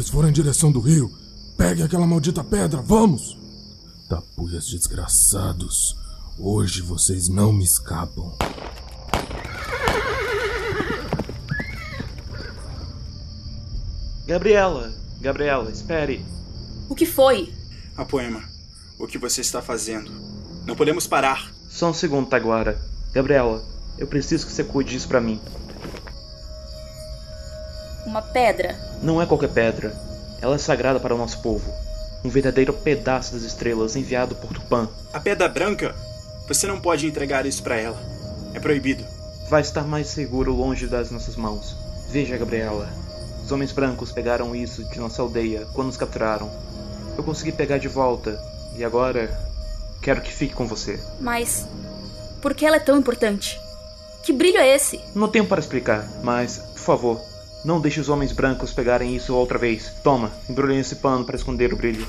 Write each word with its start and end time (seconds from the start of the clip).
Eles 0.00 0.08
foram 0.08 0.30
em 0.30 0.32
direção 0.32 0.72
do 0.72 0.80
rio. 0.80 1.12
Peguem 1.58 1.84
aquela 1.84 2.06
maldita 2.06 2.42
pedra, 2.42 2.80
vamos! 2.80 3.36
Tapuias 4.08 4.66
desgraçados. 4.66 5.94
Hoje 6.38 6.80
vocês 6.80 7.28
não 7.28 7.52
me 7.52 7.64
escapam. 7.64 8.32
Gabriela, 14.26 14.90
Gabriela, 15.20 15.70
espere. 15.70 16.24
O 16.88 16.94
que 16.94 17.04
foi? 17.04 17.52
A 17.94 18.02
poema. 18.02 18.42
O 18.98 19.06
que 19.06 19.18
você 19.18 19.42
está 19.42 19.60
fazendo? 19.60 20.10
Não 20.64 20.74
podemos 20.74 21.06
parar. 21.06 21.52
Só 21.68 21.90
um 21.90 21.94
segundo, 21.94 22.26
Taguara. 22.26 22.80
Gabriela, 23.12 23.62
eu 23.98 24.06
preciso 24.06 24.46
que 24.46 24.52
você 24.52 24.64
cuide 24.64 24.92
disso 24.92 25.08
pra 25.08 25.20
mim. 25.20 25.38
Uma 28.10 28.22
pedra. 28.22 28.74
Não 29.00 29.22
é 29.22 29.24
qualquer 29.24 29.50
pedra. 29.50 29.94
Ela 30.42 30.56
é 30.56 30.58
sagrada 30.58 30.98
para 30.98 31.14
o 31.14 31.18
nosso 31.18 31.38
povo. 31.38 31.72
Um 32.24 32.28
verdadeiro 32.28 32.72
pedaço 32.72 33.34
das 33.34 33.44
estrelas 33.44 33.94
enviado 33.94 34.34
por 34.34 34.52
Tupã. 34.52 34.88
A 35.12 35.20
pedra 35.20 35.48
branca? 35.48 35.94
Você 36.48 36.66
não 36.66 36.80
pode 36.80 37.06
entregar 37.06 37.46
isso 37.46 37.62
para 37.62 37.76
ela. 37.76 37.96
É 38.52 38.58
proibido. 38.58 39.04
Vai 39.48 39.60
estar 39.60 39.84
mais 39.84 40.08
seguro 40.08 40.52
longe 40.52 40.88
das 40.88 41.12
nossas 41.12 41.36
mãos. 41.36 41.76
Veja, 42.08 42.36
Gabriela. 42.36 42.88
Os 43.44 43.52
homens 43.52 43.70
brancos 43.70 44.10
pegaram 44.10 44.56
isso 44.56 44.82
de 44.90 44.98
nossa 44.98 45.22
aldeia 45.22 45.68
quando 45.72 45.86
nos 45.86 45.96
capturaram. 45.96 46.50
Eu 47.16 47.22
consegui 47.22 47.52
pegar 47.52 47.78
de 47.78 47.86
volta 47.86 48.36
e 48.76 48.82
agora 48.82 49.30
quero 50.02 50.20
que 50.20 50.32
fique 50.32 50.52
com 50.52 50.66
você. 50.66 50.98
Mas 51.20 51.64
por 52.42 52.54
que 52.54 52.66
ela 52.66 52.74
é 52.74 52.80
tão 52.80 52.98
importante? 52.98 53.56
Que 54.24 54.32
brilho 54.32 54.58
é 54.58 54.74
esse? 54.74 55.00
Não 55.14 55.28
tenho 55.28 55.46
para 55.46 55.60
explicar, 55.60 56.08
mas 56.24 56.58
por 56.58 56.80
favor, 56.80 57.29
não 57.64 57.80
deixe 57.80 58.00
os 58.00 58.08
homens 58.08 58.32
brancos 58.32 58.72
pegarem 58.72 59.14
isso 59.14 59.34
outra 59.34 59.58
vez. 59.58 59.92
Toma, 60.02 60.32
embrulhe 60.48 60.78
esse 60.78 60.96
pano 60.96 61.24
para 61.24 61.36
esconder 61.36 61.72
o 61.72 61.76
brilho. 61.76 62.06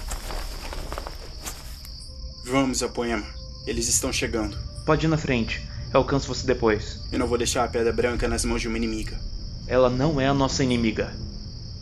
Vamos, 2.45 2.81
Apoema. 2.81 3.25
Eles 3.65 3.87
estão 3.87 4.11
chegando. 4.11 4.57
Pode 4.85 5.05
ir 5.05 5.09
na 5.09 5.17
frente. 5.17 5.61
Eu 5.93 5.99
alcanço 5.99 6.27
você 6.27 6.47
depois. 6.47 7.01
Eu 7.11 7.19
não 7.19 7.27
vou 7.27 7.37
deixar 7.37 7.63
a 7.63 7.67
pedra 7.67 7.91
branca 7.91 8.27
nas 8.27 8.45
mãos 8.45 8.61
de 8.61 8.67
uma 8.67 8.77
inimiga. 8.77 9.19
Ela 9.67 9.89
não 9.89 10.19
é 10.19 10.27
a 10.27 10.33
nossa 10.33 10.63
inimiga. 10.63 11.13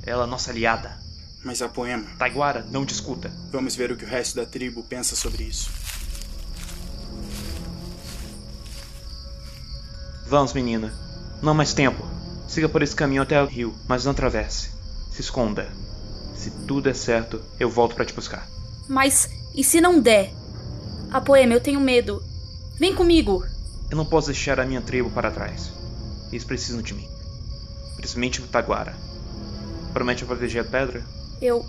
Ela 0.03 0.23
é 0.23 0.23
a 0.25 0.27
nossa 0.27 0.51
aliada. 0.51 0.97
Mas 1.43 1.61
a 1.61 1.69
poema. 1.69 2.05
Taiguara, 2.17 2.65
não 2.71 2.83
discuta. 2.83 3.31
Vamos 3.51 3.75
ver 3.75 3.91
o 3.91 3.95
que 3.95 4.03
o 4.03 4.07
resto 4.07 4.35
da 4.35 4.45
tribo 4.45 4.83
pensa 4.83 5.15
sobre 5.15 5.43
isso. 5.43 5.69
Vamos, 10.27 10.53
menina. 10.53 10.93
Não 11.41 11.51
há 11.51 11.55
mais 11.55 11.73
tempo. 11.73 12.18
Siga 12.49 12.67
por 12.67 12.81
esse 12.81 12.95
caminho 12.95 13.21
até 13.21 13.39
o 13.39 13.45
rio, 13.45 13.75
mas 13.87 14.05
não 14.05 14.11
atravesse. 14.11 14.71
Se 15.11 15.21
esconda. 15.21 15.69
Se 16.33 16.49
tudo 16.49 16.81
der 16.81 16.95
certo, 16.95 17.39
eu 17.59 17.69
volto 17.69 17.93
para 17.93 18.03
te 18.03 18.11
buscar. 18.11 18.49
Mas 18.87 19.29
e 19.53 19.63
se 19.63 19.79
não 19.79 20.01
der? 20.01 20.33
A 21.11 21.21
poema, 21.21 21.53
eu 21.53 21.61
tenho 21.61 21.79
medo. 21.79 22.23
Vem 22.79 22.95
comigo. 22.95 23.45
Eu 23.91 23.95
não 23.95 24.03
posso 24.03 24.29
deixar 24.29 24.59
a 24.59 24.65
minha 24.65 24.81
tribo 24.81 25.11
para 25.11 25.29
trás. 25.29 25.71
Eles 26.31 26.43
precisam 26.43 26.81
de 26.81 26.95
mim. 26.95 27.07
Principalmente 27.97 28.41
o 28.41 28.47
Taguara. 28.47 28.95
Promete 29.93 30.25
proteger 30.25 30.63
a 30.63 30.67
pedra? 30.67 31.05
Eu. 31.39 31.63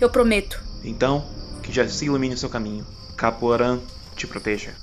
Eu 0.00 0.08
prometo. 0.08 0.62
Então, 0.84 1.26
que 1.60 1.72
já 1.72 1.88
se 1.88 2.04
ilumine 2.04 2.36
o 2.36 2.38
seu 2.38 2.48
caminho. 2.48 2.86
Capoarã 3.16 3.80
te 4.14 4.28
proteja. 4.28 4.74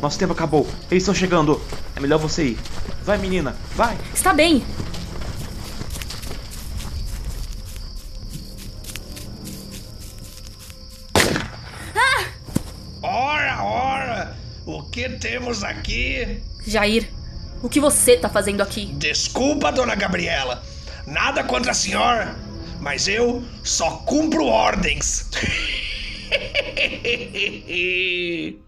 Nosso 0.00 0.18
tempo 0.18 0.32
acabou. 0.32 0.66
Eles 0.90 1.02
estão 1.02 1.14
chegando. 1.14 1.60
É 1.94 2.00
melhor 2.00 2.18
você 2.18 2.44
ir. 2.44 2.58
Vai, 3.04 3.18
menina. 3.18 3.54
Vai. 3.74 3.98
Está 4.14 4.32
bem. 4.32 4.64
Ora, 13.02 13.62
ora! 13.62 14.36
O 14.64 14.82
que 14.84 15.10
temos 15.10 15.62
aqui? 15.62 16.42
Jair, 16.66 17.10
o 17.62 17.68
que 17.68 17.78
você 17.78 18.16
tá 18.16 18.30
fazendo 18.30 18.62
aqui? 18.62 18.86
Desculpa, 18.94 19.70
dona 19.70 19.94
Gabriela. 19.94 20.62
Nada 21.06 21.44
contra 21.44 21.72
a 21.72 21.74
senhora, 21.74 22.34
mas 22.80 23.06
eu 23.06 23.44
só 23.62 23.98
cumpro 23.98 24.46
ordens. 24.46 25.28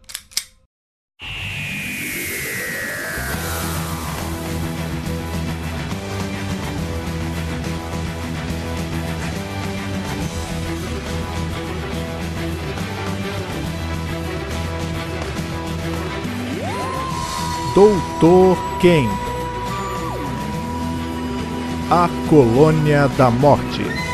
Doutor 17.77 18.57
Ken. 18.81 19.07
A 21.91 22.09
Colônia 22.27 23.07
da 23.19 23.31
Morte 23.31 24.06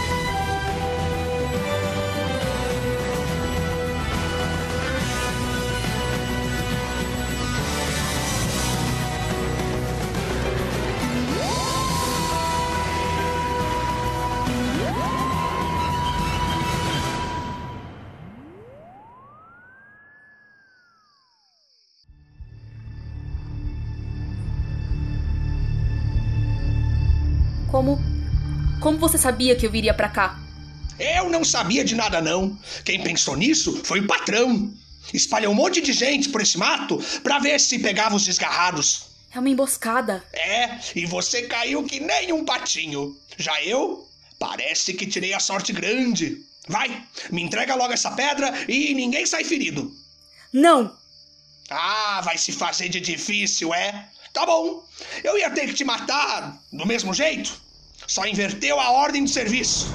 Como. 27.73 27.99
Como 28.83 28.99
você 28.99 29.17
sabia 29.17 29.57
que 29.57 29.65
eu 29.65 29.71
viria 29.71 29.95
pra 29.95 30.11
cá? 30.11 30.39
Eu 30.99 31.31
não 31.31 31.43
sabia 31.43 31.83
de 31.83 31.95
nada, 31.95 32.21
não. 32.21 32.59
Quem 32.85 33.03
pensou 33.03 33.35
nisso 33.35 33.81
foi 33.83 34.01
o 34.01 34.07
patrão. 34.07 34.71
Espalhou 35.15 35.53
um 35.53 35.57
monte 35.57 35.81
de 35.81 35.95
gente 35.95 36.29
por 36.29 36.43
esse 36.43 36.59
mato 36.59 37.03
pra 37.23 37.39
ver 37.39 37.59
se 37.59 37.79
pegava 37.79 38.15
os 38.15 38.27
desgarrados. 38.27 39.07
É 39.35 39.39
uma 39.39 39.49
emboscada. 39.49 40.23
É, 40.35 40.79
e 40.95 41.07
você 41.07 41.43
caiu 41.43 41.83
que 41.85 41.99
nem 41.99 42.31
um 42.31 42.45
patinho. 42.45 43.17
Já 43.39 43.63
eu, 43.63 44.07
parece 44.39 44.93
que 44.93 45.07
tirei 45.07 45.33
a 45.33 45.41
sorte 45.41 45.73
grande. 45.73 46.45
Vai, 46.69 47.03
me 47.31 47.43
entrega 47.43 47.75
logo 47.75 47.95
essa 47.95 48.11
pedra 48.11 48.53
e 48.69 48.93
ninguém 48.93 49.25
sai 49.25 49.45
ferido. 49.45 49.91
Não! 50.53 50.95
Ah, 51.71 52.21
vai 52.23 52.37
se 52.37 52.53
fazer 52.53 52.91
de 52.91 53.01
difícil, 53.01 53.73
é? 53.73 54.09
Tá 54.33 54.47
bom. 54.47 54.83
Eu 55.23 55.39
ia 55.39 55.51
ter 55.51 55.67
que 55.67 55.75
te 55.75 55.85
matar 55.85 56.59
do 56.73 56.87
mesmo 56.87 57.13
jeito. 57.13 57.61
Só 58.07 58.27
inverteu 58.27 58.81
a 58.81 58.91
ordem 58.91 59.25
de 59.25 59.31
serviço. 59.31 59.87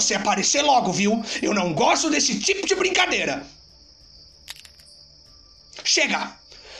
Você 0.00 0.14
aparecer 0.14 0.62
logo, 0.62 0.92
viu? 0.92 1.22
Eu 1.42 1.52
não 1.52 1.72
gosto 1.74 2.08
desse 2.10 2.40
tipo 2.40 2.66
de 2.66 2.74
brincadeira. 2.74 3.46
Chega! 5.84 6.38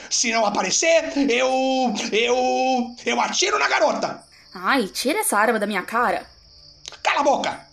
Se 0.09 0.33
não 0.33 0.45
aparecer, 0.45 1.13
eu. 1.31 1.95
eu. 2.11 2.97
eu 3.07 3.21
atiro 3.21 3.59
na 3.59 3.69
garota! 3.69 4.25
Ai, 4.53 4.89
tira 4.89 5.21
essa 5.21 5.39
arma 5.39 5.59
da 5.59 5.67
minha 5.67 5.83
cara. 5.83 6.27
Cala 7.03 7.21
a 7.21 7.23
boca! 7.23 7.67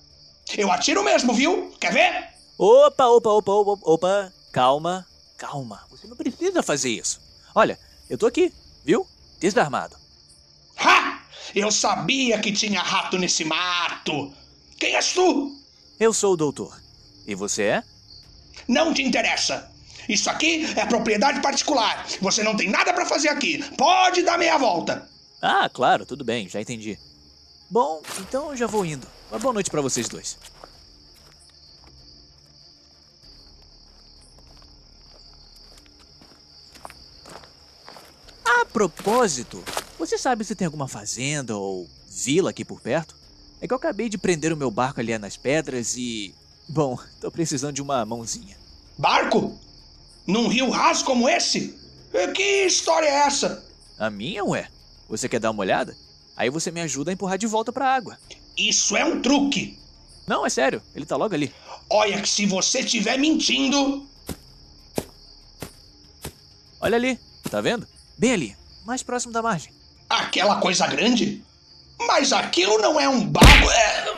Eu 0.55 0.71
atiro 0.71 1.03
mesmo, 1.03 1.33
viu? 1.33 1.75
Quer 1.79 1.91
ver? 1.91 2.29
Opa, 2.57 3.05
opa, 3.07 3.29
opa, 3.29 3.51
opa, 3.51 3.79
opa. 3.83 4.33
Calma, 4.51 5.05
calma. 5.37 5.81
Você 5.89 6.07
não 6.07 6.15
precisa 6.15 6.61
fazer 6.61 6.89
isso. 6.89 7.19
Olha, 7.55 7.77
eu 8.09 8.17
tô 8.17 8.27
aqui, 8.27 8.53
viu? 8.85 9.07
Desarmado. 9.39 9.95
Ha! 10.77 11.21
Eu 11.55 11.71
sabia 11.71 12.39
que 12.39 12.51
tinha 12.51 12.81
rato 12.81 13.17
nesse 13.17 13.43
mato! 13.43 14.31
Quem 14.79 14.95
és 14.95 15.13
tu? 15.13 15.55
Eu 15.99 16.13
sou 16.13 16.33
o 16.33 16.37
doutor. 16.37 16.79
E 17.25 17.33
você 17.33 17.63
é? 17.63 17.83
Não 18.67 18.93
te 18.93 19.01
interessa. 19.01 19.71
Isso 20.07 20.29
aqui 20.29 20.65
é 20.77 20.85
propriedade 20.85 21.41
particular. 21.41 22.05
Você 22.21 22.43
não 22.43 22.55
tem 22.55 22.69
nada 22.69 22.93
para 22.93 23.05
fazer 23.05 23.29
aqui. 23.29 23.63
Pode 23.75 24.23
dar 24.23 24.37
meia 24.37 24.57
volta. 24.57 25.09
Ah, 25.41 25.69
claro, 25.69 26.05
tudo 26.05 26.23
bem, 26.23 26.47
já 26.47 26.61
entendi. 26.61 26.97
Bom, 27.69 28.01
então 28.19 28.51
eu 28.51 28.57
já 28.57 28.67
vou 28.67 28.85
indo. 28.85 29.07
Uma 29.29 29.39
boa 29.39 29.53
noite 29.53 29.69
para 29.69 29.81
vocês 29.81 30.07
dois. 30.07 30.37
A 38.45 38.65
propósito, 38.65 39.63
você 39.99 40.17
sabe 40.17 40.45
se 40.45 40.55
tem 40.55 40.65
alguma 40.65 40.87
fazenda 40.87 41.57
ou 41.57 41.89
vila 42.07 42.51
aqui 42.51 42.63
por 42.63 42.79
perto? 42.79 43.16
É 43.61 43.67
que 43.67 43.73
eu 43.73 43.77
acabei 43.77 44.07
de 44.09 44.17
prender 44.17 44.53
o 44.53 44.57
meu 44.57 44.69
barco 44.69 44.99
ali 44.99 45.17
nas 45.17 45.37
pedras 45.37 45.95
e. 45.97 46.33
Bom, 46.69 46.97
tô 47.19 47.31
precisando 47.31 47.73
de 47.73 47.81
uma 47.81 48.05
mãozinha. 48.05 48.57
Barco? 48.97 49.57
Num 50.25 50.47
rio 50.47 50.69
raso 50.69 51.05
como 51.05 51.29
esse? 51.29 51.77
Que 52.35 52.65
história 52.65 53.07
é 53.07 53.27
essa? 53.27 53.63
A 53.97 54.09
minha, 54.09 54.43
ué? 54.43 54.67
Você 55.07 55.29
quer 55.29 55.39
dar 55.39 55.51
uma 55.51 55.61
olhada? 55.61 55.95
Aí 56.35 56.49
você 56.49 56.71
me 56.71 56.81
ajuda 56.81 57.11
a 57.11 57.13
empurrar 57.13 57.37
de 57.37 57.47
volta 57.47 57.71
pra 57.71 57.93
água. 57.93 58.17
Isso 58.57 58.97
é 58.97 59.05
um 59.05 59.21
truque. 59.21 59.77
Não, 60.27 60.45
é 60.45 60.49
sério, 60.49 60.81
ele 60.93 61.05
tá 61.05 61.15
logo 61.15 61.33
ali. 61.33 61.53
Olha 61.89 62.21
que 62.21 62.27
se 62.27 62.45
você 62.45 62.79
estiver 62.79 63.17
mentindo. 63.17 64.05
Olha 66.81 66.95
ali, 66.95 67.19
tá 67.49 67.61
vendo? 67.61 67.87
Bem 68.17 68.33
ali, 68.33 68.57
mais 68.85 69.01
próximo 69.01 69.31
da 69.31 69.41
margem. 69.41 69.71
Aquela 70.09 70.59
coisa 70.59 70.85
grande? 70.87 71.43
Mas 71.99 72.31
aquilo 72.31 72.77
não 72.77 72.99
é 72.99 73.07
um 73.07 73.25
barco. 73.25 73.69
É... 73.71 74.17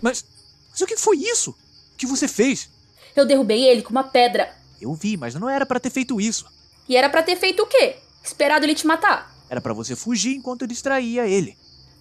Mas, 0.00 0.24
mas 0.70 0.80
o 0.80 0.86
que 0.86 0.96
foi 0.96 1.16
isso? 1.18 1.50
O 1.50 1.96
que 1.96 2.06
você 2.06 2.26
fez? 2.26 2.68
Eu 3.14 3.26
derrubei 3.26 3.64
ele 3.64 3.82
com 3.82 3.90
uma 3.90 4.04
pedra. 4.04 4.54
Eu 4.80 4.94
vi, 4.94 5.16
mas 5.16 5.34
não 5.34 5.48
era 5.48 5.66
para 5.66 5.80
ter 5.80 5.90
feito 5.90 6.20
isso. 6.20 6.46
E 6.88 6.96
era 6.96 7.10
para 7.10 7.22
ter 7.22 7.36
feito 7.36 7.62
o 7.62 7.66
quê? 7.66 7.96
Esperado 8.24 8.64
ele 8.64 8.74
te 8.74 8.86
matar? 8.86 9.34
Era 9.48 9.60
para 9.60 9.74
você 9.74 9.94
fugir 9.94 10.36
enquanto 10.36 10.62
eu 10.62 10.68
distraía 10.68 11.26
ele. 11.26 11.56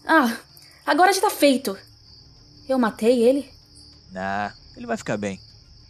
Ah, 0.05 0.37
agora 0.85 1.11
já 1.11 1.21
tá 1.21 1.29
feito. 1.29 1.77
Eu 2.67 2.79
matei 2.79 3.23
ele? 3.23 3.51
Ah, 4.15 4.53
ele 4.77 4.85
vai 4.85 4.97
ficar 4.97 5.17
bem. 5.17 5.39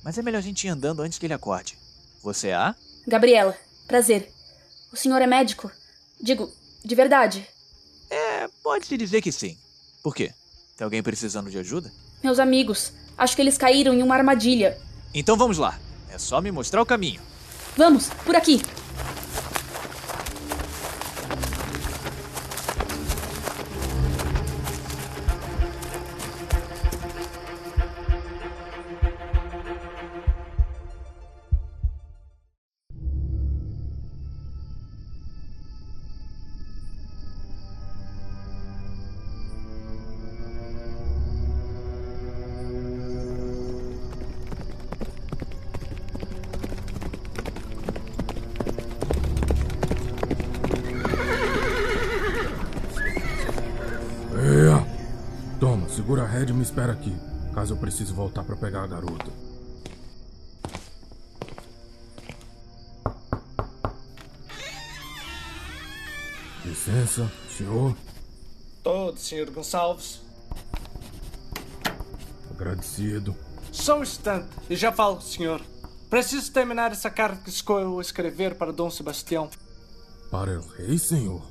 Mas 0.03 0.17
é 0.17 0.21
melhor 0.21 0.39
a 0.39 0.41
gente 0.41 0.65
ir 0.65 0.69
andando 0.69 1.01
antes 1.01 1.19
que 1.19 1.25
ele 1.25 1.33
acorde. 1.33 1.77
Você 2.23 2.49
é 2.49 2.55
a? 2.55 2.75
Gabriela, 3.07 3.55
prazer. 3.87 4.31
O 4.91 4.95
senhor 4.95 5.21
é 5.21 5.27
médico? 5.27 5.71
Digo, 6.19 6.51
de 6.83 6.95
verdade. 6.95 7.47
Pode-se 8.69 8.95
dizer 8.97 9.19
que 9.23 9.31
sim. 9.31 9.57
Por 10.03 10.13
quê? 10.13 10.31
Tem 10.77 10.85
alguém 10.85 11.01
precisando 11.01 11.49
de 11.49 11.57
ajuda? 11.57 11.91
Meus 12.23 12.37
amigos. 12.37 12.93
Acho 13.17 13.35
que 13.35 13.41
eles 13.41 13.57
caíram 13.57 13.95
em 13.95 14.03
uma 14.03 14.13
armadilha. 14.13 14.77
Então 15.11 15.35
vamos 15.35 15.57
lá. 15.57 15.79
É 16.07 16.19
só 16.19 16.39
me 16.39 16.51
mostrar 16.51 16.79
o 16.79 16.85
caminho. 16.85 17.19
Vamos, 17.75 18.09
por 18.23 18.35
aqui. 18.35 18.61
Me 56.59 56.65
espera 56.65 56.91
aqui, 56.91 57.15
caso 57.55 57.73
eu 57.73 57.77
precise 57.77 58.11
voltar 58.11 58.43
para 58.43 58.57
pegar 58.57 58.83
a 58.83 58.87
garota. 58.87 59.31
Licença, 66.65 67.31
senhor. 67.49 67.95
Todo, 68.83 69.17
Sr. 69.17 69.49
Gonçalves. 69.51 70.19
Agradecido. 72.51 73.33
Só 73.71 73.99
um 73.99 74.03
instante 74.03 74.49
e 74.69 74.75
já 74.75 74.91
falo 74.91 75.21
senhor. 75.21 75.61
Preciso 76.09 76.51
terminar 76.51 76.91
essa 76.91 77.09
carta 77.09 77.41
que 77.41 77.49
escolho 77.49 78.01
escrever 78.01 78.55
para 78.55 78.73
Dom 78.73 78.91
Sebastião. 78.91 79.49
Para 80.29 80.59
o 80.59 80.67
rei, 80.67 80.97
senhor? 80.97 81.41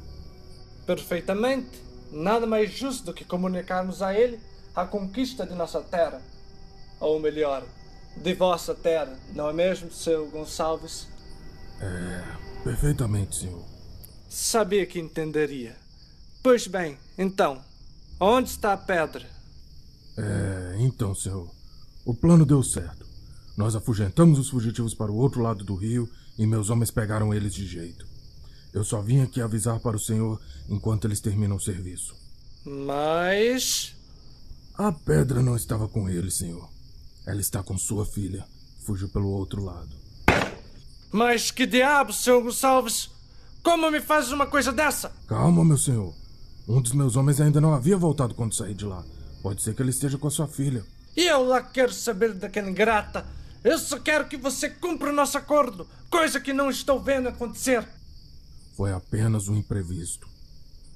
Perfeitamente. 0.84 1.82
Nada 2.12 2.46
mais 2.46 2.70
justo 2.70 3.06
do 3.06 3.14
que 3.14 3.25
comunicarmos 3.25 4.02
a 4.02 4.12
ele 4.12 4.38
a 4.75 4.85
conquista 4.87 5.47
de 5.47 5.55
nossa 5.55 5.81
terra. 5.82 6.20
Ou 7.00 7.20
melhor, 7.20 7.65
de 8.17 8.35
vossa 8.35 8.75
terra, 8.75 9.17
não 9.35 9.49
é 9.49 9.53
mesmo, 9.53 9.91
seu 9.91 10.29
Gonçalves? 10.31 11.06
É, 11.81 12.25
perfeitamente, 12.65 13.37
senhor. 13.37 13.65
Sabia 14.29 14.85
que 14.87 14.99
entenderia. 14.99 15.76
Pois 16.43 16.67
bem, 16.67 16.99
então, 17.17 17.62
onde 18.20 18.50
está 18.50 18.73
a 18.73 18.76
pedra? 18.76 19.26
É, 20.17 20.76
então, 20.81 21.15
senhor. 21.15 21.49
O 22.05 22.15
plano 22.15 22.44
deu 22.44 22.62
certo. 22.62 23.06
Nós 23.56 23.76
afugentamos 23.76 24.38
os 24.38 24.49
fugitivos 24.49 24.94
para 24.94 25.11
o 25.11 25.17
outro 25.17 25.43
lado 25.43 25.65
do 25.65 25.75
rio 25.75 26.09
e 26.38 26.47
meus 26.47 26.70
homens 26.70 26.91
pegaram 26.91 27.35
eles 27.35 27.53
de 27.53 27.67
jeito. 27.67 28.06
Eu 28.73 28.85
só 28.85 29.00
vim 29.00 29.20
aqui 29.20 29.41
avisar 29.41 29.81
para 29.81 29.97
o 29.97 30.00
senhor 30.00 30.41
enquanto 30.69 31.06
eles 31.06 31.20
terminam 31.20 31.56
o 31.56 31.61
serviço. 31.61 32.15
Mas. 32.65 33.97
A 34.79 34.93
pedra 34.93 35.43
não 35.43 35.57
estava 35.57 35.89
com 35.89 36.09
ele, 36.09 36.31
senhor. 36.31 36.71
Ela 37.27 37.41
está 37.41 37.65
com 37.65 37.77
sua 37.77 38.07
filha. 38.07 38.47
Fugiu 38.87 39.09
pelo 39.09 39.29
outro 39.29 39.65
lado. 39.65 39.91
Mas 41.11 41.51
que 41.51 41.67
diabo, 41.67 42.13
seu 42.13 42.41
Gonçalves? 42.41 43.11
Como 43.61 43.91
me 43.91 44.01
faz 44.01 44.31
uma 44.31 44.47
coisa 44.47 44.71
dessa? 44.71 45.11
Calma, 45.27 45.65
meu 45.65 45.77
senhor. 45.77 46.15
Um 46.69 46.81
dos 46.81 46.93
meus 46.93 47.17
homens 47.17 47.41
ainda 47.41 47.61
não 47.61 47.75
havia 47.75 47.97
voltado 47.97 48.37
quando 48.37 48.55
saí 48.55 48.73
de 48.73 48.85
lá. 48.85 49.05
Pode 49.43 49.63
ser 49.63 49.75
que 49.75 49.82
ele 49.82 49.91
esteja 49.91 50.17
com 50.17 50.29
a 50.29 50.31
sua 50.31 50.47
filha. 50.47 50.85
E 51.17 51.27
eu 51.27 51.43
lá 51.43 51.61
quero 51.61 51.93
saber 51.93 52.32
daquela 52.35 52.70
ingrata. 52.70 53.27
Eu 53.65 53.81
só 53.81 53.99
quero 53.99 54.29
que 54.29 54.37
você 54.37 54.70
cumpra 54.70 55.11
o 55.11 55.15
nosso 55.15 55.37
acordo, 55.37 55.89
coisa 56.08 56.39
que 56.39 56.53
não 56.53 56.70
estou 56.70 57.01
vendo 57.01 57.29
acontecer. 57.29 57.85
Foi 58.77 58.93
apenas 58.93 59.49
um 59.49 59.56
imprevisto. 59.56 60.29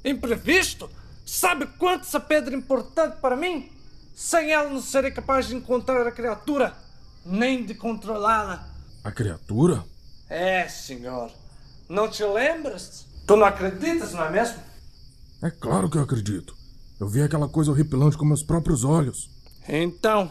Imprevisto? 0.05 0.89
Sabe 1.25 1.67
quanto 1.79 2.02
essa 2.02 2.21
pedra 2.21 2.55
é 2.55 2.59
importante 2.59 3.17
para 3.21 3.37
mim? 3.37 3.71
Sem 4.14 4.50
ela 4.52 4.69
não 4.69 4.81
serei 4.81 5.11
capaz 5.11 5.47
de 5.47 5.55
encontrar 5.57 6.07
a 6.07 6.12
criatura, 6.12 6.76
nem 7.25 7.64
de 7.64 7.75
controlá-la. 7.75 8.69
A 9.02 9.11
criatura? 9.11 9.85
É, 10.29 10.69
senhor. 10.69 11.31
Não 11.88 12.09
te 12.09 12.25
lembras? 12.25 13.07
Tu 13.26 13.37
não 13.37 13.47
acreditas, 13.47 14.12
não 14.12 14.25
é 14.25 14.31
mesmo? 14.31 14.59
É 15.43 15.50
claro 15.50 15.88
que 15.91 15.97
eu 15.99 16.02
acredito. 16.02 16.55
Eu 17.00 17.09
vi 17.09 17.23
aquela 17.23 17.49
coisa 17.49 17.71
horripilante 17.71 18.17
com 18.17 18.25
meus 18.25 18.43
próprios 18.43 18.85
olhos. 18.85 19.29
Então, 19.69 20.31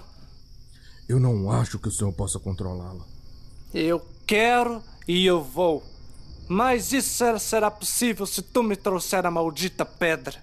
Eu 1.10 1.19
não 1.19 1.51
acho 1.51 1.77
que 1.77 1.89
o 1.89 1.91
senhor 1.91 2.13
possa 2.13 2.39
controlá-la. 2.39 3.03
eu 3.74 4.00
quero 4.25 4.81
e 5.07 5.25
eu 5.25 5.43
vou. 5.43 5.83
Mas 6.48 6.93
isso 6.93 7.24
será- 7.39 7.69
possível 7.71 8.25
se 8.25 8.41
tu 8.41 8.63
me 8.63 8.75
trouxer 8.77 9.25
a 9.25 9.31
maldita 9.31 9.86
pedra. 9.86 10.41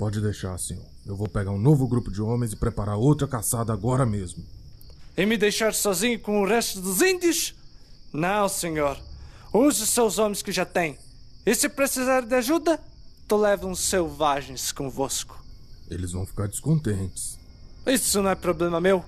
Pode 0.00 0.18
deixar, 0.18 0.56
senhor. 0.58 0.86
Eu 1.04 1.14
vou 1.14 1.28
pegar 1.28 1.50
um 1.50 1.58
novo 1.58 1.86
grupo 1.86 2.10
de 2.10 2.22
homens 2.22 2.54
e 2.54 2.56
preparar 2.56 2.96
outra 2.96 3.28
caçada 3.28 3.70
agora 3.70 4.06
mesmo. 4.06 4.42
E 5.14 5.26
me 5.26 5.36
deixar 5.36 5.74
sozinho 5.74 6.18
com 6.18 6.40
o 6.40 6.46
resto 6.46 6.80
dos 6.80 7.02
índios? 7.02 7.54
Não, 8.10 8.48
senhor. 8.48 8.98
Use 9.52 9.82
os 9.82 9.90
seus 9.90 10.18
homens 10.18 10.40
que 10.40 10.52
já 10.52 10.64
tem. 10.64 10.98
E 11.44 11.54
se 11.54 11.68
precisar 11.68 12.22
de 12.22 12.34
ajuda, 12.34 12.80
tu 13.28 13.36
leva 13.36 13.66
uns 13.66 13.80
selvagens 13.80 14.72
convosco. 14.72 15.38
Eles 15.90 16.12
vão 16.12 16.24
ficar 16.24 16.48
descontentes. 16.48 17.38
Isso 17.86 18.22
não 18.22 18.30
é 18.30 18.34
problema 18.34 18.80
meu. 18.80 19.04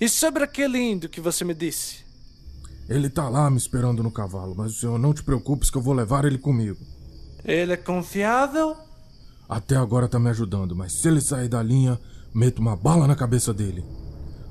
E 0.00 0.08
sobre 0.08 0.42
aquele 0.42 0.80
índio 0.80 1.08
que 1.08 1.20
você 1.20 1.44
me 1.44 1.54
disse? 1.54 2.04
Ele 2.88 3.08
tá 3.08 3.28
lá 3.28 3.48
me 3.48 3.58
esperando 3.58 4.02
no 4.02 4.10
cavalo, 4.10 4.56
mas 4.56 4.72
o 4.72 4.80
senhor 4.80 4.98
não 4.98 5.14
te 5.14 5.22
preocupes 5.22 5.70
que 5.70 5.78
eu 5.78 5.82
vou 5.82 5.94
levar 5.94 6.24
ele 6.24 6.36
comigo. 6.36 6.84
Ele 7.44 7.74
é 7.74 7.76
confiável? 7.76 8.85
Até 9.48 9.76
agora 9.76 10.08
tá 10.08 10.18
me 10.18 10.28
ajudando, 10.28 10.74
mas 10.74 10.92
se 10.92 11.06
ele 11.08 11.20
sair 11.20 11.48
da 11.48 11.62
linha, 11.62 11.98
meto 12.34 12.58
uma 12.58 12.76
bala 12.76 13.06
na 13.06 13.14
cabeça 13.14 13.54
dele. 13.54 13.84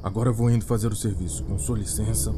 Agora 0.02 0.32
vou 0.32 0.50
indo 0.50 0.64
fazer 0.64 0.92
o 0.92 0.96
serviço. 0.96 1.44
Com 1.44 1.58
sua 1.58 1.78
licença. 1.78 2.34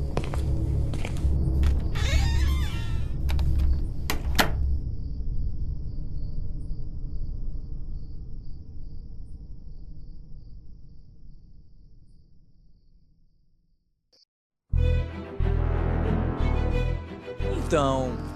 Então, 17.67 18.26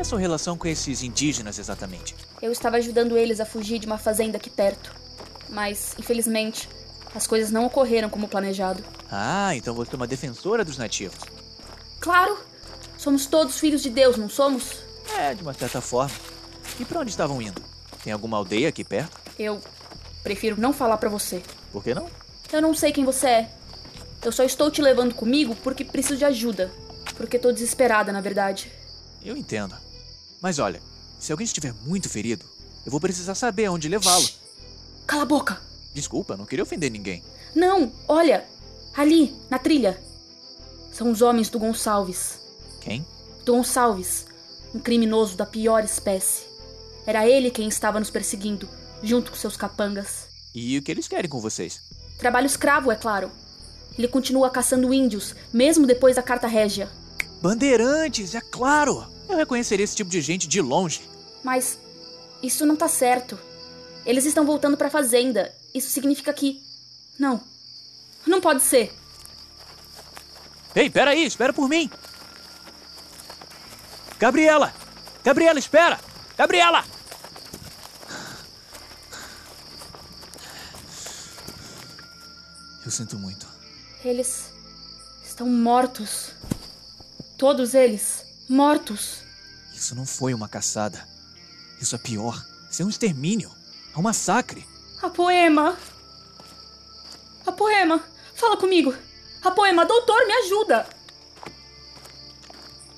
é 0.00 0.02
a 0.02 0.04
sua 0.04 0.18
relação 0.18 0.56
com 0.56 0.66
esses 0.66 1.02
indígenas 1.02 1.58
exatamente? 1.58 2.16
Eu 2.40 2.50
estava 2.50 2.78
ajudando 2.78 3.18
eles 3.18 3.38
a 3.38 3.44
fugir 3.44 3.78
de 3.78 3.86
uma 3.86 3.98
fazenda 3.98 4.38
aqui 4.38 4.48
perto. 4.48 4.94
Mas, 5.50 5.94
infelizmente, 5.98 6.70
as 7.14 7.26
coisas 7.26 7.50
não 7.50 7.66
ocorreram 7.66 8.08
como 8.08 8.26
planejado. 8.26 8.82
Ah, 9.10 9.54
então 9.54 9.74
você 9.74 9.92
é 9.92 9.96
uma 9.96 10.06
defensora 10.06 10.64
dos 10.64 10.78
nativos. 10.78 11.18
Claro! 12.00 12.38
Somos 12.96 13.26
todos 13.26 13.58
filhos 13.58 13.82
de 13.82 13.90
Deus, 13.90 14.16
não 14.16 14.28
somos? 14.30 14.78
É, 15.18 15.34
de 15.34 15.42
uma 15.42 15.52
certa 15.52 15.82
forma. 15.82 16.14
E 16.78 16.84
pra 16.84 17.00
onde 17.00 17.10
estavam 17.10 17.42
indo? 17.42 17.62
Tem 18.02 18.10
alguma 18.10 18.38
aldeia 18.38 18.70
aqui 18.70 18.82
perto? 18.82 19.18
Eu 19.38 19.60
prefiro 20.22 20.58
não 20.58 20.72
falar 20.72 20.96
pra 20.96 21.10
você. 21.10 21.42
Por 21.70 21.84
que 21.84 21.94
não? 21.94 22.08
Eu 22.50 22.62
não 22.62 22.74
sei 22.74 22.90
quem 22.90 23.04
você 23.04 23.26
é. 23.26 23.50
Eu 24.24 24.32
só 24.32 24.44
estou 24.44 24.70
te 24.70 24.80
levando 24.80 25.14
comigo 25.14 25.54
porque 25.56 25.84
preciso 25.84 26.16
de 26.16 26.24
ajuda. 26.24 26.70
Porque 27.16 27.38
tô 27.38 27.52
desesperada, 27.52 28.12
na 28.12 28.22
verdade. 28.22 28.72
Eu 29.22 29.36
entendo. 29.36 29.76
Mas 30.40 30.58
olha, 30.58 30.80
se 31.18 31.32
alguém 31.32 31.44
estiver 31.44 31.74
muito 31.84 32.08
ferido, 32.08 32.44
eu 32.84 32.90
vou 32.90 33.00
precisar 33.00 33.34
saber 33.34 33.66
aonde 33.66 33.88
levá-lo. 33.88 34.28
Cala 35.06 35.22
a 35.22 35.26
boca! 35.26 35.60
Desculpa, 35.92 36.36
não 36.36 36.46
queria 36.46 36.62
ofender 36.62 36.90
ninguém. 36.90 37.22
Não, 37.54 37.92
olha! 38.08 38.46
Ali, 38.96 39.36
na 39.48 39.58
trilha. 39.58 40.00
São 40.92 41.10
os 41.10 41.22
homens 41.22 41.48
do 41.50 41.58
Gonçalves. 41.58 42.38
Quem? 42.80 43.04
Do 43.44 43.52
Gonçalves, 43.52 44.26
um 44.74 44.80
criminoso 44.80 45.36
da 45.36 45.46
pior 45.46 45.84
espécie. 45.84 46.44
Era 47.06 47.28
ele 47.28 47.50
quem 47.50 47.68
estava 47.68 47.98
nos 47.98 48.10
perseguindo, 48.10 48.68
junto 49.02 49.30
com 49.30 49.36
seus 49.36 49.56
capangas. 49.56 50.28
E 50.54 50.76
o 50.78 50.82
que 50.82 50.90
eles 50.90 51.08
querem 51.08 51.30
com 51.30 51.40
vocês? 51.40 51.80
Trabalho 52.18 52.46
escravo, 52.46 52.90
é 52.90 52.96
claro. 52.96 53.30
Ele 53.98 54.08
continua 54.08 54.50
caçando 54.50 54.92
índios, 54.92 55.34
mesmo 55.52 55.86
depois 55.86 56.16
da 56.16 56.22
Carta 56.22 56.46
Régia. 56.46 56.88
Bandeirantes, 57.42 58.34
é 58.34 58.40
claro! 58.40 59.06
Eu 59.30 59.36
reconheceria 59.36 59.84
esse 59.84 59.94
tipo 59.94 60.10
de 60.10 60.20
gente 60.20 60.48
de 60.48 60.60
longe. 60.60 61.08
Mas 61.44 61.78
isso 62.42 62.66
não 62.66 62.74
tá 62.74 62.88
certo. 62.88 63.38
Eles 64.04 64.24
estão 64.24 64.44
voltando 64.44 64.76
pra 64.76 64.90
fazenda. 64.90 65.54
Isso 65.72 65.88
significa 65.88 66.32
que. 66.32 66.60
Não. 67.16 67.40
Não 68.26 68.40
pode 68.40 68.62
ser. 68.62 68.92
Ei, 70.74 70.90
peraí, 70.90 71.24
espera 71.24 71.52
por 71.52 71.68
mim! 71.68 71.90
Gabriela! 74.18 74.72
Gabriela, 75.24 75.58
espera! 75.58 75.98
Gabriela! 76.36 76.84
Eu 82.84 82.90
sinto 82.90 83.18
muito. 83.18 83.46
Eles 84.04 84.52
estão 85.24 85.48
mortos. 85.48 86.32
Todos 87.36 87.74
eles 87.74 88.29
mortos. 88.50 89.22
Isso 89.72 89.94
não 89.94 90.04
foi 90.04 90.34
uma 90.34 90.48
caçada. 90.48 91.08
Isso 91.80 91.94
é 91.94 91.98
pior. 91.98 92.44
Isso 92.70 92.82
é 92.82 92.84
um 92.84 92.88
extermínio. 92.90 93.50
É 93.94 93.98
um 93.98 94.02
massacre. 94.02 94.66
A 95.00 95.08
poema. 95.08 95.78
A 97.46 97.52
poema. 97.52 98.04
Fala 98.34 98.56
comigo. 98.56 98.94
A 99.42 99.50
poema, 99.50 99.86
doutor, 99.86 100.26
me 100.26 100.32
ajuda. 100.32 100.86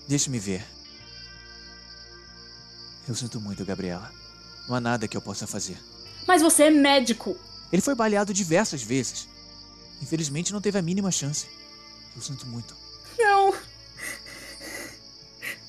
Deixe-me 0.09 0.39
ver. 0.39 0.67
Eu 3.07 3.15
sinto 3.15 3.41
muito, 3.41 3.65
Gabriela. 3.65 4.11
Não 4.67 4.75
há 4.75 4.81
nada 4.81 5.07
que 5.07 5.17
eu 5.17 5.23
possa 5.23 5.47
fazer. 5.47 5.79
Mas 6.27 6.43
você 6.43 6.65
é 6.65 6.71
médico. 6.71 7.37
Ele 7.73 7.83
foi 7.83 7.95
baleado 7.95 8.35
diversas 8.35 8.83
vezes. 8.83 9.29
Infelizmente 10.01 10.53
não 10.53 10.61
teve 10.61 10.79
a 10.79 10.83
mínima 10.83 11.11
chance. 11.11 11.47
Eu 12.17 12.23
sinto 12.23 12.47
muito. 12.47 12.82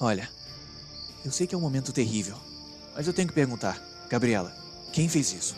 Olha, 0.03 0.29
eu 1.24 1.31
sei 1.31 1.48
que 1.48 1.55
é 1.55 1.57
um 1.57 1.62
momento 1.62 1.93
terrível, 1.93 2.36
mas 2.93 3.07
eu 3.07 3.13
tenho 3.13 3.29
que 3.29 3.33
perguntar, 3.33 3.81
Gabriela, 4.10 4.53
quem 4.91 5.07
fez 5.07 5.31
isso? 5.31 5.55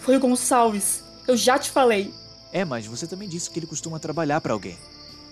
Foi 0.00 0.16
o 0.16 0.18
Gonçalves. 0.18 1.04
Eu 1.28 1.36
já 1.36 1.58
te 1.58 1.70
falei. 1.70 2.10
É, 2.54 2.64
mas 2.64 2.86
você 2.86 3.06
também 3.06 3.28
disse 3.28 3.50
que 3.50 3.58
ele 3.58 3.66
costuma 3.66 3.98
trabalhar 3.98 4.40
para 4.40 4.54
alguém. 4.54 4.78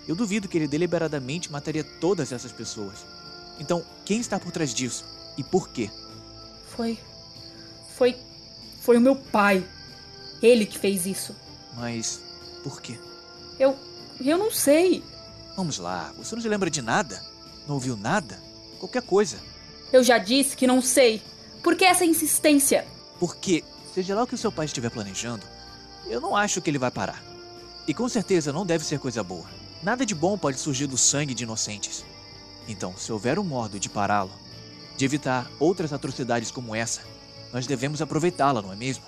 Eu 0.07 0.15
duvido 0.15 0.47
que 0.47 0.59
ele 0.59 0.67
deliberadamente 0.67 1.51
mataria 1.51 1.83
todas 1.83 2.31
essas 2.31 2.51
pessoas. 2.51 3.03
Então, 3.59 3.83
quem 4.05 4.19
está 4.19 4.39
por 4.39 4.51
trás 4.51 4.75
disso? 4.75 5.05
E 5.39 5.43
por 5.43 5.69
quê? 5.69 5.89
Foi. 6.67 6.99
Foi. 7.95 8.15
Foi 8.79 8.95
o 8.95 9.01
meu 9.01 9.15
pai. 9.15 9.65
Ele 10.39 10.67
que 10.67 10.77
fez 10.77 11.07
isso. 11.07 11.35
Mas 11.75 12.21
por 12.63 12.79
quê? 12.79 12.95
Eu. 13.57 13.75
Eu 14.19 14.37
não 14.37 14.51
sei. 14.51 15.03
Vamos 15.57 15.79
lá, 15.79 16.13
você 16.15 16.35
não 16.35 16.43
se 16.43 16.47
lembra 16.47 16.69
de 16.69 16.83
nada? 16.83 17.31
Não 17.67 17.75
ouviu 17.75 17.95
nada? 17.95 18.50
Qualquer 18.81 19.03
coisa. 19.03 19.37
Eu 19.93 20.03
já 20.03 20.17
disse 20.17 20.57
que 20.57 20.65
não 20.65 20.81
sei. 20.81 21.21
Por 21.61 21.75
que 21.75 21.85
essa 21.85 22.03
insistência? 22.03 22.83
Porque, 23.19 23.63
seja 23.93 24.15
lá 24.15 24.23
o 24.23 24.27
que 24.27 24.33
o 24.33 24.37
seu 24.37 24.51
pai 24.51 24.65
estiver 24.65 24.89
planejando, 24.89 25.45
eu 26.07 26.19
não 26.19 26.35
acho 26.35 26.59
que 26.59 26.67
ele 26.71 26.79
vai 26.79 26.89
parar. 26.89 27.23
E 27.87 27.93
com 27.93 28.09
certeza 28.09 28.51
não 28.51 28.65
deve 28.65 28.83
ser 28.83 28.97
coisa 28.97 29.23
boa. 29.23 29.45
Nada 29.83 30.03
de 30.03 30.15
bom 30.15 30.35
pode 30.35 30.59
surgir 30.59 30.87
do 30.87 30.97
sangue 30.97 31.35
de 31.35 31.43
inocentes. 31.43 32.03
Então, 32.67 32.97
se 32.97 33.11
houver 33.11 33.37
um 33.37 33.43
modo 33.43 33.79
de 33.79 33.87
pará-lo, 33.87 34.31
de 34.97 35.05
evitar 35.05 35.47
outras 35.59 35.93
atrocidades 35.93 36.49
como 36.49 36.73
essa, 36.73 37.01
nós 37.53 37.67
devemos 37.67 38.01
aproveitá-la, 38.01 38.63
não 38.63 38.73
é 38.73 38.75
mesmo? 38.75 39.03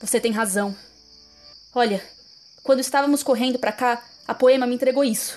Você 0.00 0.20
tem 0.20 0.30
razão. 0.30 0.72
Olha, 1.74 2.00
quando 2.62 2.78
estávamos 2.78 3.24
correndo 3.24 3.58
para 3.58 3.72
cá, 3.72 4.04
a 4.28 4.34
poema 4.34 4.68
me 4.68 4.76
entregou 4.76 5.02
isso. 5.02 5.36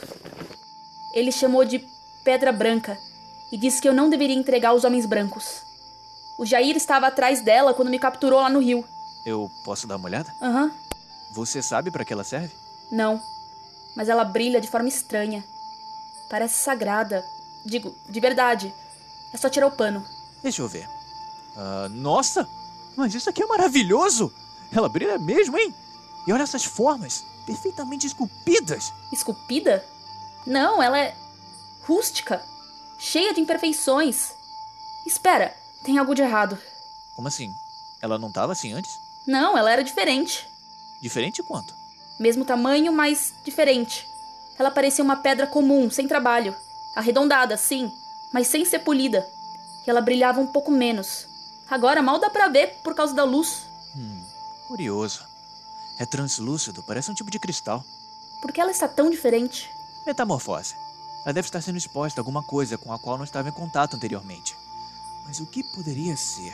Ele 1.15 1.31
chamou 1.31 1.65
de 1.65 1.83
Pedra 2.24 2.51
Branca 2.51 2.95
e 3.51 3.58
disse 3.58 3.81
que 3.81 3.88
eu 3.88 3.93
não 3.93 4.10
deveria 4.10 4.36
entregar 4.36 4.74
os 4.74 4.84
homens 4.84 5.05
brancos. 5.05 5.63
O 6.39 6.46
Jair 6.46 6.75
estava 6.75 7.08
atrás 7.08 7.41
dela 7.41 7.74
quando 7.74 7.89
me 7.89 8.00
capturou 8.00 8.39
lá 8.39 8.50
no 8.50 8.60
rio. 8.60 8.86
Eu 9.25 9.51
posso 9.63 9.86
dar 9.86 9.98
uma 9.98 10.08
olhada? 10.08 10.34
Aham. 10.41 10.63
Uhum. 10.65 10.72
Você 11.34 11.62
sabe 11.62 11.91
para 11.91 12.03
que 12.03 12.12
ela 12.12 12.24
serve? 12.24 12.53
Não, 12.91 13.22
mas 13.96 14.10
ela 14.10 14.24
brilha 14.24 14.60
de 14.60 14.67
forma 14.67 14.89
estranha. 14.89 15.43
Parece 16.29 16.63
sagrada. 16.63 17.24
Digo, 17.65 17.96
de 18.10 18.20
verdade. 18.20 18.74
É 19.34 19.38
só 19.38 19.50
tirar 19.50 19.67
o 19.67 19.72
pano. 19.72 20.05
Deixa 20.41 20.62
eu 20.62 20.67
ver. 20.67 20.88
Uh, 21.55 21.89
nossa! 21.89 22.48
Mas 22.98 23.13
isso 23.13 23.29
aqui 23.29 23.43
é 23.43 23.46
maravilhoso! 23.46 24.34
Ela 24.74 24.89
brilha 24.89 25.17
mesmo, 25.17 25.58
hein? 25.58 25.74
E 26.25 26.34
olha 26.34 26.43
essas 26.43 26.63
formas, 26.63 27.25
perfeitamente 27.46 28.08
esculpidas. 28.08 28.91
Esculpida? 29.12 29.84
Não, 30.46 30.81
ela 30.81 30.98
é 31.00 31.15
rústica, 31.84 32.41
cheia 33.01 33.34
de 33.34 33.41
imperfeições. 33.41 34.29
Espera, 35.08 35.55
tem 35.84 35.98
algo 35.98 36.13
de 36.13 36.22
errado. 36.22 36.55
Como 37.15 37.27
assim? 37.27 37.51
Ela 38.00 38.20
não 38.20 38.27
estava 38.27 38.51
assim 38.53 38.74
antes? 38.74 38.91
Não, 39.25 39.58
ela 39.58 39.72
era 39.72 39.84
diferente. 39.84 40.48
Diferente 41.01 41.41
quanto? 41.41 41.74
Mesmo 42.20 42.46
tamanho, 42.46 42.93
mas 42.93 43.34
diferente. 43.43 44.08
Ela 44.60 44.70
parecia 44.70 45.03
uma 45.03 45.15
pedra 45.15 45.48
comum, 45.48 45.89
sem 45.89 46.08
trabalho. 46.08 46.55
Arredondada, 46.96 47.58
sim, 47.58 47.91
mas 48.31 48.48
sem 48.48 48.63
ser 48.63 48.79
polida. 48.79 49.27
E 49.86 49.89
ela 49.89 50.01
brilhava 50.01 50.39
um 50.39 50.48
pouco 50.48 50.70
menos. 50.70 51.25
Agora 51.70 52.03
mal 52.03 52.20
dá 52.20 52.29
pra 52.29 52.50
ver 52.50 52.75
por 52.84 52.93
causa 52.93 53.15
da 53.15 53.24
luz. 53.24 53.65
Hum, 53.96 54.24
curioso. 54.67 55.24
É 55.98 56.05
translúcido, 56.05 56.84
parece 56.84 57.10
um 57.10 57.15
tipo 57.15 57.31
de 57.31 57.39
cristal. 57.39 57.84
Por 58.41 58.51
que 58.51 58.62
ela 58.62 58.72
está 58.72 58.88
tão 58.88 59.10
diferente? 59.10 59.72
Metamorfose. 60.05 60.75
Ela 61.23 61.33
deve 61.33 61.47
estar 61.47 61.61
sendo 61.61 61.77
exposta 61.77 62.19
a 62.19 62.21
alguma 62.21 62.41
coisa 62.43 62.77
com 62.77 62.91
a 62.91 62.99
qual 62.99 63.17
não 63.17 63.23
estava 63.23 63.49
em 63.49 63.51
contato 63.51 63.95
anteriormente. 63.95 64.55
Mas 65.25 65.39
o 65.39 65.45
que 65.45 65.63
poderia 65.63 66.17
ser? 66.17 66.53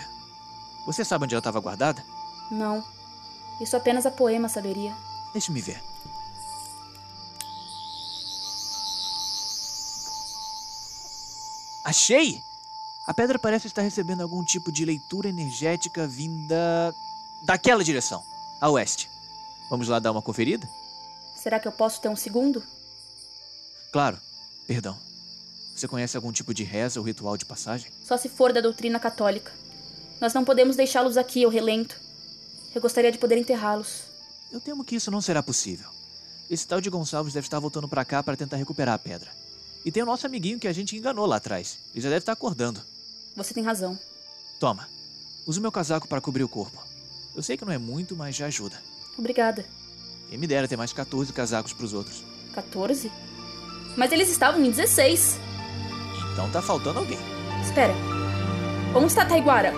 Você 0.86 1.03
sabe 1.05 1.24
onde 1.24 1.33
ela 1.33 1.39
estava 1.39 1.59
guardada? 1.59 2.03
Não. 2.51 2.83
Isso 3.59 3.75
apenas 3.75 4.05
a 4.05 4.12
poema 4.12 4.50
saberia. 4.50 4.95
Deixe-me 5.33 5.62
ver. 5.62 5.81
Achei! 11.83 12.43
A 13.05 13.13
pedra 13.13 13.39
parece 13.39 13.67
estar 13.67 13.81
recebendo 13.81 14.21
algum 14.21 14.43
tipo 14.43 14.69
de 14.69 14.83
leitura 14.83 15.29
energética 15.29 16.05
vinda 16.05 16.93
daquela 17.45 17.81
direção, 17.81 18.21
a 18.59 18.69
oeste. 18.69 19.09
Vamos 19.69 19.88
lá 19.88 19.97
dar 19.97 20.12
uma 20.12 20.21
conferida? 20.21 20.67
Será 21.33 21.59
que 21.59 21.67
eu 21.67 21.71
posso 21.71 22.01
ter 22.01 22.09
um 22.09 22.15
segundo? 22.15 22.62
Claro. 23.93 24.19
Perdão. 24.67 24.97
Você 25.74 25.88
conhece 25.88 26.17
algum 26.17 26.31
tipo 26.31 26.53
de 26.53 26.63
reza 26.63 27.00
ou 27.00 27.05
ritual 27.05 27.38
de 27.38 27.45
passagem? 27.45 27.89
Só 28.03 28.17
se 28.17 28.27
for 28.27 28.51
da 28.51 28.59
doutrina 28.59 29.00
católica. 29.00 29.51
Nós 30.19 30.33
não 30.33 30.43
podemos 30.43 30.75
deixá-los 30.75 31.15
aqui 31.15 31.45
ao 31.45 31.51
relento. 31.51 31.95
Eu 32.75 32.81
gostaria 32.81 33.12
de 33.12 33.17
poder 33.17 33.38
enterrá-los. 33.38 34.01
Eu 34.51 34.59
temo 34.59 34.83
que 34.83 34.95
isso 34.95 35.09
não 35.09 35.21
será 35.21 35.41
possível. 35.41 35.89
Esse 36.50 36.67
tal 36.67 36.81
de 36.81 36.89
Gonçalves 36.89 37.33
deve 37.33 37.45
estar 37.45 37.59
voltando 37.59 37.88
para 37.88 38.03
cá 38.03 38.21
para 38.21 38.36
tentar 38.36 38.57
recuperar 38.57 38.95
a 38.95 39.00
pedra. 39.00 39.31
E 39.86 39.91
tem 39.91 40.03
o 40.03 40.05
nosso 40.05 40.25
amiguinho 40.25 40.59
que 40.59 40.67
a 40.67 40.74
gente 40.74 40.97
enganou 40.97 41.25
lá 41.25 41.38
atrás. 41.38 41.77
Ele 41.93 42.01
já 42.01 42.09
deve 42.09 42.19
estar 42.19 42.33
acordando. 42.33 42.81
Você 43.36 43.53
tem 43.53 43.63
razão. 43.63 43.97
Toma. 44.59 44.88
Use 45.45 45.59
o 45.59 45.62
meu 45.62 45.71
casaco 45.71 46.07
para 46.07 46.19
cobrir 46.19 46.43
o 46.43 46.50
corpo. 46.50 46.81
Eu 47.36 47.43
sei 47.43 47.55
que 47.55 47.63
não 47.63 47.71
é 47.71 47.77
muito, 47.77 48.15
mas 48.15 48.36
já 48.36 48.47
ajuda. 48.47 48.81
Obrigada. 49.17 49.63
Quem 50.29 50.38
me 50.38 50.47
dera 50.47 50.67
ter 50.67 50.75
mais 50.75 50.91
14 50.91 51.31
casacos 51.31 51.71
para 51.71 51.86
os 51.86 51.93
outros. 51.93 52.24
14? 52.53 53.12
Mas 53.98 54.12
eles 54.12 54.30
estavam 54.30 54.63
em 54.63 54.70
16. 54.70 55.39
Então 56.32 56.48
tá 56.51 56.62
faltando 56.62 57.00
alguém. 57.00 57.18
Espera. 57.63 57.94
Onde 58.96 59.08
está 59.08 59.25
Taiguara? 59.25 59.74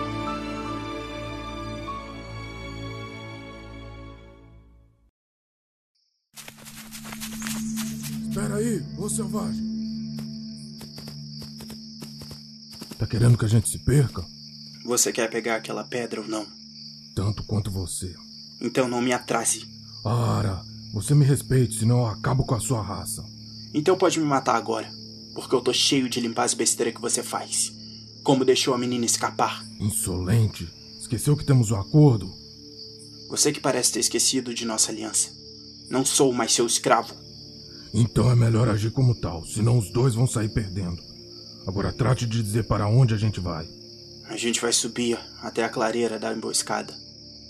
Espera 8.28 8.56
aí, 8.56 8.84
ô 8.98 9.08
selvagem. 9.08 9.70
Tá 12.98 13.06
querendo 13.06 13.38
que 13.38 13.46
a 13.46 13.48
gente 13.48 13.70
se 13.70 13.78
perca? 13.78 14.22
Você 14.84 15.10
quer 15.12 15.30
pegar 15.30 15.56
aquela 15.56 15.84
pedra 15.84 16.20
ou 16.20 16.28
não? 16.28 16.46
Tanto 17.16 17.42
quanto 17.44 17.70
você. 17.70 18.14
Então 18.60 18.86
não 18.86 19.00
me 19.00 19.14
atrase. 19.14 19.66
Ora, 20.04 20.60
você 20.92 21.14
me 21.14 21.24
respeite, 21.24 21.78
senão 21.78 22.00
eu 22.00 22.06
acabo 22.06 22.44
com 22.44 22.54
a 22.54 22.60
sua 22.60 22.82
raça. 22.82 23.24
Então 23.72 23.96
pode 23.96 24.18
me 24.18 24.26
matar 24.26 24.56
agora, 24.56 24.90
porque 25.34 25.54
eu 25.54 25.60
tô 25.60 25.72
cheio 25.72 26.08
de 26.08 26.20
limpar 26.20 26.44
as 26.44 26.54
besteiras 26.54 26.94
que 26.94 27.00
você 27.00 27.22
faz. 27.22 27.72
Como 28.22 28.44
deixou 28.44 28.74
a 28.74 28.78
menina 28.78 29.04
escapar. 29.04 29.64
Insolente. 29.78 30.68
Esqueceu 31.00 31.36
que 31.36 31.44
temos 31.44 31.70
um 31.70 31.76
acordo? 31.76 32.32
Você 33.28 33.52
que 33.52 33.60
parece 33.60 33.92
ter 33.92 34.00
esquecido 34.00 34.52
de 34.52 34.64
nossa 34.64 34.90
aliança. 34.90 35.30
Não 35.88 36.04
sou 36.04 36.32
mais 36.32 36.52
seu 36.52 36.66
escravo. 36.66 37.14
Então 37.92 38.30
é 38.30 38.36
melhor 38.36 38.68
agir 38.68 38.90
como 38.90 39.14
tal, 39.14 39.44
senão 39.44 39.78
os 39.78 39.90
dois 39.90 40.14
vão 40.14 40.26
sair 40.26 40.48
perdendo. 40.48 41.00
Agora 41.66 41.92
trate 41.92 42.26
de 42.26 42.42
dizer 42.42 42.64
para 42.66 42.88
onde 42.88 43.14
a 43.14 43.16
gente 43.16 43.40
vai. 43.40 43.66
A 44.28 44.36
gente 44.36 44.60
vai 44.60 44.72
subir 44.72 45.18
até 45.42 45.64
a 45.64 45.68
clareira 45.68 46.18
da 46.18 46.32
emboscada. 46.32 46.94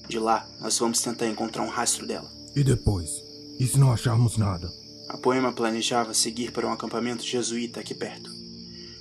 De 0.09 0.19
lá, 0.19 0.49
nós 0.61 0.79
vamos 0.79 1.00
tentar 1.00 1.27
encontrar 1.29 1.62
um 1.62 1.69
rastro 1.69 2.07
dela. 2.07 2.31
E 2.57 2.65
depois? 2.65 3.11
E 3.59 3.67
se 3.67 3.79
não 3.79 3.93
acharmos 3.93 4.37
nada? 4.37 4.71
A 5.12 5.19
poema 5.19 5.52
planejava 5.52 6.14
seguir 6.14 6.52
para 6.52 6.69
um 6.69 6.73
acampamento 6.73 7.25
jesuíta 7.25 7.81
aqui 7.81 7.97
perto. 7.97 8.31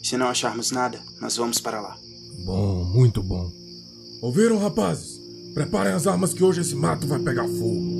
Se 0.01 0.17
não 0.17 0.27
acharmos 0.27 0.71
nada, 0.71 0.99
nós 1.21 1.37
vamos 1.37 1.59
para 1.59 1.79
lá. 1.79 1.95
Bom, 2.43 2.83
muito 2.85 3.21
bom. 3.21 3.47
Ouviram, 4.19 4.57
rapazes? 4.57 5.19
Preparem 5.53 5.93
as 5.93 6.07
armas 6.07 6.33
que 6.33 6.43
hoje 6.43 6.61
esse 6.61 6.73
mato 6.73 7.05
vai 7.05 7.19
pegar 7.19 7.47
fogo. 7.47 7.99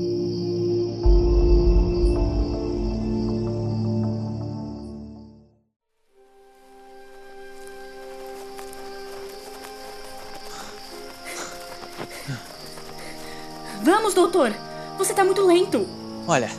Vamos, 13.84 14.16
doutor! 14.16 14.52
Você 14.98 15.14
tá 15.14 15.24
muito 15.24 15.46
lento. 15.46 15.86
Olha, 16.28 16.50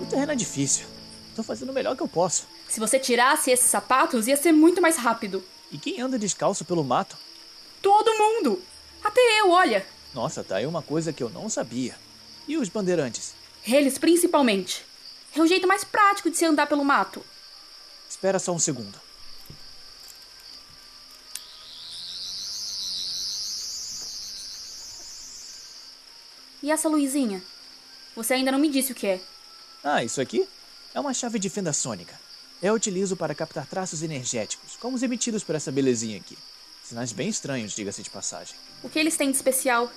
o 0.00 0.06
terreno 0.06 0.32
é 0.32 0.36
difícil. 0.36 0.86
Tô 1.34 1.42
fazendo 1.42 1.70
o 1.70 1.72
melhor 1.72 1.96
que 1.96 2.02
eu 2.02 2.08
posso. 2.08 2.46
Se 2.68 2.80
você 2.80 2.98
tirasse 2.98 3.50
esses 3.50 3.70
sapatos, 3.70 4.26
ia 4.26 4.36
ser 4.36 4.52
muito 4.52 4.80
mais 4.80 4.96
rápido. 4.96 5.42
E 5.70 5.78
quem 5.78 6.00
anda 6.00 6.18
descalço 6.18 6.64
pelo 6.64 6.82
mato? 6.84 7.16
Todo 7.80 8.16
mundo! 8.16 8.62
Até 9.02 9.20
eu, 9.40 9.50
olha! 9.50 9.86
Nossa, 10.14 10.42
tá 10.42 10.56
aí 10.56 10.66
uma 10.66 10.82
coisa 10.82 11.12
que 11.12 11.22
eu 11.22 11.30
não 11.30 11.48
sabia. 11.48 11.96
E 12.46 12.56
os 12.56 12.68
bandeirantes? 12.68 13.34
Eles, 13.66 13.98
principalmente. 13.98 14.84
É 15.34 15.40
o 15.40 15.46
jeito 15.46 15.68
mais 15.68 15.84
prático 15.84 16.30
de 16.30 16.36
se 16.36 16.44
andar 16.44 16.66
pelo 16.66 16.84
mato. 16.84 17.24
Espera 18.08 18.38
só 18.38 18.52
um 18.52 18.58
segundo. 18.58 18.98
E 26.62 26.70
essa 26.70 26.88
luzinha? 26.88 27.42
Você 28.16 28.34
ainda 28.34 28.50
não 28.50 28.58
me 28.58 28.68
disse 28.68 28.92
o 28.92 28.94
que 28.94 29.06
é. 29.06 29.20
Ah, 29.90 30.04
isso 30.04 30.20
aqui 30.20 30.46
é 30.92 31.00
uma 31.00 31.14
chave 31.14 31.38
de 31.38 31.48
fenda 31.48 31.72
sônica. 31.72 32.14
Eu 32.60 32.74
utilizo 32.74 33.16
para 33.16 33.34
captar 33.34 33.64
traços 33.64 34.02
energéticos, 34.02 34.76
como 34.76 34.94
os 34.94 35.02
emitidos 35.02 35.42
por 35.42 35.54
essa 35.54 35.72
belezinha 35.72 36.18
aqui. 36.18 36.36
Sinais 36.84 37.10
bem 37.10 37.30
estranhos, 37.30 37.72
diga-se 37.72 38.02
de 38.02 38.10
passagem. 38.10 38.54
O 38.82 38.90
que 38.90 38.98
eles 38.98 39.16
têm 39.16 39.30
de 39.30 39.36
especial? 39.38 39.90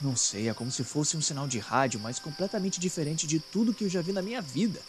Não 0.00 0.16
sei, 0.16 0.48
é 0.48 0.54
como 0.54 0.72
se 0.72 0.82
fosse 0.82 1.16
um 1.16 1.22
sinal 1.22 1.46
de 1.46 1.60
rádio, 1.60 2.00
mas 2.00 2.18
completamente 2.18 2.80
diferente 2.80 3.28
de 3.28 3.38
tudo 3.38 3.72
que 3.72 3.84
eu 3.84 3.88
já 3.88 4.02
vi 4.02 4.10
na 4.10 4.22
minha 4.22 4.42
vida. 4.42 4.80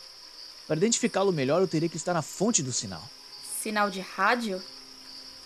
Para 0.65 0.77
identificá-lo 0.77 1.31
melhor, 1.31 1.61
eu 1.61 1.67
teria 1.67 1.89
que 1.89 1.97
estar 1.97 2.15
na 2.15 2.23
fonte 2.23 2.63
do 2.63 2.73
sinal. 2.73 3.07
Sinal 3.61 3.91
de 3.91 3.99
rádio? 3.99 4.59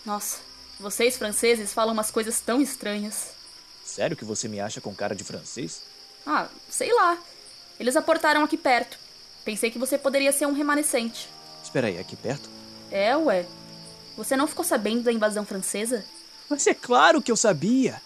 Nossa, 0.06 0.38
vocês 0.80 1.18
franceses 1.18 1.74
falam 1.74 1.92
umas 1.92 2.10
coisas 2.10 2.40
tão 2.40 2.58
estranhas. 2.58 3.32
Sério 3.84 4.16
que 4.16 4.24
você 4.24 4.48
me 4.48 4.60
acha 4.60 4.80
com 4.80 4.94
cara 4.94 5.14
de 5.14 5.24
francês? 5.24 5.82
Ah, 6.26 6.48
sei 6.70 6.90
lá. 6.90 7.18
Eles 7.78 7.96
aportaram 7.96 8.44
aqui 8.44 8.56
perto. 8.56 8.98
Pensei 9.44 9.70
que 9.70 9.78
você 9.78 9.98
poderia 9.98 10.32
ser 10.32 10.46
um 10.46 10.52
remanescente. 10.52 11.28
Espera 11.62 11.88
aí, 11.88 11.98
aqui 11.98 12.16
perto? 12.16 12.48
É, 12.90 13.16
ué. 13.16 13.46
Você 14.16 14.36
não 14.36 14.46
ficou 14.46 14.64
sabendo 14.64 15.02
da 15.02 15.12
invasão 15.12 15.44
francesa? 15.44 16.04
Mas 16.48 16.66
é 16.66 16.74
claro 16.74 17.20
que 17.20 17.32
eu 17.32 17.36
sabia! 17.36 18.00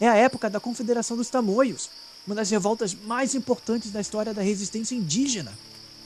É 0.00 0.08
a 0.08 0.14
época 0.14 0.48
da 0.48 0.60
Confederação 0.60 1.16
dos 1.16 1.28
Tamoios, 1.28 1.90
uma 2.24 2.36
das 2.36 2.50
revoltas 2.50 2.94
mais 2.94 3.34
importantes 3.34 3.90
da 3.90 4.00
história 4.00 4.32
da 4.32 4.42
resistência 4.42 4.94
indígena. 4.94 5.52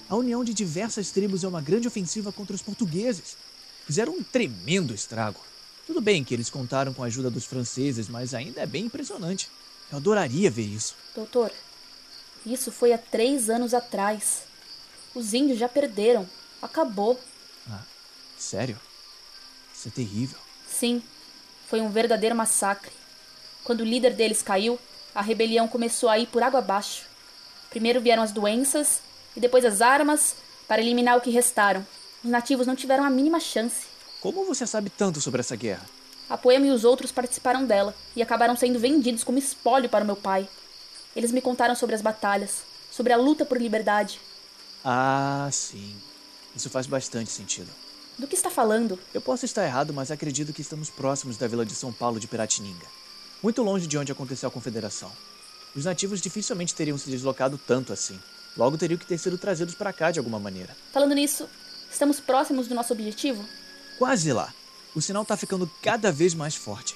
A 0.09 0.17
união 0.17 0.43
de 0.43 0.55
diversas 0.55 1.11
tribos 1.11 1.45
é 1.45 1.49
uma 1.49 1.61
grande 1.61 1.89
ofensiva 1.89 2.33
contra 2.33 2.57
os 2.57 2.63
portugueses. 2.63 3.37
Fizeram 3.87 4.15
um 4.15 4.23
tremendo 4.23 4.95
estrago. 4.95 5.41
Tudo 5.87 6.01
bem 6.01 6.23
que 6.25 6.33
eles 6.33 6.49
contaram 6.49 6.95
com 6.95 7.03
a 7.03 7.07
ajuda 7.07 7.31
dos 7.31 7.45
franceses, 7.45 8.09
mas 8.09 8.33
ainda 8.33 8.61
é 8.61 8.67
bem 8.67 8.87
impressionante. 8.87 9.51
Eu 9.91 9.99
adoraria 9.99 10.51
ver 10.51 10.63
isso. 10.63 10.95
Doutor, 11.15 11.53
isso 12.45 12.73
foi 12.73 12.93
há 12.93 12.99
três 12.99 13.49
anos 13.49 13.75
atrás. 13.75 14.43
Os 15.15 15.35
índios 15.35 15.59
já 15.59 15.69
perderam. 15.69 16.29
Acabou. 16.61 17.19
Ah, 17.71 17.83
sério? 18.39 18.79
Isso 19.75 19.89
é 19.89 19.91
terrível. 19.91 20.39
Sim, 20.69 21.03
foi 21.69 21.81
um 21.81 21.91
verdadeiro 21.91 22.35
massacre. 22.35 22.91
Quando 23.65 23.81
o 23.81 23.85
líder 23.85 24.15
deles 24.15 24.43
caiu, 24.43 24.79
a 25.15 25.23
rebelião 25.23 25.69
começou 25.69 26.09
a 26.09 26.19
ir 26.19 26.27
por 26.27 26.43
água 26.43 26.61
abaixo. 26.61 27.05
Primeiro 27.71 28.01
vieram 28.01 28.23
as 28.23 28.33
doenças 28.33 29.01
e 29.37 29.41
depois 29.41 29.65
as 29.65 29.81
armas 29.81 30.35
para 30.67 30.83
eliminar 30.83 31.17
o 31.17 31.21
que 31.21 31.31
restaram. 31.31 31.87
Os 32.25 32.31
nativos 32.31 32.67
não 32.67 32.77
tiveram 32.77 33.05
a 33.05 33.11
mínima 33.11 33.41
chance. 33.41 33.87
Como 34.21 34.45
você 34.45 34.67
sabe 34.67 34.91
tanto 34.91 35.21
sobre 35.21 35.41
essa 35.41 35.57
guerra? 35.57 35.85
A 36.31 36.39
Poema 36.39 36.67
e 36.67 36.71
os 36.71 36.85
outros 36.85 37.13
participaram 37.13 37.65
dela 37.67 37.95
e 38.17 38.23
acabaram 38.23 38.57
sendo 38.57 38.79
vendidos 38.79 39.25
como 39.25 39.39
espólio 39.39 39.89
para 39.89 40.05
o 40.05 40.07
meu 40.07 40.17
pai. 40.17 40.49
Eles 41.15 41.33
me 41.33 41.41
contaram 41.41 41.75
sobre 41.75 41.95
as 41.95 42.03
batalhas, 42.03 42.63
sobre 42.91 43.13
a 43.13 43.17
luta 43.17 43.45
por 43.45 43.61
liberdade. 43.61 44.21
Ah, 44.85 45.49
sim. 45.53 45.95
Isso 46.55 46.71
faz 46.71 46.87
bastante 46.87 47.31
sentido. 47.31 47.69
Do 48.19 48.27
que 48.27 48.35
está 48.35 48.51
falando? 48.51 48.99
Eu 49.13 49.21
posso 49.21 49.45
estar 49.45 49.65
errado, 49.65 49.93
mas 49.93 50.11
acredito 50.11 50.53
que 50.53 50.61
estamos 50.61 50.91
próximos 50.91 51.37
da 51.37 51.49
vila 51.49 51.65
de 51.65 51.75
São 51.75 51.93
Paulo 51.93 52.21
de 52.21 52.27
Piratininga. 52.27 52.87
Muito 53.43 53.63
longe 53.63 53.87
de 53.87 53.97
onde 53.97 54.13
aconteceu 54.13 54.49
a 54.49 54.53
confederação. 54.53 55.11
Os 55.75 55.85
nativos 55.85 56.21
dificilmente 56.21 56.75
teriam 56.75 56.99
se 56.99 57.11
deslocado 57.11 57.59
tanto 57.59 57.93
assim. 57.93 58.19
Logo 58.57 58.77
teriam 58.77 58.99
que 58.99 59.07
ter 59.07 59.17
sido 59.19 59.39
trazidos 59.39 59.75
para 59.75 59.93
cá 59.93 60.11
de 60.11 60.19
alguma 60.19 60.39
maneira. 60.39 60.77
Falando 60.93 61.15
nisso, 61.15 61.49
estamos 61.91 62.21
próximos 62.21 62.69
do 62.69 62.75
nosso 62.75 62.93
objetivo? 62.93 63.43
Quase 63.99 64.33
lá. 64.33 64.53
O 64.95 65.01
sinal 65.01 65.25
tá 65.25 65.37
ficando 65.37 65.71
cada 65.83 66.13
vez 66.13 66.35
mais 66.35 66.55
forte. 66.55 66.95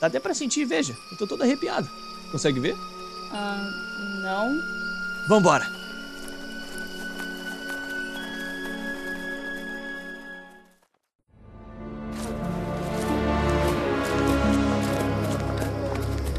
Dá 0.00 0.08
até 0.08 0.18
pra 0.18 0.34
sentir, 0.34 0.64
veja. 0.64 0.96
Eu 1.12 1.16
tô 1.16 1.26
todo 1.26 1.42
arrepiado. 1.42 1.88
Consegue 2.32 2.58
ver? 2.58 2.76
Ah, 3.32 3.70
não. 4.22 4.60
Vambora! 5.28 5.66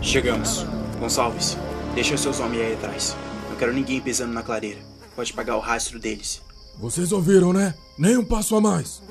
Chegamos. 0.02 0.64
Gonçalves, 1.00 1.58
deixa 1.94 2.16
os 2.16 2.22
seus 2.22 2.40
homens 2.40 2.62
aí 2.62 2.74
atrás. 2.74 3.16
Não 3.50 3.58
quero 3.58 3.74
ninguém 3.74 4.02
pisando 4.02 4.34
na 4.34 4.42
clareira. 4.42 4.80
Pode 5.16 5.34
pagar 5.34 5.58
o 5.58 5.60
rastro 5.60 6.00
deles. 6.00 6.42
Vocês 6.80 7.12
ouviram, 7.12 7.52
né? 7.52 7.76
Nem 8.00 8.18
um 8.18 8.26
passo 8.26 8.56
a 8.56 8.62
mais. 8.62 9.02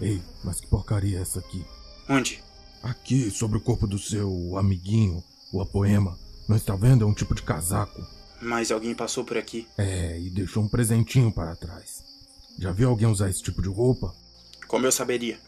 Ei, 0.00 0.22
mas 0.44 0.60
que 0.60 0.68
porcaria 0.68 1.18
é 1.18 1.22
essa 1.22 1.40
aqui? 1.40 1.64
Onde? 2.08 2.42
Aqui, 2.82 3.30
sobre 3.30 3.58
o 3.58 3.60
corpo 3.60 3.86
do 3.86 3.98
seu 3.98 4.56
amiguinho, 4.56 5.22
o 5.52 5.60
Apoema. 5.60 6.16
Não 6.48 6.56
está 6.56 6.76
vendo? 6.76 7.04
É 7.04 7.06
um 7.06 7.14
tipo 7.14 7.34
de 7.34 7.42
casaco. 7.42 8.06
Mas 8.40 8.70
alguém 8.70 8.94
passou 8.94 9.24
por 9.24 9.36
aqui. 9.36 9.66
É, 9.76 10.18
e 10.18 10.30
deixou 10.30 10.62
um 10.62 10.68
presentinho 10.68 11.32
para 11.32 11.56
trás. 11.56 12.04
Já 12.58 12.72
viu 12.72 12.88
alguém 12.88 13.08
usar 13.08 13.28
esse 13.28 13.42
tipo 13.42 13.60
de 13.60 13.68
roupa? 13.68 14.14
Como 14.68 14.86
eu 14.86 14.92
saberia? 14.92 15.38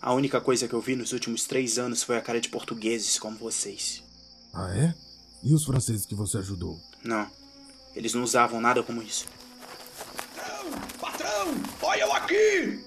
A 0.00 0.12
única 0.14 0.40
coisa 0.40 0.66
que 0.66 0.74
eu 0.74 0.80
vi 0.80 0.96
nos 0.96 1.12
últimos 1.12 1.44
três 1.44 1.78
anos 1.78 2.02
foi 2.02 2.16
a 2.16 2.22
cara 2.22 2.40
de 2.40 2.48
portugueses 2.48 3.18
como 3.18 3.36
vocês. 3.36 4.02
Ah, 4.52 4.70
é? 4.74 4.94
E 5.42 5.54
os 5.54 5.64
franceses 5.64 6.06
que 6.06 6.14
você 6.14 6.38
ajudou? 6.38 6.78
Não. 7.04 7.26
Eles 7.94 8.14
não 8.14 8.22
usavam 8.22 8.60
nada 8.60 8.82
como 8.82 9.02
isso. 9.02 9.26
Patrão! 10.34 10.70
Patrão! 11.00 11.54
Olha 11.82 12.00
eu 12.00 12.12
aqui! 12.14 12.84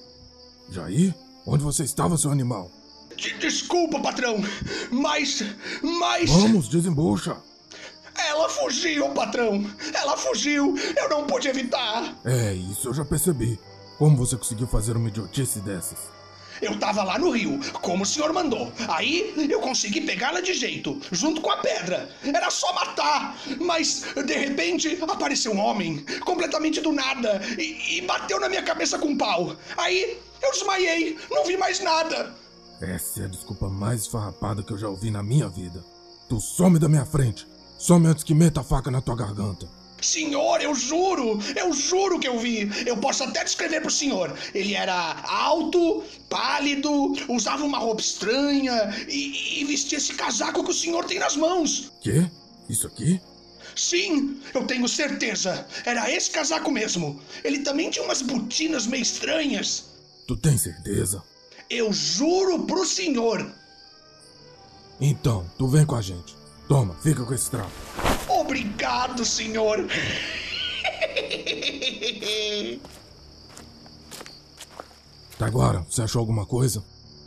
Jair? 0.69 1.13
Onde 1.45 1.63
você 1.63 1.83
estava, 1.83 2.17
seu 2.17 2.31
animal? 2.31 2.71
De- 3.15 3.33
Desculpa, 3.37 3.99
patrão, 3.99 4.37
mas. 4.91 5.43
Mas. 5.81 6.29
Vamos, 6.29 6.67
desembucha! 6.69 7.37
Ela 8.15 8.47
fugiu, 8.49 9.09
patrão! 9.09 9.65
Ela 9.93 10.15
fugiu! 10.17 10.75
Eu 10.95 11.09
não 11.09 11.25
pude 11.25 11.47
evitar! 11.47 12.15
É, 12.23 12.53
isso 12.53 12.89
eu 12.89 12.93
já 12.93 13.03
percebi. 13.03 13.59
Como 13.97 14.15
você 14.17 14.35
conseguiu 14.37 14.67
fazer 14.67 14.95
uma 14.95 15.07
idiotice 15.09 15.59
dessas? 15.59 15.97
Eu 16.61 16.77
tava 16.79 17.03
lá 17.03 17.17
no 17.17 17.31
rio, 17.31 17.59
como 17.81 18.03
o 18.03 18.05
senhor 18.05 18.31
mandou. 18.31 18.71
Aí 18.87 19.33
eu 19.49 19.59
consegui 19.59 20.01
pegá-la 20.01 20.39
de 20.39 20.53
jeito, 20.53 20.99
junto 21.11 21.41
com 21.41 21.49
a 21.49 21.57
pedra. 21.57 22.09
Era 22.23 22.49
só 22.49 22.71
matar. 22.73 23.35
Mas, 23.59 24.05
de 24.25 24.33
repente, 24.33 24.97
apareceu 25.01 25.51
um 25.51 25.59
homem, 25.59 26.05
completamente 26.23 26.79
do 26.79 26.91
nada, 26.93 27.41
e, 27.57 27.97
e 27.97 28.01
bateu 28.01 28.39
na 28.39 28.47
minha 28.47 28.61
cabeça 28.63 28.97
com 28.99 29.07
um 29.09 29.17
pau. 29.17 29.55
Aí 29.75 30.17
eu 30.41 30.51
desmaiei, 30.51 31.17
não 31.31 31.43
vi 31.45 31.57
mais 31.57 31.79
nada. 31.79 32.33
Essa 32.83 33.21
é 33.21 33.25
a 33.25 33.27
desculpa 33.27 33.69
mais 33.69 34.01
esfarrapada 34.01 34.61
que 34.61 34.73
eu 34.73 34.77
já 34.77 34.89
ouvi 34.89 35.09
na 35.09 35.23
minha 35.23 35.47
vida. 35.47 35.83
Tu 36.27 36.39
some 36.41 36.77
da 36.77 36.89
minha 36.89 37.05
frente. 37.05 37.47
Some 37.79 38.07
antes 38.07 38.23
que 38.23 38.33
meta 38.33 38.59
a 38.59 38.63
faca 38.63 38.91
na 38.91 39.01
tua 39.01 39.15
garganta. 39.15 39.67
Senhor, 40.01 40.61
eu 40.61 40.75
juro, 40.75 41.39
eu 41.55 41.71
juro 41.71 42.19
que 42.19 42.27
eu 42.27 42.37
vi. 42.37 42.69
Eu 42.85 42.97
posso 42.97 43.23
até 43.23 43.41
descrever 43.41 43.79
pro 43.79 43.89
senhor. 43.89 44.37
Ele 44.53 44.73
era 44.73 45.23
alto, 45.23 46.03
pálido, 46.29 47.13
usava 47.29 47.63
uma 47.63 47.77
roupa 47.77 48.01
estranha 48.01 48.93
e, 49.07 49.61
e 49.61 49.63
vestia 49.63 49.97
esse 49.97 50.13
casaco 50.13 50.61
que 50.61 50.71
o 50.71 50.73
senhor 50.73 51.05
tem 51.05 51.19
nas 51.19 51.37
mãos. 51.37 51.89
Quê? 52.01 52.29
Isso 52.67 52.85
aqui? 52.85 53.21
Sim, 53.75 54.41
eu 54.53 54.65
tenho 54.67 54.87
certeza. 54.89 55.65
Era 55.85 56.11
esse 56.11 56.29
casaco 56.29 56.69
mesmo. 56.69 57.21
Ele 57.43 57.59
também 57.59 57.89
tinha 57.89 58.03
umas 58.03 58.21
botinas 58.21 58.85
meio 58.85 59.03
estranhas. 59.03 59.85
Tu 60.27 60.35
tem 60.35 60.57
certeza? 60.57 61.23
Eu 61.69 61.91
juro 61.91 62.65
pro 62.65 62.85
senhor. 62.85 63.51
Então, 64.99 65.45
tu 65.57 65.67
vem 65.67 65.85
com 65.85 65.95
a 65.95 66.01
gente. 66.01 66.35
Toma, 66.67 66.95
fica 67.01 67.23
com 67.23 67.33
esse 67.33 67.49
trapo. 67.49 67.71
Obrigado, 68.29 69.25
senhor. 69.25 69.87
Tá 75.37 75.45
agora, 75.45 75.85
você 75.89 76.01
achou 76.01 76.19
alguma 76.19 76.45
coisa? 76.45 76.83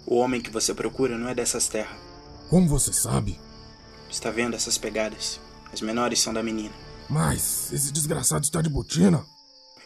O 0.06 0.16
homem 0.16 0.40
que 0.40 0.50
você 0.50 0.72
procura 0.72 1.18
não 1.18 1.28
é 1.28 1.34
dessas 1.34 1.68
terras. 1.68 1.98
Como 2.48 2.68
você 2.68 2.92
sabe? 2.92 3.38
Está 4.08 4.30
vendo 4.30 4.54
essas 4.54 4.78
pegadas? 4.78 5.40
As 5.72 5.80
menores 5.80 6.20
são 6.20 6.32
da 6.32 6.42
menina. 6.42 6.74
Mas 7.08 7.72
esse 7.72 7.92
desgraçado 7.92 8.44
está 8.44 8.62
de 8.62 8.70
botina. 8.70 9.24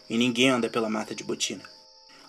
E 0.09 0.17
ninguém 0.17 0.49
anda 0.49 0.69
pela 0.69 0.89
mata 0.89 1.15
de 1.15 1.23
botina. 1.23 1.63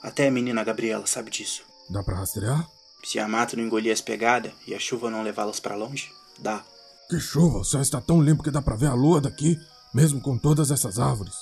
Até 0.03 0.27
a 0.27 0.31
menina 0.31 0.65
Gabriela 0.65 1.07
sabe 1.07 1.31
disso. 1.31 1.63
Dá 1.91 2.03
pra 2.03 2.17
rastrear? 2.17 2.67
Se 3.05 3.19
a 3.19 3.27
mata 3.27 3.57
não 3.57 3.65
engolir 3.65 3.93
as 3.93 4.01
pegadas 4.01 4.53
e 4.67 4.75
a 4.75 4.79
chuva 4.79 5.11
não 5.11 5.23
levá-las 5.23 5.61
para 5.61 5.75
longe, 5.75 6.11
dá. 6.39 6.63
Que 7.09 7.19
chuva, 7.19 7.59
o 7.59 7.65
céu 7.65 7.81
está 7.81 8.01
tão 8.01 8.23
limpo 8.23 8.43
que 8.43 8.51
dá 8.51 8.63
pra 8.63 8.77
ver 8.77 8.87
a 8.87 8.95
lua 8.95 9.21
daqui, 9.21 9.59
mesmo 9.93 10.21
com 10.21 10.39
todas 10.39 10.71
essas 10.71 10.99
árvores. 10.99 11.35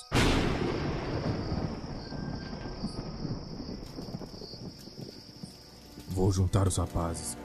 Vou 6.09 6.31
juntar 6.31 6.67
os 6.67 6.77
rapazes. 6.77 7.37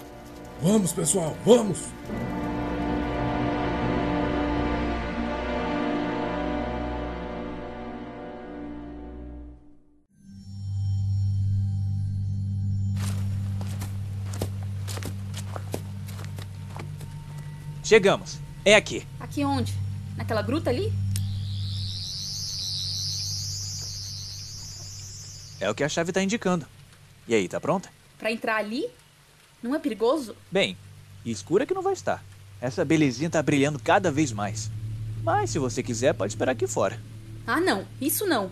Vamos, 0.61 0.93
pessoal, 0.93 1.37
vamos! 1.45 1.79
Chegamos. 17.87 18.41
É 18.65 18.75
aqui. 18.75 19.07
Aqui 19.21 19.45
onde? 19.45 19.73
Naquela 20.17 20.43
gruta 20.43 20.71
ali? 20.71 20.93
É 25.61 25.71
o 25.71 25.75
que 25.75 25.85
a 25.85 25.89
chave 25.89 26.11
tá 26.11 26.21
indicando. 26.21 26.67
E 27.29 27.35
aí, 27.35 27.47
tá 27.49 27.61
pronta? 27.61 27.89
Pra 28.19 28.33
entrar 28.33 28.57
ali? 28.57 28.89
Não 29.63 29.73
é 29.73 29.79
perigoso? 29.79 30.35
Bem, 30.51 30.77
escura 31.25 31.65
que 31.65 31.75
não 31.75 31.81
vai 31.81 31.93
estar. 31.93 32.25
Essa 32.61 32.85
belezinha 32.85 33.31
tá 33.31 33.41
brilhando 33.41 33.79
cada 33.79 34.11
vez 34.11 34.33
mais. 34.33 34.69
Mas 35.23 35.51
se 35.51 35.61
você 35.61 35.81
quiser, 35.81 36.13
pode 36.13 36.33
esperar 36.33 36.53
aqui 36.53 36.67
fora. 36.67 37.01
Ah, 37.47 37.61
não. 37.61 37.87
Isso 38.01 38.27
não. 38.27 38.51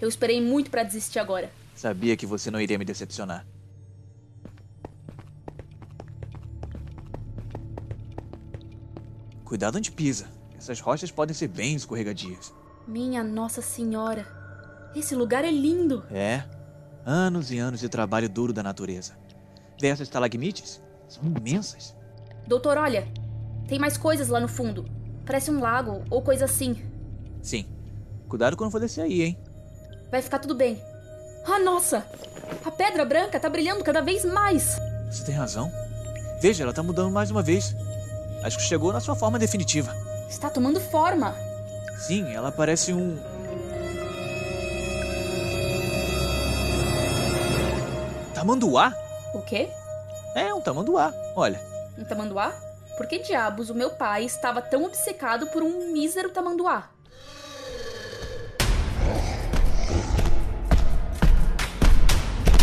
Eu 0.00 0.08
esperei 0.08 0.40
muito 0.40 0.72
pra 0.72 0.82
desistir 0.82 1.20
agora. 1.20 1.52
Sabia 1.76 2.16
que 2.16 2.26
você 2.26 2.50
não 2.50 2.60
iria 2.60 2.78
me 2.78 2.84
decepcionar. 2.84 3.46
Cuidado 9.46 9.78
onde 9.78 9.92
pisa. 9.92 10.26
Essas 10.58 10.80
rochas 10.80 11.12
podem 11.12 11.32
ser 11.32 11.46
bem 11.46 11.76
escorregadias. 11.76 12.52
Minha 12.84 13.22
Nossa 13.22 13.62
Senhora. 13.62 14.26
Esse 14.94 15.14
lugar 15.14 15.44
é 15.44 15.50
lindo. 15.52 16.04
É. 16.10 16.42
Anos 17.04 17.52
e 17.52 17.58
anos 17.58 17.78
de 17.78 17.88
trabalho 17.88 18.28
duro 18.28 18.52
da 18.52 18.60
natureza. 18.60 19.12
Vê 19.80 19.86
essas 19.86 20.08
estalagmites? 20.08 20.82
São 21.08 21.22
imensas. 21.24 21.94
Doutor, 22.44 22.76
olha. 22.76 23.06
Tem 23.68 23.78
mais 23.78 23.96
coisas 23.96 24.26
lá 24.28 24.40
no 24.40 24.48
fundo. 24.48 24.84
Parece 25.24 25.48
um 25.48 25.60
lago 25.60 26.02
ou 26.10 26.20
coisa 26.22 26.46
assim. 26.46 26.82
Sim. 27.40 27.66
Cuidado 28.28 28.56
quando 28.56 28.72
for 28.72 28.80
descer 28.80 29.02
aí, 29.02 29.22
hein? 29.22 29.38
Vai 30.10 30.22
ficar 30.22 30.40
tudo 30.40 30.56
bem. 30.56 30.82
Ah, 31.46 31.60
nossa! 31.60 32.04
A 32.64 32.70
pedra 32.72 33.04
branca 33.04 33.38
tá 33.38 33.48
brilhando 33.48 33.84
cada 33.84 34.00
vez 34.00 34.24
mais. 34.24 34.76
Você 35.08 35.24
tem 35.24 35.36
razão. 35.36 35.70
Veja, 36.42 36.64
ela 36.64 36.72
tá 36.72 36.82
mudando 36.82 37.12
mais 37.12 37.30
uma 37.30 37.42
vez. 37.42 37.72
Acho 38.46 38.58
que 38.58 38.62
chegou 38.62 38.92
na 38.92 39.00
sua 39.00 39.16
forma 39.16 39.40
definitiva. 39.40 39.92
Está 40.28 40.48
tomando 40.48 40.80
forma. 40.80 41.34
Sim, 41.98 42.32
ela 42.32 42.52
parece 42.52 42.92
um. 42.92 43.18
Tamanduá? 48.32 48.94
O 49.34 49.42
quê? 49.42 49.68
É, 50.36 50.54
um 50.54 50.60
tamanduá. 50.60 51.12
Olha. 51.34 51.60
Um 51.98 52.04
tamanduá? 52.04 52.52
Por 52.96 53.08
que 53.08 53.18
diabos 53.18 53.68
o 53.68 53.74
meu 53.74 53.90
pai 53.90 54.24
estava 54.24 54.62
tão 54.62 54.84
obcecado 54.84 55.48
por 55.48 55.64
um 55.64 55.92
mísero 55.92 56.30
tamanduá? 56.30 56.88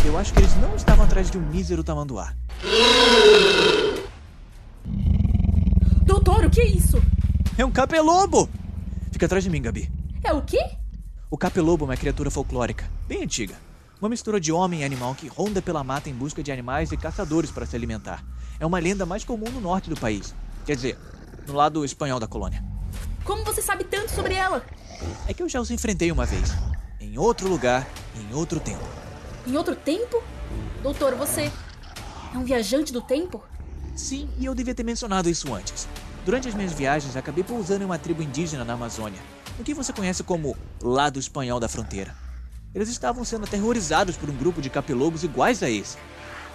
Eu 0.06 0.18
acho 0.18 0.32
que 0.34 0.40
eles 0.40 0.56
não 0.62 0.74
estavam 0.78 1.04
atrás 1.04 1.30
de 1.30 1.38
um 1.38 1.42
mísero 1.42 1.84
tamanduá. 1.84 2.34
O 6.46 6.50
que 6.50 6.60
é 6.60 6.66
isso? 6.66 7.02
É 7.58 7.64
um 7.64 7.72
capelobo! 7.72 8.50
Fica 9.12 9.26
atrás 9.26 9.44
de 9.44 9.50
mim, 9.50 9.62
Gabi. 9.62 9.90
É 10.24 10.34
o 10.34 10.42
quê? 10.42 10.60
O 11.32 11.38
capelobo 11.38 11.86
é 11.86 11.88
uma 11.88 11.98
criatura 11.98 12.30
folclórica, 12.30 12.86
bem 13.08 13.24
antiga. 13.24 13.56
Uma 14.00 14.10
mistura 14.10 14.42
de 14.42 14.52
homem 14.52 14.82
e 14.82 14.84
animal 14.84 15.16
que 15.16 15.28
ronda 15.28 15.62
pela 15.62 15.84
mata 15.84 16.10
em 16.10 16.14
busca 16.14 16.44
de 16.44 16.52
animais 16.52 16.92
e 16.92 16.98
caçadores 16.98 17.50
para 17.50 17.66
se 17.66 17.76
alimentar. 17.76 18.24
É 18.60 18.66
uma 18.66 18.78
lenda 18.78 19.06
mais 19.06 19.24
comum 19.24 19.50
no 19.50 19.62
norte 19.62 19.90
do 19.90 19.96
país. 19.96 20.36
Quer 20.66 20.76
dizer, 20.76 20.98
no 21.48 21.54
lado 21.54 21.86
espanhol 21.86 22.20
da 22.20 22.28
colônia. 22.28 22.64
Como 23.24 23.44
você 23.46 23.62
sabe 23.62 23.86
tanto 23.86 24.12
sobre 24.12 24.34
ela? 24.34 24.66
É 25.28 25.34
que 25.34 25.42
eu 25.42 25.48
já 25.48 25.62
os 25.62 25.72
enfrentei 25.72 26.12
uma 26.12 26.26
vez. 26.26 26.52
Em 27.00 27.18
outro 27.18 27.48
lugar, 27.48 27.88
em 28.16 28.36
outro 28.36 28.60
tempo. 28.60 28.84
Em 29.48 29.56
outro 29.56 29.76
tempo? 29.76 30.22
Doutor, 30.82 31.16
você 31.16 31.50
é 32.34 32.38
um 32.38 32.44
viajante 32.44 32.92
do 32.92 33.02
tempo? 33.02 33.42
Sim, 33.96 34.30
e 34.38 34.46
eu 34.46 34.54
devia 34.54 34.76
ter 34.76 34.84
mencionado 34.84 35.30
isso 35.30 35.54
antes. 35.54 35.88
Durante 36.26 36.48
as 36.48 36.54
minhas 36.54 36.72
viagens, 36.72 37.18
acabei 37.18 37.44
pousando 37.44 37.84
em 37.84 37.86
uma 37.86 38.00
tribo 38.00 38.24
indígena 38.24 38.64
na 38.64 38.74
Amazônia, 38.74 39.20
o 39.60 39.64
que 39.64 39.74
você 39.74 39.92
conhece 39.92 40.24
como 40.24 40.56
lado 40.82 41.20
espanhol 41.20 41.60
da 41.60 41.68
fronteira. 41.68 42.16
Eles 42.74 42.88
estavam 42.88 43.26
sendo 43.26 43.44
aterrorizados 43.44 44.16
por 44.16 44.30
um 44.30 44.36
grupo 44.36 44.62
de 44.62 44.70
capelobos 44.70 45.24
iguais 45.24 45.62
a 45.62 45.70
esse. 45.70 45.98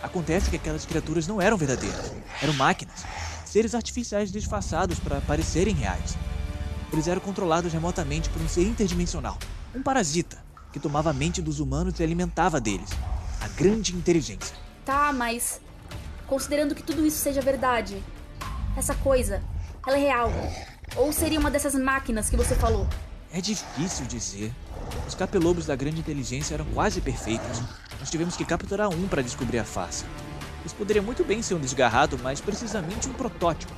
Acontece 0.02 0.48
que 0.48 0.56
aquelas 0.56 0.86
criaturas 0.86 1.26
não 1.26 1.40
eram 1.40 1.58
verdadeiras, 1.58 2.12
eram 2.42 2.54
máquinas, 2.54 3.04
seres 3.44 3.74
artificiais 3.74 4.32
disfarçados 4.32 4.98
para 4.98 5.20
parecerem 5.20 5.74
reais. 5.74 6.16
Eles 6.90 7.06
eram 7.06 7.20
controlados 7.20 7.70
remotamente 7.70 8.30
por 8.30 8.40
um 8.40 8.48
ser 8.48 8.62
interdimensional, 8.62 9.36
um 9.74 9.82
parasita, 9.82 10.38
que 10.72 10.80
tomava 10.80 11.10
a 11.10 11.12
mente 11.12 11.42
dos 11.42 11.60
humanos 11.60 12.00
e 12.00 12.02
alimentava 12.02 12.58
deles. 12.58 12.88
A 13.40 13.48
grande 13.48 13.94
inteligência. 13.94 14.56
Tá, 14.84 15.12
mas 15.12 15.60
considerando 16.26 16.74
que 16.74 16.82
tudo 16.82 17.04
isso 17.04 17.18
seja 17.18 17.42
verdade, 17.42 18.02
essa 18.76 18.94
coisa, 18.94 19.42
ela 19.88 19.96
é 19.96 20.00
real? 20.00 20.30
Ou 20.96 21.10
seria 21.12 21.40
uma 21.40 21.50
dessas 21.50 21.74
máquinas 21.74 22.28
que 22.28 22.36
você 22.36 22.54
falou? 22.54 22.86
É 23.32 23.40
difícil 23.40 24.04
dizer. 24.04 24.52
Os 25.06 25.14
capelobos 25.14 25.64
da 25.64 25.74
grande 25.74 26.00
inteligência 26.00 26.54
eram 26.54 26.66
quase 26.66 27.00
perfeitos. 27.00 27.62
Nós 27.98 28.10
tivemos 28.10 28.36
que 28.36 28.44
capturar 28.44 28.90
um 28.90 29.08
para 29.08 29.22
descobrir 29.22 29.58
a 29.58 29.64
face. 29.64 30.04
Isso 30.64 30.74
poderia 30.74 31.00
muito 31.00 31.24
bem 31.24 31.40
ser 31.40 31.54
um 31.54 31.58
desgarrado, 31.58 32.18
mas 32.22 32.38
precisamente 32.40 33.08
um 33.08 33.14
protótipo, 33.14 33.72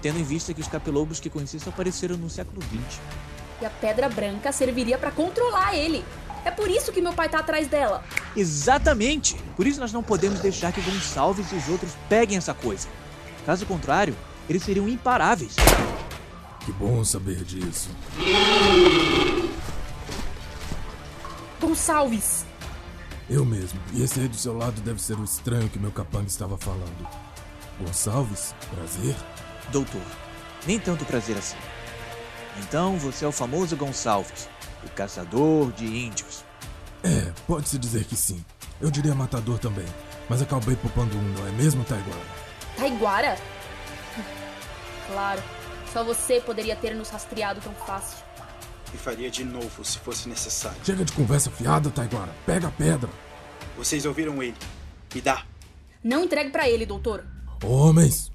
tendo 0.00 0.20
em 0.20 0.22
vista 0.22 0.54
que 0.54 0.60
os 0.60 0.68
capelobos 0.68 1.18
que 1.18 1.28
conheci 1.28 1.58
só 1.58 1.70
apareceram 1.70 2.16
no 2.16 2.30
século 2.30 2.62
XX. 2.62 3.00
E 3.60 3.66
a 3.66 3.70
pedra 3.70 4.08
branca 4.08 4.52
serviria 4.52 4.96
para 4.96 5.10
controlar 5.10 5.74
ele. 5.74 6.04
É 6.44 6.52
por 6.52 6.70
isso 6.70 6.92
que 6.92 7.00
meu 7.00 7.12
pai 7.12 7.28
tá 7.28 7.40
atrás 7.40 7.66
dela. 7.66 8.04
Exatamente! 8.36 9.34
Por 9.56 9.66
isso 9.66 9.80
nós 9.80 9.92
não 9.92 10.04
podemos 10.04 10.38
deixar 10.38 10.72
que 10.72 10.80
Gonçalves 10.80 11.50
e 11.50 11.56
os 11.56 11.68
outros 11.68 11.92
peguem 12.08 12.38
essa 12.38 12.54
coisa. 12.54 12.86
Caso 13.44 13.66
contrário, 13.66 14.14
eles 14.48 14.62
seriam 14.62 14.88
imparáveis. 14.88 15.54
Que 16.60 16.72
bom 16.72 17.04
saber 17.04 17.44
disso. 17.44 17.90
Gonçalves! 21.60 22.44
Eu 23.28 23.44
mesmo. 23.44 23.78
E 23.92 24.02
esse 24.02 24.20
aí 24.20 24.28
do 24.28 24.36
seu 24.36 24.56
lado 24.56 24.80
deve 24.80 25.00
ser 25.00 25.18
o 25.18 25.24
estranho 25.24 25.68
que 25.68 25.78
meu 25.78 25.90
capanga 25.90 26.26
estava 26.26 26.56
falando. 26.56 27.06
Gonçalves, 27.80 28.54
prazer. 28.74 29.14
Doutor, 29.70 30.00
nem 30.66 30.78
tanto 30.78 31.04
prazer 31.04 31.36
assim. 31.36 31.56
Então 32.58 32.96
você 32.98 33.24
é 33.24 33.28
o 33.28 33.32
famoso 33.32 33.76
Gonçalves, 33.76 34.48
o 34.84 34.88
caçador 34.90 35.70
de 35.72 35.84
índios. 35.84 36.44
É, 37.02 37.32
pode-se 37.46 37.78
dizer 37.78 38.04
que 38.04 38.16
sim. 38.16 38.44
Eu 38.80 38.90
diria 38.90 39.14
matador 39.14 39.58
também, 39.58 39.86
mas 40.28 40.40
acabei 40.40 40.76
poupando 40.76 41.16
um, 41.16 41.22
não 41.22 41.46
é 41.46 41.50
mesmo, 41.52 41.84
Taiguara? 41.84 42.20
Taiguara? 42.76 43.38
Claro, 45.08 45.42
só 45.92 46.04
você 46.04 46.40
poderia 46.40 46.76
ter 46.76 46.94
nos 46.94 47.08
rastreado 47.08 47.60
tão 47.60 47.74
fácil. 47.74 48.18
E 48.92 48.96
faria 48.96 49.30
de 49.30 49.44
novo 49.44 49.84
se 49.84 49.98
fosse 49.98 50.28
necessário. 50.28 50.78
Chega 50.84 51.04
de 51.04 51.12
conversa 51.12 51.50
fiada, 51.50 51.90
Taiguara. 51.90 52.32
Pega 52.46 52.68
a 52.68 52.70
pedra. 52.70 53.10
Vocês 53.76 54.04
ouviram 54.06 54.42
ele. 54.42 54.56
Me 55.14 55.20
dá. 55.20 55.44
Não 56.02 56.24
entregue 56.24 56.50
para 56.50 56.68
ele, 56.68 56.86
doutor. 56.86 57.24
Homens! 57.62 58.30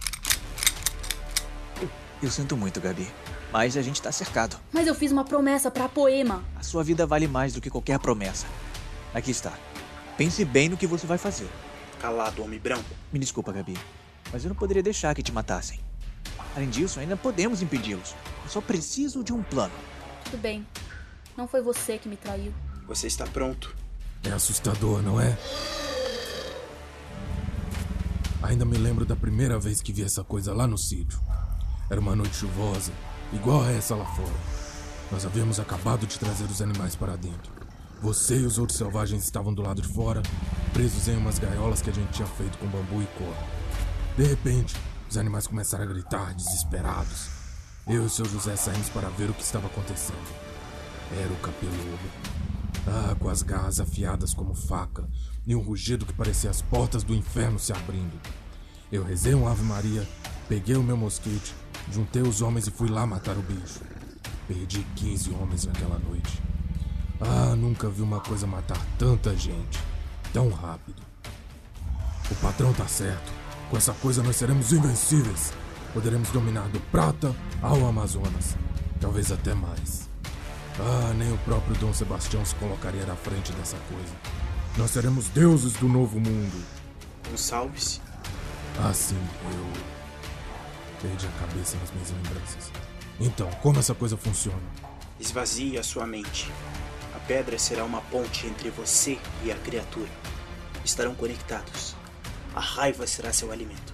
Eu 2.21 2.29
sinto 2.29 2.55
muito, 2.55 2.79
Gabi. 2.79 3.07
Mas 3.51 3.77
a 3.77 3.81
gente 3.81 4.01
tá 4.01 4.11
cercado. 4.11 4.57
Mas 4.71 4.87
eu 4.87 4.95
fiz 4.95 5.11
uma 5.11 5.23
promessa 5.23 5.69
pra 5.69 5.89
Poema. 5.89 6.43
A 6.55 6.63
sua 6.63 6.83
vida 6.83 7.05
vale 7.05 7.27
mais 7.27 7.53
do 7.53 7.61
que 7.61 7.69
qualquer 7.69 7.99
promessa. 7.99 8.47
Aqui 9.13 9.31
está. 9.31 9.53
Pense 10.17 10.43
bem 10.45 10.69
no 10.69 10.77
que 10.77 10.87
você 10.87 11.05
vai 11.05 11.17
fazer. 11.17 11.47
Calado, 11.99 12.43
homem 12.43 12.59
branco. 12.59 12.89
Me 13.11 13.19
desculpa, 13.19 13.51
Gabi. 13.51 13.77
Mas 14.31 14.43
eu 14.43 14.49
não 14.49 14.55
poderia 14.55 14.81
deixar 14.81 15.13
que 15.13 15.21
te 15.21 15.31
matassem. 15.31 15.79
Além 16.55 16.69
disso, 16.69 16.99
ainda 16.99 17.17
podemos 17.17 17.61
impedi-los. 17.61 18.15
Eu 18.43 18.49
só 18.49 18.61
preciso 18.61 19.23
de 19.23 19.33
um 19.33 19.41
plano. 19.41 19.73
Tudo 20.25 20.37
bem. 20.37 20.65
Não 21.35 21.47
foi 21.47 21.61
você 21.61 21.97
que 21.97 22.07
me 22.07 22.15
traiu. 22.15 22.53
Você 22.87 23.07
está 23.07 23.25
pronto? 23.25 23.75
É 24.23 24.31
assustador, 24.31 25.01
não 25.01 25.19
é? 25.19 25.37
Ainda 28.43 28.65
me 28.65 28.77
lembro 28.77 29.05
da 29.05 29.15
primeira 29.15 29.57
vez 29.57 29.81
que 29.81 29.91
vi 29.91 30.03
essa 30.03 30.23
coisa 30.23 30.53
lá 30.53 30.67
no 30.67 30.77
sítio. 30.77 31.19
Era 31.89 31.99
uma 31.99 32.15
noite 32.15 32.35
chuvosa, 32.35 32.91
igual 33.31 33.63
a 33.63 33.71
essa 33.71 33.95
lá 33.95 34.05
fora. 34.05 34.33
Nós 35.11 35.25
havíamos 35.25 35.59
acabado 35.59 36.05
de 36.05 36.19
trazer 36.19 36.45
os 36.45 36.61
animais 36.61 36.95
para 36.95 37.15
dentro. 37.15 37.51
Você 38.01 38.37
e 38.37 38.45
os 38.45 38.57
outros 38.57 38.77
selvagens 38.77 39.23
estavam 39.23 39.53
do 39.53 39.61
lado 39.61 39.81
de 39.81 39.87
fora, 39.87 40.21
presos 40.73 41.07
em 41.07 41.15
umas 41.15 41.39
gaiolas 41.39 41.81
que 41.81 41.89
a 41.89 41.93
gente 41.93 42.11
tinha 42.11 42.27
feito 42.27 42.57
com 42.57 42.67
bambu 42.67 43.01
e 43.01 43.07
corda. 43.17 43.45
De 44.17 44.23
repente, 44.23 44.75
os 45.13 45.17
animais 45.17 45.45
começaram 45.45 45.83
a 45.83 45.87
gritar, 45.87 46.33
desesperados. 46.33 47.29
Eu 47.85 48.01
e 48.01 48.05
o 48.05 48.09
seu 48.09 48.25
José 48.25 48.55
saímos 48.55 48.89
para 48.89 49.09
ver 49.09 49.29
o 49.29 49.33
que 49.33 49.43
estava 49.43 49.67
acontecendo. 49.67 50.17
Era 51.11 51.31
o 51.31 51.35
capeludo. 51.35 52.09
Ah, 52.87 53.15
com 53.19 53.29
as 53.29 53.43
garras 53.43 53.79
afiadas 53.79 54.33
como 54.33 54.55
faca 54.55 55.07
e 55.45 55.55
um 55.55 55.61
rugido 55.61 56.03
que 56.03 56.13
parecia 56.13 56.49
as 56.49 56.63
portas 56.63 57.03
do 57.03 57.13
inferno 57.13 57.59
se 57.59 57.71
abrindo. 57.71 58.19
Eu 58.91 59.03
rezei 59.03 59.35
um 59.35 59.47
Ave 59.47 59.61
Maria, 59.61 60.07
peguei 60.49 60.75
o 60.75 60.83
meu 60.83 60.97
mosquete, 60.97 61.53
juntei 61.91 62.23
os 62.23 62.41
homens 62.41 62.65
e 62.65 62.71
fui 62.71 62.89
lá 62.89 63.05
matar 63.05 63.37
o 63.37 63.43
bicho. 63.43 63.81
Perdi 64.47 64.83
15 64.95 65.29
homens 65.35 65.65
naquela 65.65 65.99
noite. 65.99 66.41
Ah, 67.21 67.55
nunca 67.55 67.87
vi 67.87 68.01
uma 68.01 68.19
coisa 68.19 68.47
matar 68.47 68.83
tanta 68.97 69.37
gente. 69.37 69.79
Tão 70.33 70.49
rápido. 70.49 71.03
O 72.31 72.35
patrão 72.35 72.73
tá 72.73 72.87
certo. 72.87 73.42
Com 73.69 73.77
essa 73.77 73.93
coisa 73.93 74.21
nós 74.23 74.35
seremos 74.35 74.71
invencíveis. 74.71 75.53
Poderemos 75.93 76.29
dominar 76.29 76.67
do 76.69 76.79
Prata 76.79 77.35
ao 77.61 77.85
Amazonas. 77.85 78.55
Talvez 78.99 79.31
até 79.31 79.53
mais. 79.53 80.09
Ah, 80.79 81.13
nem 81.15 81.31
o 81.31 81.37
próprio 81.39 81.75
Dom 81.77 81.93
Sebastião 81.93 82.43
se 82.43 82.55
colocaria 82.55 83.05
na 83.05 83.15
frente 83.15 83.51
dessa 83.53 83.77
coisa. 83.89 84.13
Nós 84.77 84.91
seremos 84.91 85.27
deuses 85.27 85.73
do 85.73 85.87
novo 85.87 86.19
mundo. 86.19 86.65
Gonçalves? 87.29 88.01
Ah, 88.79 88.93
sim, 88.93 89.19
eu. 89.51 89.83
Perdi 91.01 91.27
a 91.27 91.47
cabeça 91.47 91.77
nas 91.77 91.91
minhas 91.91 92.09
lembranças. 92.11 92.71
Então, 93.19 93.49
como 93.61 93.77
essa 93.79 93.93
coisa 93.93 94.17
funciona? 94.17 94.57
Esvazie 95.19 95.77
a 95.77 95.83
sua 95.83 96.07
mente. 96.07 96.51
A 97.15 97.19
pedra 97.19 97.59
será 97.59 97.85
uma 97.85 98.01
ponte 98.01 98.47
entre 98.47 98.69
você 98.71 99.19
e 99.43 99.51
a 99.51 99.55
criatura. 99.55 100.09
Estarão 100.83 101.13
conectados. 101.13 101.95
A 102.55 102.59
raiva 102.59 103.07
será 103.07 103.33
seu 103.33 103.51
alimento. 103.51 103.93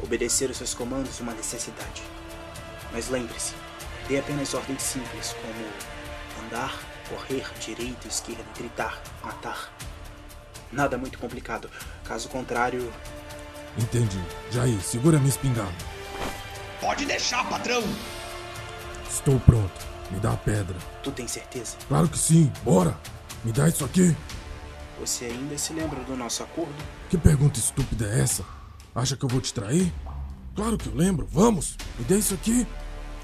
Obedecer 0.00 0.50
os 0.50 0.56
seus 0.56 0.74
comandos 0.74 1.20
uma 1.20 1.34
necessidade. 1.34 2.02
Mas 2.92 3.08
lembre-se, 3.08 3.54
dê 4.08 4.18
apenas 4.18 4.54
ordens 4.54 4.82
simples 4.82 5.34
como 5.42 6.46
andar, 6.46 6.74
correr, 7.08 7.46
direita, 7.60 8.08
esquerda, 8.08 8.44
gritar, 8.56 9.02
matar. 9.22 9.70
Nada 10.72 10.96
muito 10.96 11.18
complicado. 11.18 11.70
Caso 12.04 12.28
contrário. 12.28 12.92
Entendi. 13.76 14.20
Jair, 14.50 14.80
segura 14.80 15.18
minha 15.18 15.30
espingarda. 15.30 15.72
Pode 16.80 17.04
deixar, 17.04 17.48
patrão. 17.48 17.82
Estou 19.10 19.38
pronto. 19.40 19.86
Me 20.10 20.18
dá 20.20 20.32
a 20.32 20.36
pedra. 20.36 20.76
Tu 21.02 21.10
tem 21.10 21.28
certeza? 21.28 21.76
Claro 21.88 22.08
que 22.08 22.18
sim. 22.18 22.50
Bora. 22.62 22.96
Me 23.44 23.52
dá 23.52 23.68
isso 23.68 23.84
aqui. 23.84 24.16
Você 25.00 25.26
ainda 25.26 25.56
se 25.56 25.72
lembra 25.72 26.02
do 26.04 26.16
nosso 26.16 26.42
acordo? 26.42 26.74
Que 27.08 27.16
pergunta 27.16 27.58
estúpida 27.58 28.06
é 28.06 28.20
essa? 28.20 28.44
Acha 28.94 29.16
que 29.16 29.24
eu 29.24 29.28
vou 29.28 29.40
te 29.40 29.54
trair? 29.54 29.92
Claro 30.54 30.76
que 30.76 30.88
eu 30.88 30.94
lembro. 30.94 31.26
Vamos. 31.30 31.76
Me 31.98 32.04
dê 32.04 32.18
isso 32.18 32.34
aqui. 32.34 32.66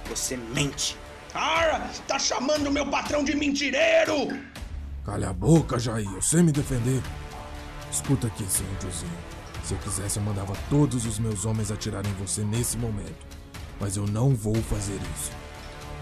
Você 0.08 0.36
mente. 0.36 0.96
Ah, 1.34 1.90
tá 2.06 2.18
chamando 2.18 2.70
meu 2.70 2.86
patrão 2.86 3.24
de 3.24 3.34
mentireiro! 3.34 4.28
Calha 5.04 5.30
a 5.30 5.32
boca, 5.32 5.78
Jair. 5.78 6.08
Eu 6.14 6.22
sei 6.22 6.42
me 6.42 6.52
defender. 6.52 7.02
Escuta 7.90 8.28
aqui, 8.28 8.44
seu 8.48 8.64
índiozinho. 8.66 9.10
Se 9.64 9.74
eu 9.74 9.78
quisesse, 9.78 10.18
eu 10.18 10.22
mandava 10.22 10.52
todos 10.70 11.04
os 11.06 11.18
meus 11.18 11.44
homens 11.44 11.72
atirarem 11.72 12.10
em 12.10 12.14
você 12.14 12.44
nesse 12.44 12.76
momento. 12.76 13.26
Mas 13.80 13.96
eu 13.96 14.06
não 14.06 14.34
vou 14.34 14.54
fazer 14.54 14.98
isso. 15.16 15.32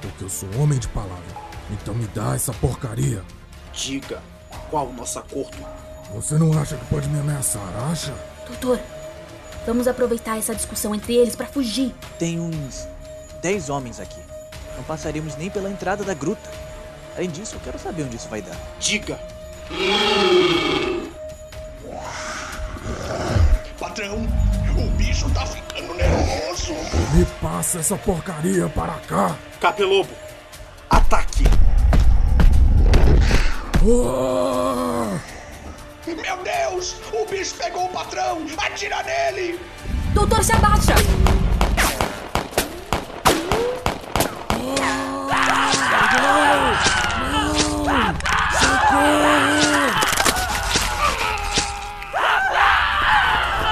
Porque 0.03 0.25
eu 0.25 0.29
sou 0.29 0.49
homem 0.61 0.79
de 0.79 0.89
palavra. 0.89 1.25
Então 1.71 1.95
me 1.95 2.07
dá 2.09 2.35
essa 2.35 2.53
porcaria. 2.53 3.25
Diga, 3.73 4.23
qual 4.73 4.87
o 4.87 4.93
nosso 4.95 5.19
acordo? 5.19 5.55
Você 6.15 6.39
não 6.39 6.59
acha 6.59 6.77
que 6.79 6.85
pode 6.87 7.07
me 7.11 7.21
ameaçar, 7.21 7.63
acha? 7.91 8.15
Doutor, 8.47 8.81
vamos 9.67 9.87
aproveitar 9.87 10.39
essa 10.39 10.55
discussão 10.55 10.95
entre 10.95 11.15
eles 11.15 11.37
para 11.37 11.47
fugir. 11.47 11.95
Tem 12.19 12.41
uns 12.41 12.89
10 13.43 13.69
homens 13.69 14.01
aqui. 14.01 14.19
Não 14.75 14.83
passaremos 14.85 15.37
nem 15.37 15.51
pela 15.51 15.71
entrada 15.71 16.03
da 16.03 16.15
gruta. 16.15 16.49
Além 17.15 17.29
disso, 17.29 17.57
eu 17.57 17.61
quero 17.61 17.79
saber 17.79 18.05
onde 18.05 18.17
isso 18.17 18.31
vai 18.31 18.41
dar. 18.41 18.57
Diga! 18.81 19.21
Patrão, 23.79 24.27
o 24.79 24.91
bicho 24.93 25.29
tá 25.35 25.47
ficando 25.47 25.93
nervoso. 25.93 26.73
Me 27.15 27.27
passa 27.43 27.81
essa 27.81 27.97
porcaria 27.99 28.71
para 28.71 28.95
cá. 29.01 29.37
Capelobo, 29.61 30.09
ataque! 30.89 31.45
Meu 33.83 33.97
Deus, 36.45 36.95
o 37.13 37.27
bicho 37.27 37.57
pegou 37.57 37.87
o 37.87 37.89
patrão. 37.89 38.47
Atira 38.57 39.03
nele. 39.03 39.59
Doutor, 40.15 40.45
se 40.45 40.53
abaixa! 40.53 40.95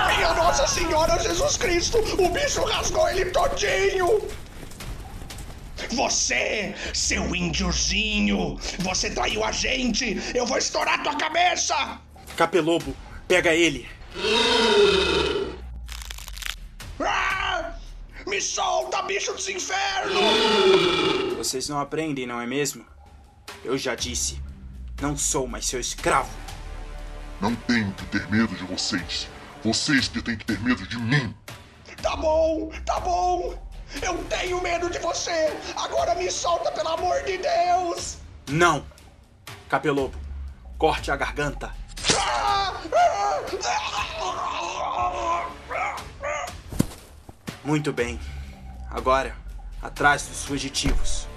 Minha 0.08 0.34
Nossa 0.34 0.66
Senhora 0.66 1.20
Jesus 1.20 1.56
Cristo, 1.56 1.98
o 2.18 2.28
bicho 2.30 2.64
rasgou 2.64 3.08
ele 3.10 3.26
todinho. 3.26 4.20
Você, 5.92 6.74
seu 6.94 7.34
índiozinho, 7.34 8.56
você 8.78 9.10
traiu 9.10 9.44
a 9.44 9.52
gente. 9.52 10.20
Eu 10.34 10.46
vou 10.46 10.58
estourar 10.58 11.02
tua 11.02 11.16
cabeça. 11.16 12.00
Capelobo, 12.36 12.96
pega 13.26 13.52
ele! 13.52 13.88
Ah! 17.00 17.74
Me 18.26 18.40
solta, 18.40 19.02
bicho 19.02 19.32
dos 19.32 19.48
infernos! 19.48 21.36
Vocês 21.36 21.68
não 21.68 21.80
aprendem, 21.80 22.26
não 22.26 22.40
é 22.40 22.46
mesmo? 22.46 22.84
Eu 23.64 23.76
já 23.76 23.94
disse, 23.94 24.40
não 25.00 25.16
sou 25.16 25.46
mais 25.46 25.66
seu 25.66 25.80
escravo. 25.80 26.30
Não 27.40 27.54
tenho 27.54 27.92
que 27.92 28.04
ter 28.06 28.30
medo 28.30 28.54
de 28.54 28.64
vocês. 28.64 29.26
Vocês 29.64 30.08
que 30.08 30.22
têm 30.22 30.36
que 30.36 30.44
ter 30.44 30.60
medo 30.60 30.86
de 30.86 30.98
mim. 30.98 31.34
Tá 32.02 32.16
bom, 32.16 32.70
tá 32.84 33.00
bom. 33.00 33.69
Eu 34.02 34.24
tenho 34.24 34.60
medo 34.62 34.88
de 34.88 34.98
você. 34.98 35.56
Agora 35.76 36.14
me 36.14 36.30
solta, 36.30 36.70
pelo 36.72 36.88
amor 36.88 37.22
de 37.24 37.38
Deus. 37.38 38.18
Não! 38.48 38.84
Capelobo, 39.68 40.18
corte 40.78 41.10
a 41.10 41.16
garganta. 41.16 41.72
Muito 47.62 47.92
bem. 47.92 48.18
Agora, 48.90 49.36
atrás 49.82 50.26
dos 50.26 50.44
fugitivos. 50.44 51.28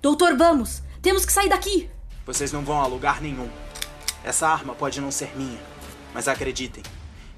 Doutor, 0.00 0.36
vamos! 0.36 0.82
Temos 1.02 1.24
que 1.24 1.32
sair 1.32 1.48
daqui! 1.48 1.90
Vocês 2.24 2.52
não 2.52 2.64
vão 2.64 2.80
a 2.80 2.86
lugar 2.86 3.20
nenhum. 3.20 3.50
Essa 4.24 4.48
arma 4.48 4.74
pode 4.74 5.00
não 5.00 5.10
ser 5.10 5.36
minha, 5.36 5.60
mas 6.14 6.28
acreditem, 6.28 6.82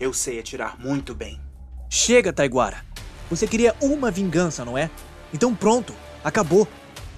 eu 0.00 0.14
sei 0.14 0.40
atirar 0.40 0.80
muito 0.80 1.14
bem. 1.14 1.38
Chega, 1.90 2.32
Taiguara. 2.32 2.82
Você 3.28 3.46
queria 3.46 3.76
uma 3.80 4.10
vingança, 4.10 4.64
não 4.64 4.76
é? 4.76 4.90
Então 5.32 5.54
pronto, 5.54 5.94
acabou. 6.24 6.66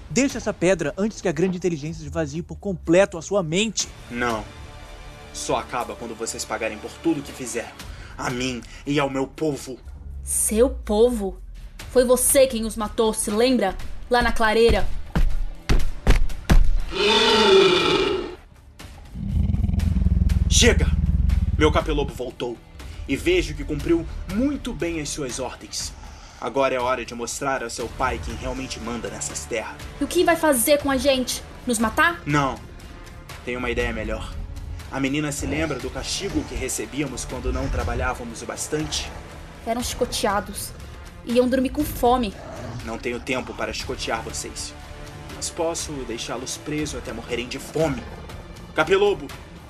Deixa 0.09 0.37
essa 0.37 0.53
pedra 0.53 0.93
antes 0.97 1.21
que 1.21 1.27
a 1.29 1.31
grande 1.31 1.57
inteligência 1.57 2.03
esvazie 2.03 2.43
por 2.43 2.57
completo 2.57 3.17
a 3.17 3.21
sua 3.21 3.41
mente. 3.41 3.87
Não. 4.11 4.43
Só 5.33 5.55
acaba 5.55 5.95
quando 5.95 6.13
vocês 6.13 6.43
pagarem 6.43 6.77
por 6.77 6.91
tudo 7.01 7.23
que 7.23 7.31
fizeram. 7.31 7.71
A 8.15 8.29
mim 8.29 8.61
e 8.85 8.99
ao 8.99 9.09
meu 9.09 9.25
povo. 9.25 9.79
Seu 10.21 10.69
povo? 10.69 11.39
Foi 11.89 12.03
você 12.05 12.45
quem 12.45 12.65
os 12.65 12.75
matou, 12.75 13.13
se 13.13 13.31
lembra? 13.31 13.75
Lá 14.09 14.21
na 14.21 14.31
clareira. 14.31 14.85
Chega! 20.49 20.85
Meu 21.57 21.71
capelobo 21.71 22.13
voltou 22.13 22.57
e 23.07 23.15
vejo 23.15 23.53
que 23.53 23.63
cumpriu 23.63 24.05
muito 24.33 24.73
bem 24.73 25.01
as 25.01 25.09
suas 25.09 25.39
ordens. 25.39 25.93
Agora 26.39 26.75
é 26.75 26.79
hora 26.79 27.05
de 27.05 27.15
mostrar 27.15 27.63
ao 27.63 27.69
seu 27.69 27.87
pai 27.87 28.19
quem 28.23 28.35
realmente 28.35 28.79
manda 28.79 29.07
nessas 29.09 29.45
terras. 29.45 29.75
E 29.99 30.03
o 30.03 30.07
que 30.07 30.23
vai 30.23 30.35
fazer 30.35 30.79
com 30.79 30.91
a 30.91 30.97
gente? 30.97 31.41
Nos 31.65 31.79
matar? 31.79 32.21
Não. 32.25 32.59
Tenho 33.45 33.59
uma 33.59 33.69
ideia 33.69 33.93
melhor. 33.93 34.33
A 34.91 34.99
menina 34.99 35.31
se 35.31 35.45
lembra 35.45 35.79
do 35.79 35.89
castigo 35.89 36.43
que 36.43 36.53
recebíamos 36.53 37.25
quando 37.25 37.51
não 37.51 37.67
trabalhávamos 37.69 38.41
o 38.41 38.45
bastante? 38.45 39.09
Eram 39.65 39.81
chicoteados. 39.81 40.71
Iam 41.25 41.47
dormir 41.47 41.69
com 41.69 41.83
fome. 41.83 42.33
Não 42.85 42.97
tenho 42.97 43.19
tempo 43.19 43.53
para 43.53 43.71
chicotear 43.71 44.21
vocês. 44.21 44.73
Mas 45.35 45.49
posso 45.49 45.91
deixá-los 46.05 46.57
presos 46.57 46.99
até 46.99 47.13
morrerem 47.13 47.47
de 47.47 47.57
fome. 47.57 48.03
Capelobo, 48.75 49.27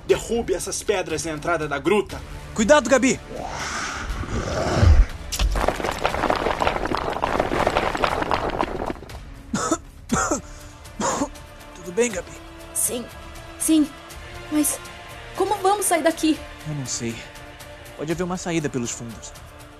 derrube 0.07 0.53
essas 0.53 0.81
pedras 0.81 1.23
na 1.23 1.31
entrada 1.31 1.67
da 1.67 1.77
gruta. 1.77 2.19
Cuidado, 2.53 2.89
Gabi! 2.89 3.19
Tudo 11.75 11.91
bem, 11.93 12.11
Gabi? 12.11 12.31
Sim, 12.73 13.05
sim. 13.59 13.89
Mas 14.51 14.79
como 15.35 15.55
vamos 15.55 15.85
sair 15.87 16.03
daqui? 16.03 16.39
Eu 16.67 16.75
não 16.75 16.85
sei. 16.85 17.15
Pode 17.97 18.11
haver 18.11 18.23
uma 18.23 18.37
saída 18.37 18.69
pelos 18.69 18.91
fundos, 18.91 19.31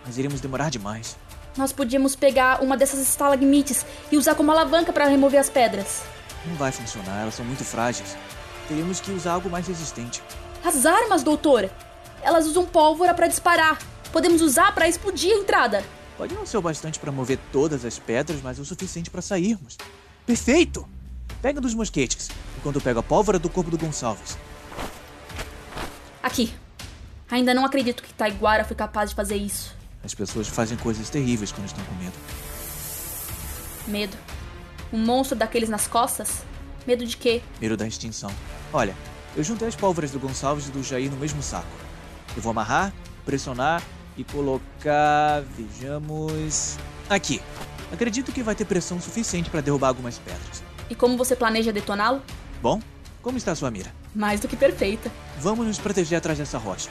mas 0.05 0.17
iremos 0.17 0.41
demorar 0.41 0.69
demais. 0.71 1.15
Nós 1.55 1.71
podíamos 1.71 2.15
pegar 2.15 2.63
uma 2.63 2.75
dessas 2.75 2.99
estalagmites 2.99 3.85
e 4.11 4.17
usar 4.17 4.33
como 4.33 4.51
alavanca 4.51 4.91
para 4.91 5.05
remover 5.05 5.39
as 5.39 5.49
pedras. 5.49 6.01
Não 6.45 6.55
vai 6.55 6.71
funcionar, 6.71 7.21
elas 7.21 7.35
são 7.35 7.45
muito 7.45 7.63
frágeis. 7.63 8.17
Teríamos 8.67 8.99
que 8.99 9.11
usar 9.11 9.33
algo 9.33 9.47
mais 9.49 9.67
resistente. 9.67 10.23
As 10.65 10.85
armas, 10.87 11.21
doutor! 11.21 11.69
Elas 12.23 12.47
usam 12.47 12.65
pólvora 12.65 13.13
para 13.13 13.27
disparar. 13.27 13.77
Podemos 14.11 14.41
usar 14.41 14.73
para 14.73 14.87
explodir 14.87 15.31
a 15.33 15.39
entrada. 15.39 15.83
Pode 16.17 16.33
não 16.33 16.45
ser 16.45 16.57
o 16.57 16.61
bastante 16.61 16.99
para 16.99 17.11
mover 17.11 17.37
todas 17.51 17.83
as 17.83 17.99
pedras, 17.99 18.41
mas 18.41 18.59
o 18.59 18.65
suficiente 18.65 19.09
para 19.09 19.21
sairmos. 19.21 19.77
Perfeito! 20.25 20.87
Pega 21.41 21.59
dos 21.59 21.73
mosquetes, 21.73 22.29
enquanto 22.57 22.77
eu 22.77 22.81
pego 22.81 22.99
a 22.99 23.03
pólvora 23.03 23.37
do 23.37 23.49
corpo 23.49 23.69
do 23.69 23.77
Gonçalves. 23.77 24.37
Aqui. 26.21 26.53
Ainda 27.29 27.53
não 27.53 27.65
acredito 27.65 28.01
que 28.01 28.13
Taiguara 28.13 28.63
foi 28.63 28.75
capaz 28.75 29.09
de 29.09 29.15
fazer 29.15 29.35
isso. 29.35 29.75
As 30.03 30.13
pessoas 30.13 30.47
fazem 30.47 30.77
coisas 30.77 31.09
terríveis 31.09 31.51
quando 31.51 31.67
estão 31.67 31.83
com 31.83 31.95
medo. 31.95 32.13
Medo. 33.87 34.17
Um 34.93 34.99
monstro 34.99 35.37
daqueles 35.37 35.67
nas 35.67 35.87
costas? 35.87 36.43
Medo 36.85 37.05
de 37.05 37.17
quê? 37.17 37.41
Medo 37.59 37.75
da 37.75 37.87
extinção. 37.87 38.31
Olha, 38.71 38.95
eu 39.35 39.43
juntei 39.43 39.67
as 39.67 39.75
pólvoras 39.75 40.11
do 40.11 40.19
Gonçalves 40.19 40.67
e 40.67 40.71
do 40.71 40.83
Jair 40.83 41.09
no 41.09 41.17
mesmo 41.17 41.41
saco. 41.41 41.82
Eu 42.35 42.41
vou 42.41 42.51
amarrar, 42.51 42.93
pressionar 43.25 43.81
e 44.17 44.23
colocar. 44.23 45.41
Vejamos. 45.55 46.77
Aqui. 47.09 47.41
Acredito 47.91 48.31
que 48.31 48.41
vai 48.41 48.55
ter 48.55 48.65
pressão 48.65 48.99
suficiente 48.99 49.49
para 49.49 49.61
derrubar 49.61 49.89
algumas 49.89 50.17
pedras. 50.17 50.63
E 50.89 50.95
como 50.95 51.17
você 51.17 51.35
planeja 51.35 51.71
detoná-lo? 51.71 52.21
Bom, 52.61 52.81
como 53.21 53.37
está 53.37 53.51
a 53.51 53.55
sua 53.55 53.69
mira? 53.69 53.93
Mais 54.15 54.39
do 54.39 54.47
que 54.47 54.55
perfeita. 54.55 55.11
Vamos 55.39 55.65
nos 55.67 55.77
proteger 55.77 56.17
atrás 56.17 56.37
dessa 56.37 56.57
rocha. 56.57 56.89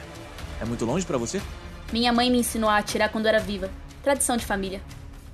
É 0.61 0.65
muito 0.65 0.85
longe 0.85 1.05
para 1.05 1.17
você? 1.17 1.41
Minha 1.91 2.13
mãe 2.13 2.31
me 2.31 2.39
ensinou 2.39 2.69
a 2.69 2.77
atirar 2.77 3.09
quando 3.09 3.27
era 3.27 3.39
viva. 3.39 3.69
Tradição 4.01 4.37
de 4.37 4.45
família. 4.45 4.81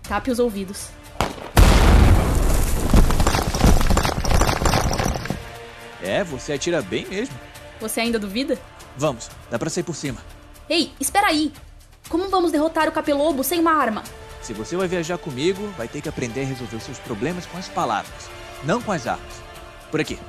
Tape 0.04 0.32
os 0.32 0.40
ouvidos. 0.40 0.90
É, 6.02 6.24
você 6.24 6.54
atira 6.54 6.82
bem 6.82 7.06
mesmo. 7.06 7.36
Você 7.80 8.02
ainda 8.02 8.18
duvida? 8.18 8.58
Vamos, 9.00 9.32
dá 9.50 9.58
pra 9.58 9.70
sair 9.70 9.84
por 9.84 9.96
cima. 9.96 10.20
Ei, 10.70 10.92
espera 11.00 11.28
aí! 11.28 11.54
Como 12.10 12.28
vamos 12.28 12.52
derrotar 12.52 12.90
o 12.90 12.92
capelobo 12.92 13.46
sem 13.46 13.58
uma 13.58 13.72
arma? 13.72 14.04
Se 14.42 14.52
você 14.52 14.76
vai 14.76 14.90
viajar 14.90 15.18
comigo, 15.18 15.70
vai 15.78 15.88
ter 15.88 16.02
que 16.02 16.10
aprender 16.10 16.42
a 16.42 16.46
resolver 16.46 16.76
os 16.76 16.84
seus 16.84 17.00
problemas 17.00 17.46
com 17.46 17.58
as 17.58 17.70
palavras, 17.70 18.30
não 18.62 18.82
com 18.82 18.92
as 18.92 19.08
armas. 19.08 19.42
Por 19.90 20.02
aqui. 20.02 20.20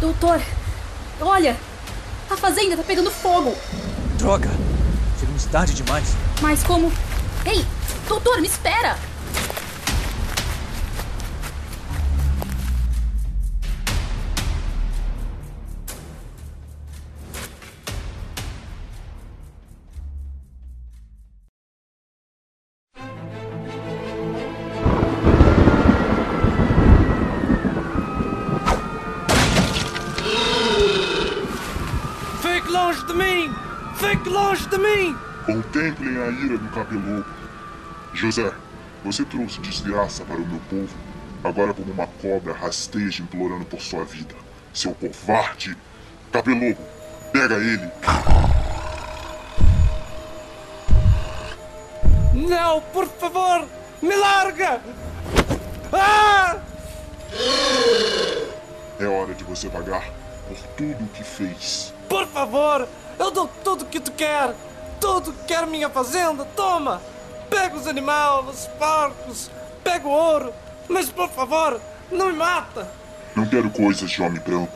Doutor, 0.00 0.40
olha! 1.20 1.54
A 2.30 2.36
fazenda 2.38 2.78
tá 2.78 2.82
pegando 2.82 3.10
fogo! 3.10 3.54
Droga! 4.16 4.48
Chegamos 5.20 5.44
tarde 5.44 5.74
demais. 5.74 6.14
Mas 6.40 6.62
como. 6.62 6.90
Ei! 7.44 7.62
Doutor, 8.08 8.40
me 8.40 8.46
espera! 8.46 9.11
Contemplem 35.82 36.16
a 36.16 36.28
ira 36.28 36.56
do 36.56 36.68
capelobo. 36.68 37.24
José, 38.14 38.52
você 39.04 39.24
trouxe 39.24 39.58
desgraça 39.60 40.24
para 40.24 40.36
o 40.36 40.46
meu 40.46 40.60
povo. 40.70 40.94
Agora, 41.42 41.74
como 41.74 41.92
uma 41.92 42.06
cobra, 42.06 42.52
rasteja 42.52 43.20
implorando 43.20 43.64
por 43.64 43.80
sua 43.80 44.04
vida. 44.04 44.32
Seu 44.72 44.94
covarde! 44.94 45.76
Capelobo, 46.30 46.80
pega 47.32 47.56
ele! 47.56 47.90
Não, 52.32 52.80
por 52.80 53.08
favor! 53.08 53.66
Me 54.00 54.14
larga! 54.14 54.80
Ah! 55.92 56.60
É 59.00 59.06
hora 59.06 59.34
de 59.34 59.42
você 59.42 59.68
pagar 59.68 60.04
por 60.46 60.58
tudo 60.76 61.02
o 61.02 61.08
que 61.08 61.24
fez. 61.24 61.92
Por 62.08 62.24
favor! 62.28 62.88
Eu 63.18 63.32
dou 63.32 63.48
tudo 63.64 63.84
que 63.86 63.98
tu 63.98 64.12
quer! 64.12 64.54
Tudo 65.02 65.32
que 65.32 65.46
quer 65.46 65.66
minha 65.66 65.90
fazenda, 65.90 66.44
toma! 66.54 67.02
Pega 67.50 67.76
os 67.76 67.88
animais, 67.88 68.48
os 68.48 68.66
porcos, 68.78 69.50
pega 69.82 70.06
o 70.06 70.10
ouro, 70.12 70.54
mas 70.88 71.10
por 71.10 71.28
favor, 71.28 71.80
não 72.10 72.26
me 72.28 72.34
mata! 72.34 72.86
Não 73.34 73.44
quero 73.44 73.68
coisas 73.68 74.08
de 74.08 74.22
homem 74.22 74.40
branco. 74.40 74.72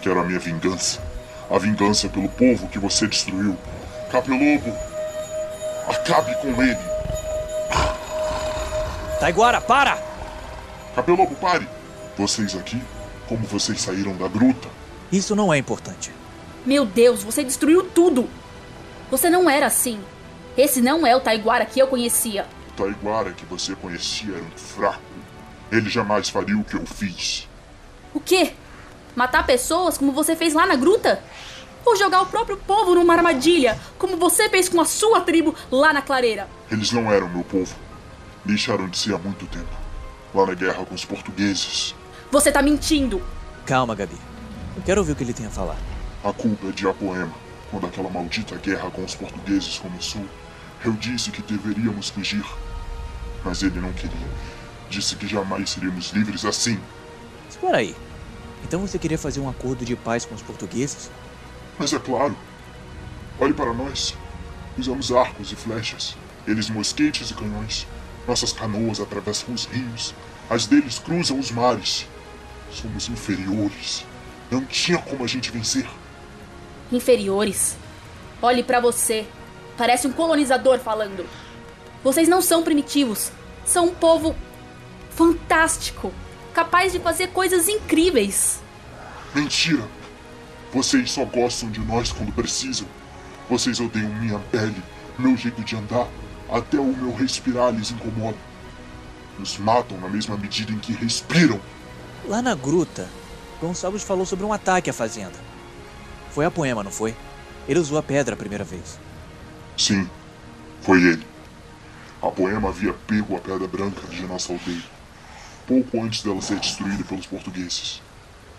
Quero 0.00 0.20
a 0.20 0.24
minha 0.24 0.38
vingança. 0.38 1.00
A 1.50 1.58
vingança 1.58 2.08
pelo 2.08 2.28
povo 2.28 2.68
que 2.68 2.78
você 2.78 3.08
destruiu. 3.08 3.56
Capelobo, 4.08 4.72
acabe 5.88 6.32
com 6.36 6.62
ele. 6.62 6.78
Taiguara, 9.18 9.60
para! 9.60 10.00
Capelobo, 10.94 11.34
pare! 11.34 11.68
Vocês 12.16 12.54
aqui, 12.54 12.80
como 13.28 13.44
vocês 13.44 13.82
saíram 13.82 14.16
da 14.16 14.28
gruta? 14.28 14.68
Isso 15.10 15.34
não 15.34 15.52
é 15.52 15.58
importante. 15.58 16.12
Meu 16.64 16.86
Deus, 16.86 17.24
você 17.24 17.42
destruiu 17.42 17.82
tudo! 17.82 18.30
Você 19.10 19.30
não 19.30 19.48
era 19.48 19.66
assim. 19.66 20.00
Esse 20.56 20.80
não 20.80 21.06
é 21.06 21.14
o 21.14 21.20
Taiguara 21.20 21.64
que 21.66 21.78
eu 21.78 21.86
conhecia. 21.86 22.46
O 22.70 22.72
Taiguara 22.72 23.32
que 23.32 23.44
você 23.44 23.74
conhecia 23.74 24.34
era 24.34 24.42
um 24.42 24.58
fraco. 24.58 25.02
Ele 25.70 25.88
jamais 25.90 26.28
faria 26.28 26.56
o 26.56 26.64
que 26.64 26.74
eu 26.74 26.86
fiz. 26.86 27.48
O 28.14 28.20
quê? 28.20 28.52
Matar 29.14 29.46
pessoas 29.46 29.98
como 29.98 30.12
você 30.12 30.34
fez 30.34 30.54
lá 30.54 30.66
na 30.66 30.76
gruta? 30.76 31.22
Ou 31.84 31.96
jogar 31.96 32.22
o 32.22 32.26
próprio 32.26 32.56
povo 32.56 32.94
numa 32.94 33.14
armadilha, 33.14 33.78
como 33.98 34.16
você 34.16 34.48
fez 34.48 34.68
com 34.68 34.80
a 34.80 34.84
sua 34.84 35.20
tribo 35.20 35.54
lá 35.70 35.92
na 35.92 36.02
clareira? 36.02 36.48
Eles 36.70 36.90
não 36.90 37.10
eram 37.12 37.28
meu 37.28 37.44
povo. 37.44 37.74
Deixaram 38.44 38.88
de 38.88 38.98
ser 38.98 39.14
há 39.14 39.18
muito 39.18 39.46
tempo. 39.46 39.68
Lá 40.34 40.46
na 40.46 40.54
guerra 40.54 40.84
com 40.84 40.94
os 40.94 41.04
portugueses. 41.04 41.94
Você 42.30 42.50
tá 42.50 42.60
mentindo! 42.60 43.22
Calma, 43.64 43.94
Gabi. 43.94 44.16
Eu 44.76 44.82
quero 44.82 45.00
ouvir 45.00 45.12
o 45.12 45.16
que 45.16 45.22
ele 45.24 45.32
tem 45.32 45.46
a 45.46 45.50
falar. 45.50 45.76
A 46.24 46.32
culpa 46.32 46.68
é 46.68 46.72
de 46.72 46.86
Apoema. 46.86 47.45
Quando 47.70 47.86
aquela 47.86 48.08
maldita 48.10 48.56
guerra 48.56 48.90
com 48.90 49.04
os 49.04 49.14
portugueses 49.14 49.78
começou, 49.78 50.24
Eu 50.84 50.92
disse 50.92 51.30
que 51.30 51.42
deveríamos 51.42 52.10
fugir. 52.10 52.44
Mas 53.44 53.62
ele 53.62 53.80
não 53.80 53.92
queria. 53.92 54.28
Disse 54.88 55.16
que 55.16 55.26
jamais 55.26 55.70
seríamos 55.70 56.10
livres 56.10 56.44
assim. 56.44 56.78
Espera 57.48 57.78
aí. 57.78 57.96
Então 58.64 58.80
você 58.80 58.98
queria 58.98 59.18
fazer 59.18 59.40
um 59.40 59.48
acordo 59.48 59.84
de 59.84 59.96
paz 59.96 60.24
com 60.24 60.34
os 60.34 60.42
portugueses? 60.42 61.10
Mas 61.78 61.92
é 61.92 61.98
claro. 61.98 62.36
Olhe 63.40 63.52
para 63.52 63.72
nós. 63.72 64.14
Usamos 64.78 65.10
arcos 65.10 65.50
e 65.52 65.56
flechas. 65.56 66.16
Eles 66.46 66.70
mosquetes 66.70 67.30
e 67.30 67.34
canhões. 67.34 67.86
Nossas 68.26 68.52
canoas 68.52 69.00
atravessam 69.00 69.54
os 69.54 69.64
rios. 69.64 70.14
As 70.48 70.66
deles 70.66 70.98
cruzam 70.98 71.38
os 71.38 71.50
mares. 71.50 72.06
Somos 72.70 73.08
inferiores. 73.08 74.04
Não 74.50 74.64
tinha 74.64 74.98
como 74.98 75.24
a 75.24 75.26
gente 75.26 75.50
vencer. 75.50 75.88
Inferiores? 76.92 77.76
Olhe 78.40 78.62
para 78.62 78.80
você. 78.80 79.26
Parece 79.76 80.06
um 80.06 80.12
colonizador 80.12 80.78
falando. 80.78 81.26
Vocês 82.02 82.28
não 82.28 82.40
são 82.40 82.62
primitivos. 82.62 83.30
São 83.64 83.86
um 83.86 83.94
povo 83.94 84.34
fantástico, 85.10 86.12
capaz 86.54 86.92
de 86.92 87.00
fazer 87.00 87.28
coisas 87.28 87.68
incríveis. 87.68 88.60
Mentira! 89.34 89.82
Vocês 90.72 91.10
só 91.10 91.24
gostam 91.24 91.70
de 91.70 91.80
nós 91.80 92.12
quando 92.12 92.32
precisam. 92.32 92.86
Vocês 93.48 93.80
odeiam 93.80 94.12
minha 94.14 94.38
pele, 94.50 94.82
meu 95.18 95.36
jeito 95.36 95.62
de 95.62 95.74
andar, 95.74 96.06
até 96.50 96.78
o 96.78 96.84
meu 96.84 97.14
respirar 97.14 97.74
lhes 97.74 97.90
incomoda. 97.90 98.36
Nos 99.38 99.58
matam 99.58 99.98
na 99.98 100.08
mesma 100.08 100.36
medida 100.36 100.72
em 100.72 100.78
que 100.78 100.92
respiram. 100.92 101.60
Lá 102.26 102.42
na 102.42 102.54
gruta, 102.54 103.08
Gonçalves 103.60 104.02
falou 104.02 104.26
sobre 104.26 104.44
um 104.44 104.52
ataque 104.52 104.90
à 104.90 104.92
fazenda. 104.92 105.45
Foi 106.36 106.44
a 106.44 106.50
poema, 106.50 106.84
não 106.84 106.90
foi? 106.90 107.16
Ele 107.66 107.78
usou 107.78 107.96
a 107.96 108.02
pedra 108.02 108.34
a 108.34 108.36
primeira 108.36 108.62
vez. 108.62 108.98
Sim, 109.74 110.06
foi 110.82 111.02
ele. 111.02 111.26
A 112.20 112.30
poema 112.30 112.68
havia 112.68 112.92
pego 112.92 113.34
a 113.34 113.40
pedra 113.40 113.66
branca 113.66 114.06
de 114.08 114.20
nossa 114.26 114.52
aldeia, 114.52 114.82
pouco 115.66 115.98
antes 115.98 116.22
dela 116.22 116.42
ser 116.42 116.60
destruída 116.60 117.02
pelos 117.04 117.24
portugueses. 117.24 118.02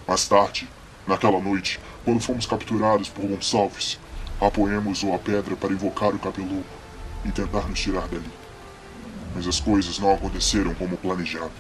Mais 0.07 0.27
tarde, 0.27 0.67
naquela 1.05 1.39
noite, 1.39 1.79
quando 2.03 2.19
fomos 2.19 2.47
capturados 2.47 3.09
por 3.09 3.27
Gonçalves, 3.27 3.99
a 4.41 4.49
poema 4.49 4.89
usou 4.89 5.13
a 5.13 5.19
pedra 5.19 5.55
para 5.55 5.71
invocar 5.71 6.15
o 6.15 6.19
capeludo 6.19 6.65
e 7.25 7.31
tentar 7.31 7.69
nos 7.69 7.79
tirar 7.79 8.07
dali. 8.07 8.31
Mas 9.35 9.47
as 9.47 9.59
coisas 9.59 9.99
não 9.99 10.15
aconteceram 10.15 10.73
como 10.73 10.97
planejado. 10.97 11.51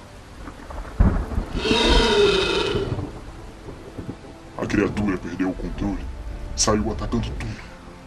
A 4.67 4.69
criatura 4.69 5.17
perdeu 5.17 5.49
o 5.49 5.53
controle, 5.53 6.05
saiu 6.53 6.91
atacando 6.91 7.29
tudo, 7.29 7.61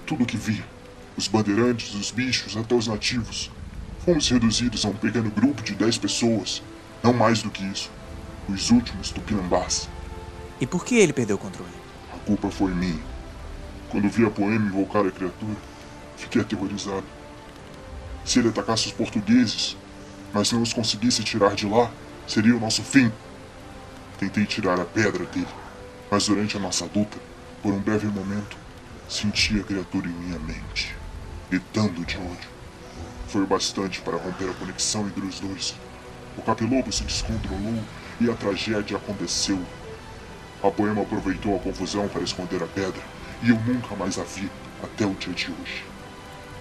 tudo 0.05 0.27
que 0.27 0.37
via. 0.37 0.63
Os 1.17 1.27
bandeirantes, 1.27 1.95
os 1.95 2.11
bichos, 2.11 2.55
até 2.55 2.75
os 2.75 2.87
nativos. 2.87 3.51
Fomos 4.05 4.29
reduzidos 4.29 4.85
a 4.85 4.89
um 4.89 4.93
pequeno 4.93 5.31
grupo 5.31 5.63
de 5.63 5.75
dez 5.75 5.97
pessoas, 5.97 6.63
não 7.03 7.15
mais 7.15 7.41
do 7.41 7.51
que 7.51 7.65
isso. 7.65 7.91
Os 8.47 8.71
últimos 8.71 9.11
tupinambás. 9.11 9.89
E 10.61 10.67
por 10.67 10.85
que 10.85 10.97
ele 10.97 11.15
perdeu 11.15 11.37
o 11.37 11.39
controle? 11.39 11.73
A 12.13 12.19
culpa 12.19 12.51
foi 12.51 12.73
minha. 12.75 13.01
Quando 13.89 14.11
vi 14.11 14.27
a 14.27 14.31
poema 14.31 14.67
invocar 14.67 15.07
a 15.07 15.11
criatura, 15.11 15.57
fiquei 16.19 16.43
aterrorizado. 16.43 17.07
Se 18.23 18.39
ele 18.39 18.51
atacasse 18.51 18.89
os 18.89 18.93
portugueses, 18.93 19.79
mas 20.31 20.53
não 20.53 20.61
os 20.61 20.75
conseguisse 20.75 21.25
tirar 21.25 21.55
de 21.55 21.65
lá, 21.67 21.91
seria 22.29 22.55
o 22.55 22.61
nosso 22.61 22.83
fim. 22.83 23.11
Tentei 24.19 24.45
tirar 24.45 24.79
a 24.79 24.85
pedra 24.85 25.25
dele, 25.25 25.49
mas 26.11 26.27
durante 26.27 26.57
a 26.57 26.61
nossa 26.61 26.85
luta, 26.85 27.19
por 27.63 27.73
um 27.73 27.79
breve 27.79 28.07
momento, 28.09 28.57
senti 29.09 29.61
a 29.61 29.63
criatura 29.63 30.09
em 30.09 30.13
minha 30.13 30.39
mente, 30.41 30.95
gritando 31.49 32.05
de 32.05 32.17
ódio. 32.17 32.51
Foi 33.29 33.43
o 33.43 33.47
bastante 33.47 34.01
para 34.01 34.17
romper 34.17 34.51
a 34.51 34.55
conexão 34.55 35.07
entre 35.07 35.25
os 35.25 35.39
dois. 35.39 35.75
O 36.37 36.43
capilobo 36.43 36.91
se 36.91 37.05
descontrolou 37.05 37.83
e 38.21 38.29
a 38.29 38.35
tragédia 38.35 38.97
aconteceu. 38.97 39.59
A 40.63 40.71
poema 40.71 41.03
aproveitou 41.03 41.57
a 41.57 41.61
confusão 41.61 42.09
para 42.09 42.23
esconder 42.23 42.63
a 42.63 42.67
pedra, 42.67 43.01
e 43.43 43.51
eu 43.51 43.61
nunca 43.61 43.95
mais 43.95 44.19
a 44.19 44.25
vi 44.25 44.51
até 44.83 45.07
o 45.07 45.15
dia 45.15 45.33
de 45.33 45.47
hoje. 45.51 45.85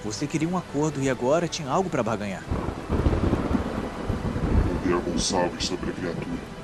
Você 0.04 0.28
queria 0.28 0.48
um 0.48 0.58
acordo 0.58 1.02
e 1.02 1.10
agora 1.10 1.48
tinha 1.48 1.70
algo 1.70 1.90
para 1.90 2.04
barganhar. 2.04 2.44
A 4.86 5.02
Gonçalves 5.02 5.66
sobre 5.66 5.92
a 5.92 5.94
criatura. 5.94 6.59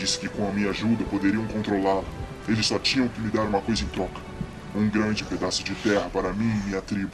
Disse 0.00 0.18
que 0.18 0.30
com 0.30 0.48
a 0.48 0.50
minha 0.50 0.70
ajuda 0.70 1.04
poderiam 1.04 1.46
controlá-la. 1.48 2.04
Eles 2.48 2.66
só 2.66 2.78
tinham 2.78 3.06
que 3.06 3.20
me 3.20 3.30
dar 3.30 3.42
uma 3.42 3.60
coisa 3.60 3.84
em 3.84 3.88
troca. 3.88 4.18
Um 4.74 4.88
grande 4.88 5.22
pedaço 5.24 5.62
de 5.62 5.74
terra 5.74 6.08
para 6.08 6.32
mim 6.32 6.50
e 6.50 6.68
minha 6.68 6.80
tribo. 6.80 7.12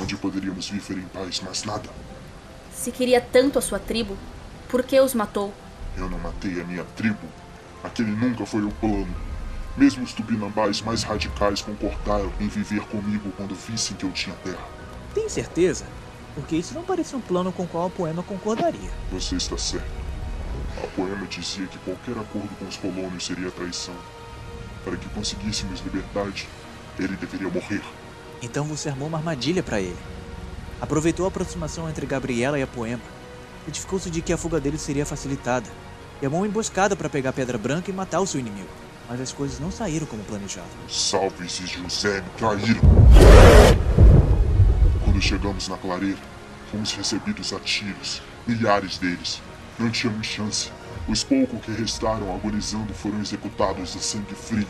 Onde 0.00 0.16
poderíamos 0.16 0.70
viver 0.70 0.96
em 0.96 1.02
paz, 1.02 1.42
mas 1.44 1.64
nada. 1.64 1.90
Se 2.72 2.90
queria 2.90 3.20
tanto 3.20 3.58
a 3.58 3.62
sua 3.62 3.78
tribo, 3.78 4.16
por 4.70 4.82
que 4.82 4.98
os 4.98 5.12
matou? 5.12 5.52
Eu 5.94 6.08
não 6.08 6.18
matei 6.18 6.62
a 6.62 6.64
minha 6.64 6.82
tribo. 6.96 7.28
Aquele 7.84 8.12
nunca 8.12 8.46
foi 8.46 8.62
o 8.62 8.72
plano. 8.72 9.14
Mesmo 9.76 10.02
os 10.02 10.14
tupinambás 10.14 10.80
mais 10.80 11.02
radicais 11.02 11.60
concordaram 11.60 12.32
em 12.40 12.48
viver 12.48 12.80
comigo 12.86 13.30
quando 13.36 13.54
vissem 13.54 13.98
que 13.98 14.04
eu 14.04 14.12
tinha 14.12 14.34
terra. 14.36 14.66
Tem 15.12 15.28
certeza? 15.28 15.84
Porque 16.34 16.56
isso 16.56 16.72
não 16.72 16.84
parece 16.84 17.14
um 17.14 17.20
plano 17.20 17.52
com 17.52 17.64
o 17.64 17.68
qual 17.68 17.88
a 17.88 17.90
poema 17.90 18.22
concordaria. 18.22 18.90
Você 19.10 19.36
está 19.36 19.58
certo. 19.58 20.01
Poema 20.94 21.26
dizia 21.26 21.66
que 21.66 21.78
qualquer 21.78 22.12
acordo 22.12 22.50
com 22.58 22.66
os 22.66 22.76
colonos 22.76 23.24
seria 23.24 23.50
traição. 23.50 23.94
Para 24.84 24.96
que 24.96 25.08
conseguíssemos 25.10 25.80
liberdade, 25.80 26.46
ele 26.98 27.16
deveria 27.16 27.48
morrer. 27.48 27.82
Então 28.42 28.64
você 28.64 28.88
armou 28.88 29.08
uma 29.08 29.18
armadilha 29.18 29.62
para 29.62 29.80
ele. 29.80 29.96
Aproveitou 30.80 31.24
a 31.24 31.28
aproximação 31.28 31.88
entre 31.88 32.04
Gabriela 32.04 32.58
e 32.58 32.62
a 32.62 32.66
poema. 32.66 33.02
Edificou-se 33.66 34.10
de 34.10 34.20
que 34.20 34.32
a 34.32 34.36
fuga 34.36 34.60
dele 34.60 34.76
seria 34.76 35.06
facilitada. 35.06 35.68
E 36.20 36.26
armou 36.26 36.40
uma 36.40 36.46
emboscada 36.46 36.94
para 36.94 37.08
pegar 37.08 37.30
a 37.30 37.32
Pedra 37.32 37.56
Branca 37.56 37.90
e 37.90 37.94
matar 37.94 38.20
o 38.20 38.26
seu 38.26 38.40
inimigo. 38.40 38.68
Mas 39.08 39.20
as 39.20 39.32
coisas 39.32 39.58
não 39.60 39.70
saíram 39.70 40.06
como 40.06 40.22
planejado. 40.24 40.68
Salve-se, 40.88 41.66
José, 41.66 42.20
me 42.20 42.30
traíram. 42.36 42.80
Quando 45.04 45.22
chegamos 45.22 45.68
na 45.68 45.76
clareira, 45.76 46.18
fomos 46.70 46.92
recebidos 46.92 47.52
a 47.52 47.60
tiros, 47.60 48.20
milhares 48.46 48.98
deles. 48.98 49.40
Não 49.78 49.90
tínhamos 49.90 50.26
chance. 50.26 50.70
Os 51.08 51.24
poucos 51.24 51.60
que 51.64 51.72
restaram 51.72 52.34
agonizando 52.34 52.94
foram 52.94 53.20
executados 53.20 53.96
a 53.96 54.00
sangue 54.00 54.34
frio. 54.34 54.66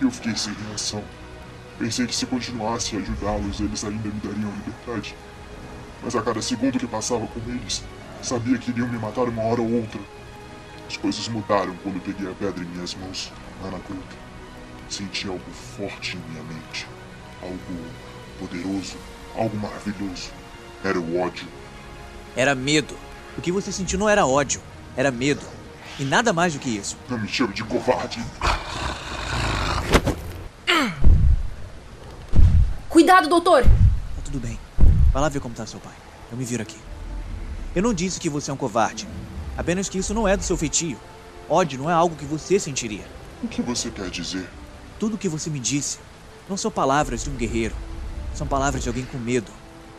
E 0.00 0.04
eu 0.04 0.10
fiquei 0.10 0.36
sem 0.36 0.52
reação. 0.68 1.02
Pensei 1.78 2.06
que 2.06 2.14
se 2.14 2.26
continuasse 2.26 2.96
a 2.96 2.98
ajudá-los, 2.98 3.60
eles 3.60 3.84
ainda 3.84 4.08
me 4.08 4.20
dariam 4.20 4.52
liberdade. 4.52 5.14
Mas 6.02 6.14
a 6.14 6.22
cada 6.22 6.42
segundo 6.42 6.78
que 6.78 6.86
passava 6.86 7.26
com 7.26 7.40
eles, 7.50 7.82
sabia 8.22 8.58
que 8.58 8.70
iriam 8.70 8.88
me 8.88 8.98
matar 8.98 9.24
uma 9.24 9.42
hora 9.42 9.62
ou 9.62 9.72
outra. 9.72 10.00
As 10.88 10.96
coisas 10.96 11.26
mudaram 11.28 11.74
quando 11.82 12.02
peguei 12.02 12.30
a 12.30 12.34
pedra 12.34 12.62
em 12.62 12.68
minhas 12.68 12.94
mãos, 12.94 13.32
lá 13.62 13.70
na 13.70 13.78
gruta. 13.78 14.16
Senti 14.88 15.26
algo 15.26 15.50
forte 15.76 16.16
em 16.16 16.30
minha 16.30 16.42
mente. 16.44 16.86
Algo 17.42 17.58
poderoso, 18.38 18.96
algo 19.34 19.56
maravilhoso. 19.56 20.30
Era 20.84 20.98
o 20.98 21.18
ódio. 21.18 21.46
Era 22.36 22.54
medo. 22.54 22.94
O 23.36 23.42
que 23.42 23.50
você 23.50 23.72
sentiu 23.72 23.98
não 23.98 24.08
era 24.08 24.26
ódio, 24.26 24.60
era 24.96 25.10
medo. 25.10 25.42
E 25.98 26.04
nada 26.04 26.32
mais 26.32 26.52
do 26.54 26.58
que 26.58 26.70
isso. 26.70 26.96
Não 27.08 27.18
me 27.18 27.28
chame 27.28 27.54
de 27.54 27.64
covarde. 27.64 28.24
Cuidado, 32.88 33.28
doutor! 33.28 33.62
Tá 33.62 34.22
tudo 34.24 34.40
bem. 34.40 34.58
Vai 35.12 35.22
lá 35.22 35.28
ver 35.28 35.40
como 35.40 35.54
tá 35.54 35.66
seu 35.66 35.78
pai. 35.80 35.94
Eu 36.30 36.36
me 36.36 36.44
viro 36.44 36.62
aqui. 36.62 36.78
Eu 37.74 37.82
não 37.82 37.92
disse 37.92 38.18
que 38.18 38.28
você 38.28 38.50
é 38.50 38.54
um 38.54 38.56
covarde. 38.56 39.06
Apenas 39.56 39.88
que 39.88 39.98
isso 39.98 40.14
não 40.14 40.26
é 40.26 40.36
do 40.36 40.42
seu 40.42 40.56
feitio. 40.56 40.98
Ódio 41.48 41.78
não 41.78 41.90
é 41.90 41.92
algo 41.92 42.16
que 42.16 42.24
você 42.24 42.58
sentiria. 42.58 43.04
O 43.42 43.48
que 43.48 43.62
você 43.62 43.90
quer 43.90 44.10
dizer? 44.10 44.48
Tudo 44.98 45.14
o 45.14 45.18
que 45.18 45.28
você 45.28 45.50
me 45.50 45.60
disse 45.60 45.98
não 46.48 46.56
são 46.56 46.70
palavras 46.70 47.22
de 47.22 47.30
um 47.30 47.36
guerreiro. 47.36 47.74
São 48.34 48.46
palavras 48.46 48.82
de 48.82 48.88
alguém 48.88 49.04
com 49.04 49.18
medo, 49.18 49.50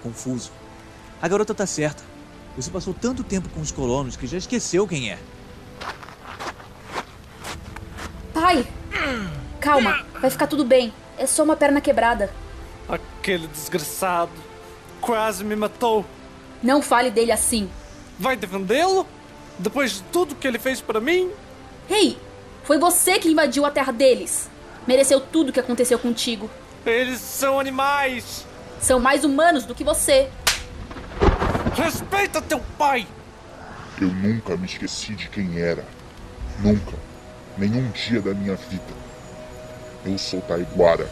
confuso. 0.04 0.52
A 1.22 1.28
garota 1.28 1.54
tá 1.54 1.66
certa. 1.66 2.04
Você 2.58 2.72
passou 2.72 2.92
tanto 2.92 3.24
tempo 3.24 3.48
com 3.50 3.62
os 3.62 3.72
colonos 3.72 4.18
que 4.18 4.26
já 4.26 4.38
esqueceu 4.38 4.88
quem 4.88 5.12
é. 5.12 5.20
Pai! 8.34 8.68
Calma, 9.62 10.04
vai 10.20 10.30
ficar 10.32 10.48
tudo 10.48 10.66
bem. 10.66 10.92
É 11.20 11.28
só 11.28 11.44
uma 11.44 11.56
perna 11.56 11.80
quebrada. 11.80 12.34
Aquele 12.90 13.48
desgraçado 13.48 14.32
quase 15.00 15.44
me 15.44 15.56
matou. 15.56 16.04
Não 16.64 16.82
fale 16.82 17.12
dele 17.12 17.32
assim. 17.32 17.70
Vai 18.18 18.36
defendê-lo? 18.36 19.06
Depois 19.60 19.94
de 19.94 20.02
tudo 20.04 20.36
que 20.36 20.48
ele 20.48 20.58
fez 20.58 20.82
para 20.82 21.00
mim? 21.00 21.30
Ei, 21.88 22.18
foi 22.64 22.80
você 22.80 23.20
que 23.20 23.30
invadiu 23.30 23.66
a 23.66 23.72
terra 23.72 23.92
deles. 23.92 24.50
Mereceu 24.88 25.20
tudo 25.20 25.52
que 25.52 25.60
aconteceu 25.60 26.00
contigo. 26.00 26.50
Eles 26.86 27.20
são 27.20 27.60
animais. 27.60 28.46
São 28.80 29.00
mais 29.00 29.24
humanos 29.24 29.64
do 29.64 29.76
que 29.76 29.84
você. 29.84 30.30
Respeita 31.78 32.42
teu 32.42 32.60
pai. 32.76 33.06
Eu 34.02 34.08
nunca 34.08 34.58
me 34.58 34.66
esqueci 34.66 35.14
de 35.14 35.30
quem 35.30 35.60
era. 35.62 35.86
Nunca. 36.60 36.94
Nenhum 37.56 37.92
dia 37.92 38.20
da 38.20 38.34
minha 38.34 38.56
vida. 38.56 39.08
Eu 40.04 40.18
sou 40.18 40.42
Taiguara, 40.42 41.08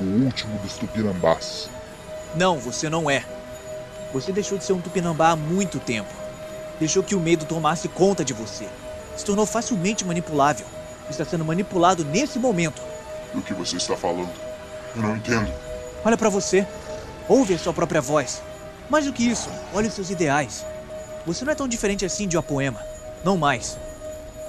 o 0.00 0.04
último 0.24 0.58
dos 0.60 0.78
Tupinambás. 0.78 1.68
Não, 2.34 2.58
você 2.58 2.88
não 2.88 3.10
é. 3.10 3.26
Você 4.14 4.32
deixou 4.32 4.56
de 4.56 4.64
ser 4.64 4.72
um 4.72 4.80
tupinambá 4.80 5.32
há 5.32 5.36
muito 5.36 5.78
tempo. 5.78 6.12
Deixou 6.78 7.02
que 7.02 7.14
o 7.14 7.20
medo 7.20 7.44
tomasse 7.44 7.86
conta 7.86 8.24
de 8.24 8.32
você. 8.32 8.66
Se 9.14 9.24
tornou 9.24 9.44
facilmente 9.44 10.04
manipulável. 10.04 10.64
Está 11.10 11.26
sendo 11.26 11.44
manipulado 11.44 12.06
nesse 12.06 12.38
momento. 12.38 12.80
Do 13.34 13.42
que 13.42 13.52
você 13.52 13.76
está 13.76 13.96
falando? 13.96 14.32
Eu 14.96 15.02
não 15.02 15.16
entendo. 15.16 15.52
Olha 16.02 16.16
para 16.16 16.30
você. 16.30 16.66
Ouve 17.28 17.52
a 17.52 17.58
sua 17.58 17.74
própria 17.74 18.00
voz. 18.00 18.42
Mais 18.90 19.06
do 19.06 19.12
que 19.12 19.22
isso, 19.22 19.48
olhe 19.72 19.86
os 19.86 19.94
seus 19.94 20.10
ideais. 20.10 20.66
Você 21.24 21.44
não 21.44 21.52
é 21.52 21.54
tão 21.54 21.68
diferente 21.68 22.04
assim 22.04 22.26
de 22.26 22.36
Apoema. 22.36 22.80
Não 23.24 23.36
mais. 23.36 23.78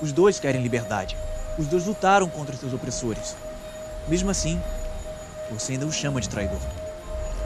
Os 0.02 0.12
dois 0.12 0.40
querem 0.40 0.64
liberdade. 0.64 1.16
Os 1.60 1.68
dois 1.68 1.86
lutaram 1.86 2.28
contra 2.28 2.56
seus 2.56 2.74
opressores. 2.74 3.36
Mesmo 4.08 4.32
assim, 4.32 4.60
você 5.52 5.74
ainda 5.74 5.86
o 5.86 5.92
chama 5.92 6.20
de 6.20 6.28
traidor. 6.28 6.60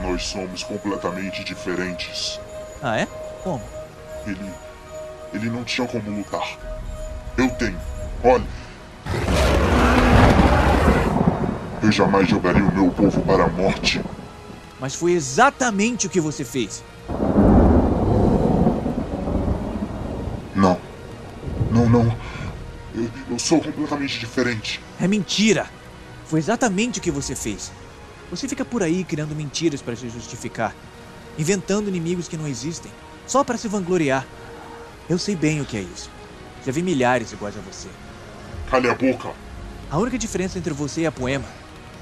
Nós 0.02 0.26
somos 0.26 0.64
completamente 0.64 1.44
diferentes. 1.44 2.40
Ah, 2.82 2.98
é? 2.98 3.08
Como? 3.44 3.62
Ele. 4.26 4.50
Ele 5.34 5.50
não 5.50 5.66
tinha 5.66 5.86
como 5.86 6.10
lutar. 6.10 6.58
Eu 7.38 7.50
tenho. 7.56 7.80
Olhe. 8.24 8.48
Eu 11.84 11.92
jamais 11.92 12.30
jogaria 12.30 12.64
o 12.64 12.74
meu 12.74 12.90
povo 12.90 13.22
para 13.22 13.44
a 13.44 13.50
morte. 13.50 14.02
Mas 14.80 14.96
foi 14.96 15.14
exatamente 15.14 16.08
o 16.08 16.10
que 16.10 16.20
você 16.20 16.44
fez. 16.44 16.84
Não. 20.56 20.80
Não, 21.72 21.90
não. 21.90 22.18
Eu, 22.94 23.10
eu 23.30 23.40
sou 23.40 23.62
completamente 23.62 24.20
diferente. 24.20 24.82
É 25.00 25.08
mentira. 25.08 25.70
Foi 26.26 26.40
exatamente 26.40 27.00
o 27.00 27.02
que 27.02 27.12
você 27.12 27.36
fez. 27.36 27.72
Você 28.32 28.48
fica 28.48 28.66
por 28.66 28.82
aí 28.82 29.04
criando 29.04 29.36
mentiras 29.36 29.82
para 29.82 29.96
se 29.96 30.10
justificar, 30.10 30.76
inventando 31.38 31.88
inimigos 31.88 32.28
que 32.28 32.38
não 32.38 32.48
existem, 32.48 32.92
só 33.28 33.44
para 33.44 33.58
se 33.58 33.68
vangloriar. 33.68 34.26
Eu 35.08 35.20
sei 35.20 35.36
bem 35.36 35.62
o 35.62 35.66
que 35.66 35.78
é 35.78 35.82
isso. 35.82 36.10
Já 36.66 36.72
vi 36.72 36.82
milhares 36.82 37.32
iguais 37.32 37.56
a 37.56 37.62
você. 37.62 37.88
Cale 38.70 38.90
a 38.90 38.96
boca. 38.96 39.30
A 39.92 39.98
única 40.00 40.18
diferença 40.18 40.58
entre 40.58 40.74
você 40.74 41.02
e 41.02 41.06
a 41.06 41.12
Poema 41.12 41.46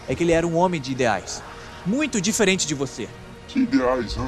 é 0.08 0.16
que 0.16 0.24
ele 0.24 0.32
era 0.32 0.48
um 0.48 0.56
homem 0.56 0.80
de 0.80 0.94
ideais. 0.94 1.44
Muito 1.86 2.22
diferente 2.22 2.66
de 2.66 2.74
você. 2.74 3.10
Que 3.48 3.60
ideais, 3.60 4.18
hã? 4.18 4.28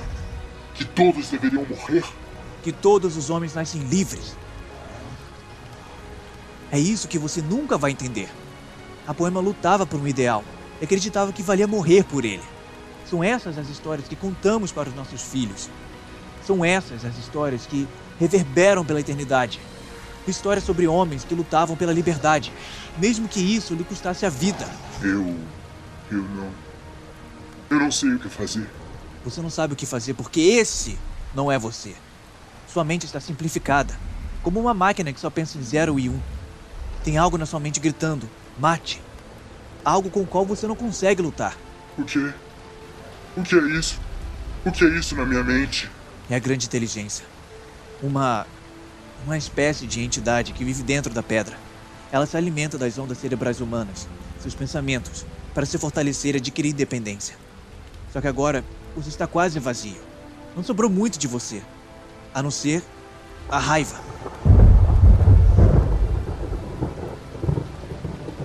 Que 0.74 0.84
todos 0.84 1.30
deveriam 1.30 1.66
morrer? 1.66 2.04
Que 2.62 2.72
todos 2.72 3.16
os 3.16 3.30
homens 3.30 3.54
nascem 3.54 3.82
livres. 3.82 4.36
É 6.72 6.80
isso 6.80 7.08
que 7.08 7.18
você 7.18 7.42
nunca 7.42 7.78
vai 7.78 7.92
entender. 7.92 8.30
A 9.08 9.14
Poema 9.14 9.40
lutava 9.40 9.86
por 9.86 10.00
um 10.00 10.08
ideal 10.08 10.44
e 10.82 10.84
acreditava 10.84 11.32
que 11.32 11.42
valia 11.42 11.68
morrer 11.68 12.04
por 12.04 12.26
ele. 12.26 12.44
São 13.10 13.24
essas 13.24 13.58
as 13.58 13.70
histórias 13.70 14.08
que 14.08 14.16
contamos 14.16 14.72
para 14.72 14.90
os 14.90 14.96
nossos 14.96 15.22
filhos. 15.22 15.70
São 16.46 16.66
essas 16.66 17.06
as 17.06 17.18
histórias 17.18 17.66
que 17.66 17.88
reverberam 18.20 18.84
pela 18.84 19.00
eternidade. 19.00 19.62
Histórias 20.28 20.66
sobre 20.66 20.88
homens 20.88 21.24
que 21.24 21.36
lutavam 21.36 21.76
pela 21.78 21.94
liberdade, 21.94 22.52
mesmo 22.98 23.28
que 23.28 23.40
isso 23.40 23.76
lhe 23.76 23.84
custasse 23.84 24.26
a 24.26 24.30
vida. 24.30 24.68
Eu. 25.02 25.36
Eu 26.12 26.24
não. 26.24 26.65
Eu 27.76 27.82
não 27.82 27.92
sei 27.92 28.14
o 28.14 28.20
que 28.20 28.30
fazer. 28.30 28.66
Você 29.26 29.42
não 29.42 29.50
sabe 29.50 29.74
o 29.74 29.76
que 29.76 29.86
fazer 29.86 30.14
porque 30.14 30.40
esse 30.40 30.98
não 31.34 31.52
é 31.52 31.60
você. 31.60 31.94
Sua 32.72 32.86
mente 32.86 33.06
está 33.06 33.20
simplificada, 33.20 33.94
como 34.42 34.62
uma 34.62 34.74
máquina 34.74 35.12
que 35.12 35.20
só 35.20 35.30
pensa 35.30 35.58
em 35.58 35.62
zero 35.62 36.00
e 36.00 36.08
um. 36.08 36.18
Tem 37.04 37.18
algo 37.18 37.38
na 37.38 37.46
sua 37.46 37.60
mente 37.60 37.82
gritando: 37.82 38.30
mate. 38.58 39.02
Algo 39.84 40.10
com 40.10 40.22
o 40.22 40.26
qual 40.26 40.46
você 40.46 40.66
não 40.66 40.76
consegue 40.76 41.22
lutar. 41.22 41.58
O 41.98 42.06
quê? 42.06 42.32
O 43.36 43.44
que 43.44 43.56
é 43.56 43.62
isso? 43.78 44.00
O 44.64 44.72
que 44.72 44.86
é 44.86 44.88
isso 44.98 45.14
na 45.14 45.26
minha 45.26 45.44
mente? 45.44 45.92
É 46.30 46.36
a 46.36 46.40
grande 46.40 46.68
inteligência. 46.68 47.26
Uma. 48.02 48.48
uma 49.26 49.38
espécie 49.38 49.86
de 49.86 50.00
entidade 50.00 50.54
que 50.54 50.64
vive 50.64 50.82
dentro 50.82 51.14
da 51.14 51.22
pedra. 51.22 51.58
Ela 52.10 52.26
se 52.26 52.38
alimenta 52.38 52.78
das 52.78 52.98
ondas 52.98 53.18
cerebrais 53.18 53.60
humanas, 53.60 54.08
seus 54.40 54.56
pensamentos, 54.56 55.26
para 55.54 55.66
se 55.66 55.78
fortalecer 55.78 56.36
e 56.36 56.38
adquirir 56.38 56.70
independência. 56.70 57.45
Só 58.16 58.22
que 58.22 58.30
agora 58.30 58.64
você 58.96 59.10
está 59.10 59.28
quase 59.28 59.60
vazio. 59.60 59.98
Não 60.56 60.64
sobrou 60.64 60.90
muito 60.90 61.20
de 61.20 61.28
você, 61.28 61.62
a 62.34 62.42
não 62.42 62.50
ser 62.50 62.82
a 63.50 63.60
raiva. 63.60 64.00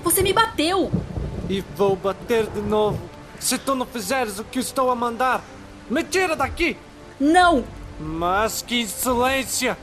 Você 0.03 0.23
me 0.23 0.33
bateu! 0.33 0.91
E 1.49 1.61
vou 1.77 1.95
bater 1.95 2.49
de 2.49 2.61
novo 2.61 2.99
se 3.39 3.59
tu 3.59 3.77
não 3.77 3.87
fizeres 3.87 4.41
o 4.41 4.45
que 4.45 4.59
estou 4.59 4.91
a 4.91 4.97
mandar. 4.97 5.41
Me 5.89 6.03
tira 6.03 6.35
daqui! 6.35 6.77
Não! 7.21 7.65
Mas 8.01 8.63
que 8.63 8.81
insolência! 8.81 9.79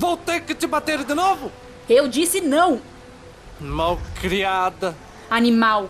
Vou 0.00 0.16
ter 0.16 0.40
que 0.40 0.52
te 0.52 0.66
bater 0.66 1.04
de 1.04 1.14
novo! 1.14 1.52
Eu 1.88 2.08
disse 2.08 2.40
não! 2.40 2.80
Malcriada! 3.60 4.96
Animal! 5.30 5.88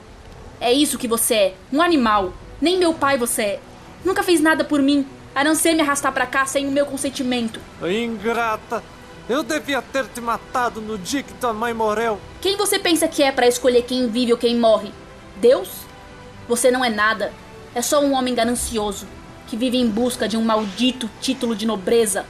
É 0.61 0.71
isso 0.71 0.99
que 0.99 1.09
você 1.09 1.35
é, 1.35 1.55
um 1.73 1.81
animal! 1.81 2.35
Nem 2.61 2.79
meu 2.79 2.93
pai 2.93 3.17
você 3.17 3.43
é! 3.43 3.61
Nunca 4.05 4.23
fez 4.23 4.41
nada 4.41 4.65
por 4.65 4.81
mim, 4.81 5.07
a 5.35 5.45
não 5.45 5.55
ser 5.55 5.75
me 5.75 5.83
arrastar 5.83 6.13
para 6.13 6.27
cá 6.27 6.47
sem 6.47 6.67
o 6.67 6.71
meu 6.71 6.87
consentimento. 6.87 7.61
Ingrata! 7.83 8.83
Eu 9.29 9.43
devia 9.43 9.83
ter 9.83 10.07
te 10.07 10.21
matado 10.21 10.81
no 10.81 10.97
dia 10.97 11.23
que 11.23 11.35
tua 11.35 11.53
mãe 11.53 11.75
morreu. 11.75 12.19
Quem 12.41 12.57
você 12.57 12.79
pensa 12.79 13.07
que 13.07 13.23
é 13.23 13.31
para 13.31 13.47
escolher 13.47 13.83
quem 13.83 14.09
vive 14.09 14.33
ou 14.33 14.39
quem 14.39 14.57
morre? 14.57 14.91
Deus? 15.37 15.69
Você 16.49 16.71
não 16.71 16.85
é 16.85 16.89
nada. 16.89 17.33
É 17.75 17.83
só 17.83 18.01
um 18.01 18.15
homem 18.15 18.35
ganancioso 18.35 19.07
que 19.47 19.57
vive 19.57 19.77
em 19.77 19.89
busca 19.89 20.27
de 20.27 20.37
um 20.37 20.43
maldito 20.43 21.11
título 21.21 21.55
de 21.55 21.67
nobreza. 21.67 22.25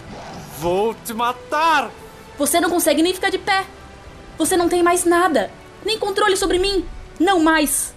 Vou 0.58 0.94
te 1.04 1.14
matar! 1.14 1.90
Você 2.36 2.60
não 2.60 2.68
consegue 2.68 3.02
nem 3.02 3.14
ficar 3.14 3.30
de 3.30 3.38
pé. 3.38 3.64
Você 4.36 4.56
não 4.56 4.68
tem 4.68 4.82
mais 4.82 5.04
nada, 5.04 5.50
nem 5.84 5.98
controle 5.98 6.36
sobre 6.36 6.58
mim. 6.58 6.84
Não 7.18 7.40
mais. 7.40 7.94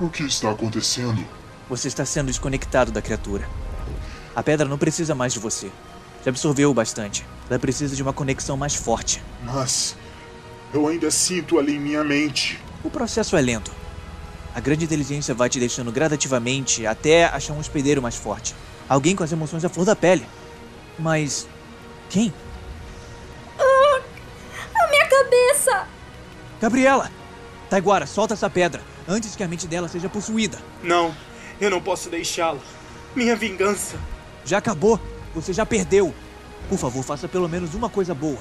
O 0.00 0.08
que 0.08 0.22
está 0.22 0.50
acontecendo? 0.50 1.22
Você 1.68 1.86
está 1.86 2.06
sendo 2.06 2.28
desconectado 2.28 2.90
da 2.90 3.02
criatura. 3.02 3.46
A 4.34 4.42
pedra 4.42 4.66
não 4.66 4.78
precisa 4.78 5.14
mais 5.14 5.30
de 5.30 5.38
você. 5.38 5.70
Já 6.24 6.30
absorveu 6.30 6.70
o 6.70 6.74
bastante. 6.74 7.26
Ela 7.50 7.58
precisa 7.58 7.94
de 7.94 8.02
uma 8.02 8.12
conexão 8.14 8.56
mais 8.56 8.74
forte. 8.74 9.22
Mas. 9.44 9.94
Eu 10.72 10.88
ainda 10.88 11.10
sinto 11.10 11.58
ali 11.58 11.76
em 11.76 11.78
minha 11.78 12.02
mente. 12.02 12.58
O 12.82 12.88
processo 12.88 13.36
é 13.36 13.42
lento. 13.42 13.70
A 14.54 14.60
grande 14.60 14.86
inteligência 14.86 15.34
vai 15.34 15.50
te 15.50 15.60
deixando 15.60 15.92
gradativamente 15.92 16.86
até 16.86 17.26
achar 17.26 17.52
um 17.52 17.58
hospedeiro 17.58 18.00
mais 18.00 18.16
forte. 18.16 18.54
Alguém 18.88 19.14
com 19.14 19.22
as 19.22 19.32
emoções 19.32 19.66
à 19.66 19.68
flor 19.68 19.84
da 19.84 19.94
pele. 19.94 20.26
Mas. 20.98 21.46
Quem? 22.08 22.32
Ah, 23.58 24.00
a 24.82 24.88
minha 24.88 25.06
cabeça! 25.06 25.86
Gabriela! 26.58 27.10
Taiguara, 27.68 28.06
solta 28.06 28.32
essa 28.32 28.48
pedra 28.48 28.82
antes 29.08 29.36
que 29.36 29.42
a 29.42 29.48
mente 29.48 29.66
dela 29.66 29.88
seja 29.88 30.08
possuída. 30.08 30.58
Não, 30.82 31.14
eu 31.60 31.70
não 31.70 31.80
posso 31.80 32.08
deixá-la. 32.08 32.60
Minha 33.14 33.36
vingança. 33.36 33.96
Já 34.44 34.58
acabou. 34.58 35.00
Você 35.34 35.52
já 35.52 35.64
perdeu. 35.64 36.14
Por 36.68 36.78
favor, 36.78 37.02
faça 37.02 37.28
pelo 37.28 37.48
menos 37.48 37.74
uma 37.74 37.88
coisa 37.88 38.14
boa. 38.14 38.38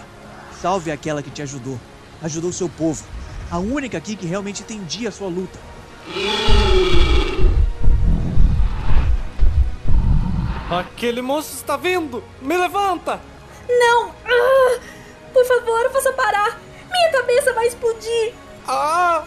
Salve 0.62 0.92
aquela 0.92 1.24
que 1.24 1.32
te 1.32 1.42
ajudou. 1.42 1.80
Ajudou 2.22 2.52
seu 2.52 2.70
povo. 2.70 3.04
A 3.50 3.58
única 3.58 3.98
aqui 3.98 4.16
que 4.16 4.28
realmente 4.28 4.62
entendia 4.62 5.10
a 5.10 5.12
sua 5.12 5.28
luta. 5.28 5.60
Aquele 10.70 11.22
monstro 11.22 11.56
está 11.56 11.78
vindo! 11.78 12.24
Me 12.42 12.56
levanta! 12.56 13.20
Não! 13.68 14.14
Ah, 14.24 14.80
por 15.34 15.44
favor, 15.46 15.90
faça 15.92 16.14
parar! 16.14 16.60
Minha 16.92 17.12
cabeça 17.12 17.54
vai 17.54 17.68
explodir! 17.68 18.34
Ah! 18.68 19.26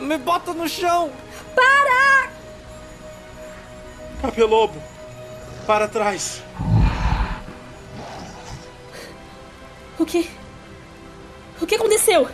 Me 0.00 0.18
bota 0.18 0.52
no 0.52 0.68
chão! 0.68 1.12
Para! 1.54 2.30
Capelobo! 4.20 4.82
Para 5.66 5.88
trás! 5.88 6.42
O 9.98 10.04
que? 10.04 10.28
O 11.60 11.66
que 11.66 11.76
aconteceu? 11.76 12.28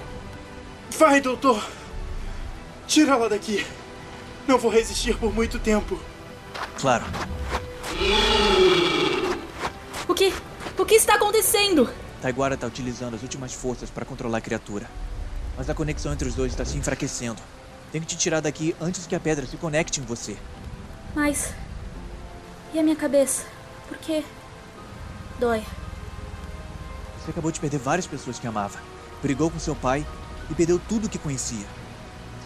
Vai, 0.91 1.21
doutor! 1.21 1.63
Tira-la 2.87 3.29
daqui! 3.29 3.67
Não 4.47 4.59
vou 4.59 4.71
resistir 4.71 5.17
por 5.19 5.33
muito 5.33 5.59
tempo. 5.59 6.01
Claro. 6.81 7.05
O 10.09 10.15
que? 10.15 10.33
O 10.79 10.87
que 10.87 10.95
está 10.95 11.15
acontecendo? 11.17 11.93
Taiguara 12.23 12.55
está 12.55 12.67
utilizando 12.67 13.15
as 13.15 13.23
últimas 13.23 13.53
forças 13.53 13.91
para 13.91 14.07
controlar 14.07 14.39
a 14.39 14.41
criatura. 14.41 14.89
Mas 15.59 15.69
a 15.69 15.75
conexão 15.75 16.13
entre 16.13 16.29
os 16.29 16.37
dois 16.37 16.53
está 16.53 16.65
se 16.65 16.79
enfraquecendo. 16.79 17.43
Tenho 17.91 18.03
que 18.05 18.15
te 18.15 18.17
tirar 18.17 18.39
daqui 18.39 18.77
antes 18.81 19.09
que 19.09 19.15
a 19.17 19.21
pedra 19.21 19.45
se 19.45 19.57
conecte 19.57 20.01
em 20.01 20.05
você. 20.05 20.37
Mas. 21.17 21.53
E 22.73 22.79
a 22.79 22.83
minha 22.83 22.95
cabeça? 22.95 23.45
Por 23.89 23.99
quê? 23.99 24.23
Dói. 25.41 25.65
Você 27.19 27.33
acabou 27.33 27.51
de 27.51 27.59
perder 27.59 27.79
várias 27.79 28.07
pessoas 28.07 28.39
que 28.39 28.47
amava. 28.47 28.79
brigou 29.21 29.51
com 29.51 29.59
seu 29.59 29.75
pai 29.75 30.07
e 30.49 30.55
perdeu 30.55 30.79
tudo 30.79 31.07
o 31.07 31.11
que 31.11 31.19
conhecia. 31.19 31.67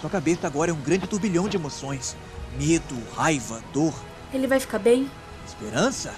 Sua 0.00 0.08
cabeça 0.08 0.46
agora 0.46 0.70
é 0.70 0.74
um 0.74 0.80
grande 0.80 1.06
turbilhão 1.06 1.48
de 1.48 1.58
emoções: 1.58 2.16
medo, 2.58 2.96
raiva, 3.14 3.62
dor. 3.74 3.94
Ele 4.32 4.46
vai 4.46 4.58
ficar 4.58 4.78
bem? 4.78 5.10
Esperança? 5.46 6.14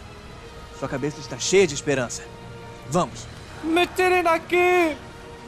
Sua 0.79 0.89
cabeça 0.89 1.19
está 1.19 1.41
cheia 1.41 1.67
de 1.67 1.75
esperança. 1.75 2.23
Vamos. 2.89 3.27
Me 3.65 3.85
tirem 3.89 4.23
daqui! 4.23 4.97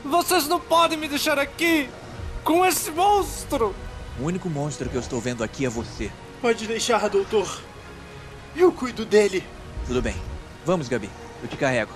Vocês 0.05 0.47
não 0.47 0.61
podem 0.61 0.99
me 0.99 1.09
deixar 1.09 1.39
aqui! 1.39 1.89
Com 2.45 2.65
esse 2.65 2.91
monstro! 2.91 3.75
O 4.19 4.25
único 4.25 4.49
monstro 4.49 4.89
que 4.89 4.97
eu 4.97 5.01
estou 5.01 5.21
vendo 5.21 5.43
aqui 5.43 5.67
é 5.67 5.69
você. 5.69 6.11
Pode 6.41 6.67
deixar, 6.67 7.09
doutor. 7.09 7.61
Eu 8.55 8.73
cuido 8.73 9.05
dele. 9.05 9.45
Tudo 9.87 10.01
bem. 10.01 10.17
Vamos, 10.65 10.89
Gabi. 10.89 11.11
Eu 11.43 11.49
te 11.49 11.57
carrego. 11.57 11.93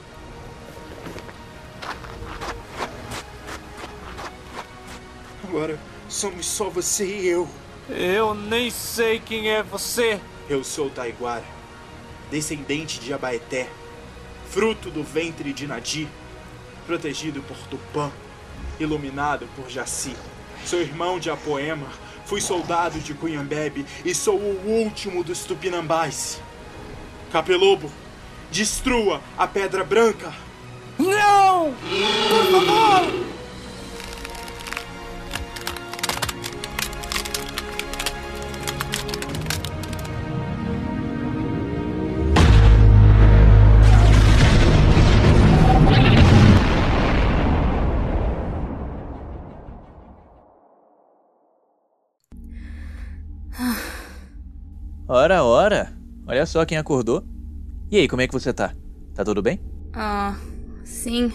Agora 5.44 5.78
somos 6.08 6.46
só 6.46 6.68
você 6.68 7.04
e 7.06 7.26
eu. 7.26 7.48
Eu 7.88 8.34
nem 8.34 8.70
sei 8.70 9.18
quem 9.18 9.50
é 9.50 9.62
você. 9.62 10.20
Eu 10.48 10.62
sou 10.62 10.90
Taiguara, 10.90 11.44
descendente 12.30 13.00
de 13.00 13.12
Abaeté, 13.12 13.68
fruto 14.48 14.90
do 14.90 15.02
ventre 15.02 15.52
de 15.52 15.66
Nadi, 15.66 16.08
protegido 16.90 17.40
por 17.42 17.56
Tupã, 17.68 18.10
iluminado 18.80 19.46
por 19.54 19.70
Jaci. 19.70 20.12
Sou 20.64 20.80
irmão 20.80 21.20
de 21.20 21.30
Apoema, 21.30 21.86
fui 22.26 22.40
soldado 22.40 22.98
de 22.98 23.14
Cunhambebe 23.14 23.86
e 24.04 24.12
sou 24.12 24.36
o 24.36 24.66
último 24.66 25.22
dos 25.22 25.44
Tupinambás. 25.44 26.42
Capelobo, 27.30 27.88
destrua 28.50 29.20
a 29.38 29.46
Pedra 29.46 29.84
Branca. 29.84 30.34
Não! 30.98 31.72
Por 32.28 32.66
favor! 32.66 33.39
Ora, 55.12 55.42
ora. 55.42 55.92
Olha 56.24 56.46
só 56.46 56.64
quem 56.64 56.78
acordou. 56.78 57.24
E 57.90 57.96
aí, 57.96 58.06
como 58.06 58.22
é 58.22 58.28
que 58.28 58.32
você 58.32 58.52
tá? 58.52 58.72
Tá 59.12 59.24
tudo 59.24 59.42
bem? 59.42 59.58
Ah, 59.92 60.38
sim. 60.84 61.32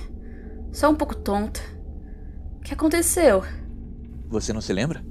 Só 0.71 0.89
um 0.89 0.95
pouco 0.95 1.13
tonta. 1.13 1.59
O 2.57 2.61
que 2.61 2.73
aconteceu? 2.73 3.43
Você 4.29 4.53
não 4.53 4.61
se 4.61 4.71
lembra? 4.71 5.03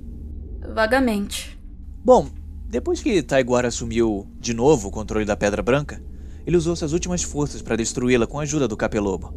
Vagamente. 0.75 1.61
Bom, 2.03 2.31
depois 2.67 3.03
que 3.03 3.23
Taiguara 3.23 3.69
assumiu 3.69 4.27
de 4.41 4.55
novo 4.55 4.89
o 4.89 4.91
controle 4.91 5.27
da 5.27 5.37
Pedra 5.37 5.63
Branca, 5.63 6.03
ele 6.47 6.57
usou 6.57 6.75
suas 6.75 6.95
últimas 6.95 7.23
forças 7.23 7.61
para 7.61 7.77
destruí-la 7.77 8.27
com 8.27 8.41
a 8.41 8.45
ajuda 8.45 8.67
do 8.67 8.79
Capelobo. 8.79 9.35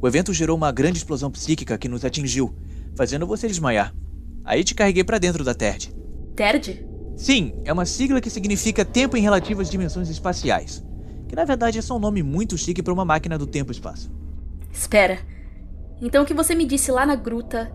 O 0.00 0.08
evento 0.08 0.32
gerou 0.32 0.56
uma 0.56 0.72
grande 0.72 0.96
explosão 0.96 1.30
psíquica 1.30 1.76
que 1.76 1.86
nos 1.86 2.02
atingiu, 2.02 2.56
fazendo 2.96 3.26
você 3.26 3.46
desmaiar. 3.46 3.94
Aí 4.42 4.64
te 4.64 4.74
carreguei 4.74 5.04
para 5.04 5.18
dentro 5.18 5.44
da 5.44 5.52
Terd. 5.52 5.94
Terd? 6.34 6.93
Sim, 7.16 7.54
é 7.64 7.72
uma 7.72 7.86
sigla 7.86 8.20
que 8.20 8.30
significa 8.30 8.84
tempo 8.84 9.16
em 9.16 9.22
relativas 9.22 9.70
dimensões 9.70 10.08
espaciais, 10.08 10.84
que 11.28 11.36
na 11.36 11.44
verdade 11.44 11.78
é 11.78 11.82
só 11.82 11.96
um 11.96 12.00
nome 12.00 12.22
muito 12.22 12.58
chique 12.58 12.82
para 12.82 12.92
uma 12.92 13.04
máquina 13.04 13.38
do 13.38 13.46
tempo 13.46 13.70
e 13.70 13.74
espaço. 13.74 14.10
Espera. 14.72 15.18
Então 16.00 16.24
o 16.24 16.26
que 16.26 16.34
você 16.34 16.54
me 16.54 16.66
disse 16.66 16.90
lá 16.90 17.06
na 17.06 17.14
gruta 17.14 17.72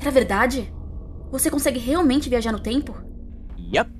era 0.00 0.10
verdade? 0.10 0.72
Você 1.30 1.50
consegue 1.50 1.78
realmente 1.78 2.28
viajar 2.28 2.52
no 2.52 2.60
tempo? 2.60 2.94
Yep. 3.72 3.90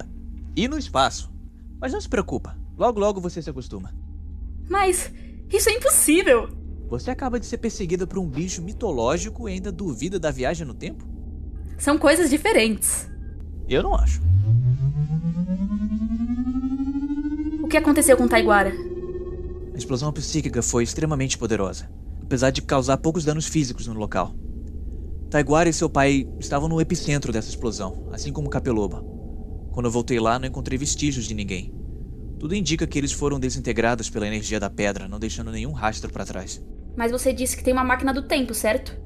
E 0.57 0.67
no 0.67 0.79
espaço. 0.79 1.33
Mas 1.81 1.93
não 1.93 2.01
se 2.01 2.09
preocupa, 2.09 2.59
logo 2.77 2.99
logo 2.99 3.21
você 3.21 3.41
se 3.41 3.51
acostuma. 3.51 3.95
Mas 4.69 5.13
isso 5.53 5.69
é 5.69 5.73
impossível. 5.73 6.49
Você 6.89 7.11
acaba 7.11 7.39
de 7.39 7.47
ser 7.47 7.59
perseguida 7.59 8.07
por 8.07 8.19
um 8.19 8.27
bicho 8.27 8.63
mitológico 8.63 9.49
e 9.49 9.53
ainda 9.53 9.71
duvida 9.71 10.19
da 10.19 10.31
viagem 10.31 10.67
no 10.67 10.75
tempo? 10.75 11.07
São 11.77 11.99
coisas 11.99 12.29
diferentes. 12.31 13.09
Eu 13.69 13.83
não 13.83 13.95
acho. 13.95 14.23
O 17.63 17.69
que 17.69 17.77
aconteceu 17.77 18.17
com 18.17 18.27
Taiguara? 18.27 18.73
A 19.75 19.77
explosão 19.77 20.11
psíquica 20.13 20.63
foi 20.63 20.83
extremamente 20.83 21.37
poderosa, 21.37 21.91
apesar 22.23 22.51
de 22.51 22.63
causar 22.63 22.97
poucos 22.97 23.25
danos 23.25 23.47
físicos 23.47 23.87
no 23.87 23.93
local. 23.93 24.35
Taiguara 25.31 25.69
e 25.69 25.73
seu 25.75 25.91
pai 25.91 26.27
estavam 26.41 26.69
no 26.69 26.81
epicentro 26.81 27.31
dessa 27.31 27.51
explosão, 27.51 28.09
assim 28.11 28.33
como 28.33 28.49
Capeloba. 28.49 29.05
Quando 29.71 29.85
eu 29.85 29.93
voltei 29.93 30.19
lá, 30.19 30.39
não 30.39 30.49
encontrei 30.49 30.79
vestígios 30.79 31.27
de 31.27 31.35
ninguém. 31.35 31.75
Tudo 32.39 32.55
indica 32.55 32.87
que 32.87 32.99
eles 32.99 33.13
foram 33.13 33.39
desintegrados 33.39 34.09
pela 34.09 34.27
energia 34.27 34.59
da 34.59 34.71
pedra, 34.71 35.07
não 35.07 35.19
deixando 35.19 35.53
nenhum 35.53 35.73
rastro 35.73 36.11
para 36.11 36.25
trás. 36.25 36.65
Mas 36.97 37.13
você 37.13 37.35
disse 37.35 37.57
que 37.57 37.63
tem 37.63 37.75
uma 37.75 37.85
máquina 37.85 38.15
do 38.15 38.23
tempo, 38.23 38.55
certo? 38.55 38.97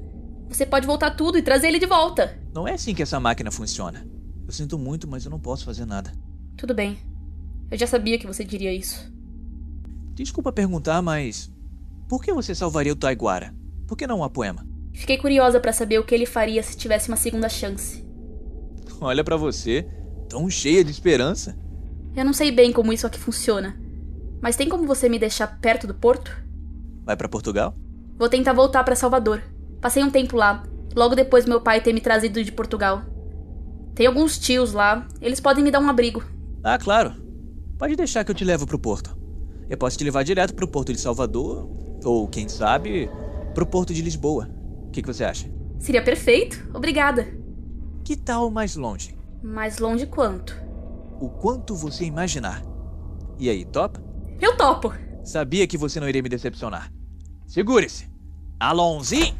Você 0.47 0.65
pode 0.65 0.87
voltar 0.87 1.11
tudo 1.11 1.37
e 1.37 1.41
trazer 1.41 1.67
ele 1.67 1.79
de 1.79 1.85
volta. 1.85 2.39
Não 2.53 2.65
é 2.65 2.73
assim 2.73 2.95
que 2.95 3.03
essa 3.03 3.19
máquina 3.19 3.51
funciona. 3.51 4.07
Eu 4.45 4.51
sinto 4.51 4.77
muito, 4.77 5.07
mas 5.07 5.25
eu 5.25 5.31
não 5.31 5.39
posso 5.39 5.65
fazer 5.65 5.85
nada. 5.85 6.11
Tudo 6.57 6.73
bem. 6.73 6.97
Eu 7.71 7.77
já 7.77 7.87
sabia 7.87 8.19
que 8.19 8.27
você 8.27 8.43
diria 8.43 8.73
isso. 8.73 9.11
Desculpa 10.13 10.51
perguntar, 10.51 11.01
mas. 11.01 11.51
Por 12.07 12.23
que 12.23 12.31
você 12.33 12.53
salvaria 12.53 12.93
o 12.93 12.95
Taiguara? 12.95 13.53
Por 13.87 13.97
que 13.97 14.05
não 14.05 14.19
o 14.19 14.23
Apoema? 14.23 14.65
Fiquei 14.93 15.17
curiosa 15.17 15.59
para 15.59 15.73
saber 15.73 15.97
o 15.97 16.03
que 16.03 16.13
ele 16.13 16.25
faria 16.25 16.61
se 16.61 16.77
tivesse 16.77 17.07
uma 17.07 17.17
segunda 17.17 17.49
chance. 17.49 18.05
Olha 19.01 19.23
para 19.23 19.35
você, 19.35 19.87
tão 20.29 20.49
cheia 20.49 20.83
de 20.83 20.91
esperança. 20.91 21.57
Eu 22.15 22.23
não 22.23 22.33
sei 22.33 22.51
bem 22.51 22.71
como 22.71 22.93
isso 22.93 23.07
aqui 23.07 23.17
funciona. 23.17 23.75
Mas 24.39 24.55
tem 24.55 24.69
como 24.69 24.85
você 24.85 25.09
me 25.09 25.17
deixar 25.17 25.59
perto 25.59 25.87
do 25.87 25.95
porto? 25.95 26.37
Vai 27.03 27.17
para 27.17 27.27
Portugal? 27.27 27.75
Vou 28.17 28.29
tentar 28.29 28.53
voltar 28.53 28.83
para 28.83 28.95
Salvador. 28.95 29.41
Passei 29.81 30.03
um 30.03 30.11
tempo 30.11 30.37
lá, 30.37 30.63
logo 30.95 31.15
depois 31.15 31.45
meu 31.45 31.59
pai 31.59 31.81
ter 31.81 31.91
me 31.91 32.01
trazido 32.01 32.43
de 32.43 32.51
Portugal. 32.51 33.03
Tem 33.95 34.07
alguns 34.07 34.37
tios 34.37 34.73
lá, 34.73 35.07
eles 35.21 35.39
podem 35.39 35.63
me 35.63 35.71
dar 35.71 35.79
um 35.79 35.89
abrigo. 35.89 36.23
Ah, 36.63 36.77
claro. 36.77 37.13
Pode 37.77 37.95
deixar 37.95 38.23
que 38.23 38.31
eu 38.31 38.35
te 38.35 38.43
levo 38.43 38.65
pro 38.65 38.79
porto. 38.79 39.17
Eu 39.69 39.77
posso 39.77 39.97
te 39.97 40.03
levar 40.03 40.23
direto 40.23 40.53
pro 40.53 40.67
porto 40.67 40.91
de 40.91 40.99
Salvador, 40.99 41.69
ou 42.03 42.27
quem 42.27 42.49
sabe, 42.49 43.09
pro 43.53 43.65
porto 43.65 43.93
de 43.93 44.01
Lisboa. 44.01 44.49
O 44.87 44.91
que, 44.91 45.01
que 45.01 45.07
você 45.07 45.23
acha? 45.23 45.49
Seria 45.79 46.03
perfeito, 46.03 46.69
obrigada. 46.73 47.27
Que 48.03 48.15
tal 48.15 48.49
mais 48.49 48.75
longe? 48.75 49.17
Mais 49.41 49.77
longe 49.79 50.05
quanto? 50.05 50.55
O 51.19 51.29
quanto 51.29 51.75
você 51.75 52.05
imaginar. 52.05 52.63
E 53.37 53.49
aí, 53.49 53.65
topa? 53.65 54.03
Eu 54.39 54.57
topo. 54.57 54.93
Sabia 55.23 55.67
que 55.67 55.77
você 55.77 55.99
não 55.99 56.09
iria 56.09 56.21
me 56.21 56.29
decepcionar. 56.29 56.91
Segure-se. 57.47 58.09
Alonzi! 58.59 59.33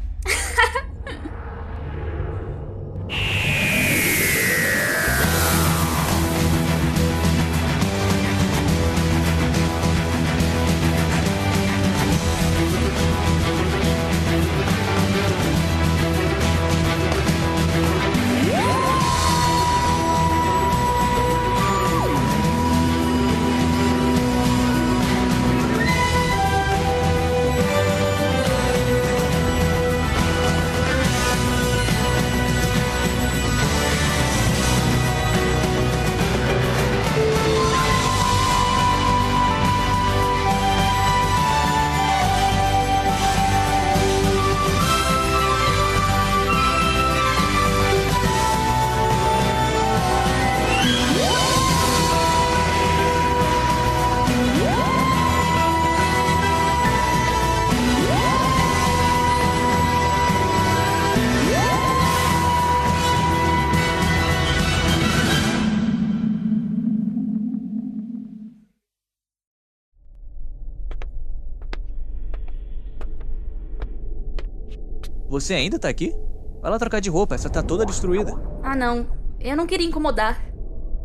Você 75.34 75.52
ainda 75.52 75.80
tá 75.80 75.88
aqui? 75.88 76.14
Vai 76.62 76.70
lá 76.70 76.78
trocar 76.78 77.00
de 77.00 77.10
roupa, 77.10 77.34
essa 77.34 77.50
tá 77.50 77.60
toda 77.60 77.84
destruída. 77.84 78.40
Ah, 78.62 78.76
não. 78.76 79.04
Eu 79.40 79.56
não 79.56 79.66
queria 79.66 79.84
incomodar. 79.84 80.40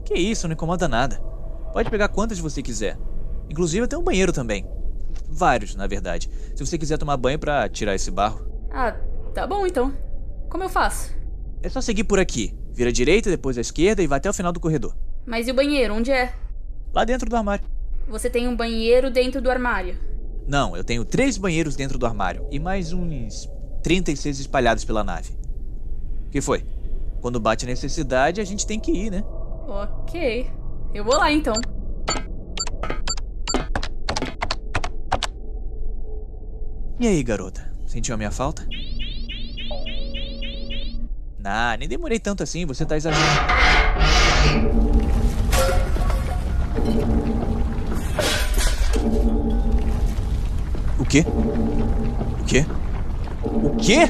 Que 0.06 0.14
isso, 0.14 0.48
não 0.48 0.54
incomoda 0.54 0.88
nada. 0.88 1.16
Pode 1.74 1.90
pegar 1.90 2.10
quantas 2.10 2.38
você 2.38 2.62
quiser. 2.62 2.96
Inclusive 3.50 3.88
tem 3.88 3.98
um 3.98 4.04
banheiro 4.04 4.32
também. 4.32 4.68
Vários, 5.28 5.74
na 5.74 5.88
verdade. 5.88 6.30
Se 6.56 6.64
você 6.64 6.78
quiser 6.78 7.00
tomar 7.00 7.18
banho 7.18 7.40
pra 7.40 7.68
tirar 7.68 7.96
esse 7.96 8.12
barro. 8.12 8.46
Ah, 8.70 8.92
tá 9.34 9.48
bom 9.48 9.66
então. 9.66 9.98
Como 10.48 10.64
eu 10.64 10.70
faço? 10.70 11.12
É 11.64 11.68
só 11.68 11.82
seguir 11.82 12.04
por 12.04 12.20
aqui. 12.20 12.56
Vira 12.72 12.92
à 12.92 12.94
direita, 12.94 13.32
depois 13.32 13.58
à 13.58 13.62
esquerda 13.62 14.04
e 14.04 14.08
vai 14.08 14.18
até 14.18 14.30
o 14.30 14.34
final 14.34 14.52
do 14.52 14.60
corredor. 14.60 14.96
Mas 15.26 15.48
e 15.48 15.52
o 15.52 15.56
banheiro? 15.56 15.96
Onde 15.96 16.12
é? 16.12 16.36
Lá 16.94 17.04
dentro 17.04 17.28
do 17.28 17.36
armário. 17.36 17.66
Você 18.08 18.30
tem 18.30 18.48
um 18.48 18.56
banheiro 18.56 19.10
dentro 19.10 19.42
do 19.42 19.50
armário. 19.50 19.98
Não, 20.48 20.78
eu 20.78 20.84
tenho 20.84 21.04
três 21.04 21.36
banheiros 21.36 21.76
dentro 21.76 21.98
do 21.98 22.06
armário 22.06 22.46
e 22.52 22.60
mais 22.60 22.94
uns 22.94 23.50
36 23.84 24.40
espalhados 24.40 24.86
pela 24.86 25.04
nave. 25.04 25.32
O 26.28 26.30
que 26.32 26.42
foi? 26.42 26.66
Quando 27.22 27.40
bate 27.40 27.66
necessidade, 27.66 28.40
a 28.40 28.46
gente 28.46 28.66
tem 28.66 28.80
que 28.80 28.92
ir, 28.92 29.12
né? 29.12 29.24
Ok. 29.68 30.50
Eu 30.94 31.04
vou 31.04 31.18
lá 31.18 31.32
então. 31.32 31.54
E 37.00 37.08
aí, 37.08 37.24
garota? 37.24 37.74
Sentiu 37.86 38.14
a 38.14 38.18
minha 38.18 38.32
falta? 38.32 38.68
Nah, 41.38 41.78
nem 41.78 41.88
demorei 41.88 42.20
tanto 42.20 42.44
assim, 42.44 42.66
você 42.66 42.86
tá 42.86 42.98
exagerando. 42.98 43.30
O 51.00 51.06
quê? 51.06 51.26
O 52.42 52.46
quê? 52.46 52.66
O 53.52 53.76
quê? 53.78 54.06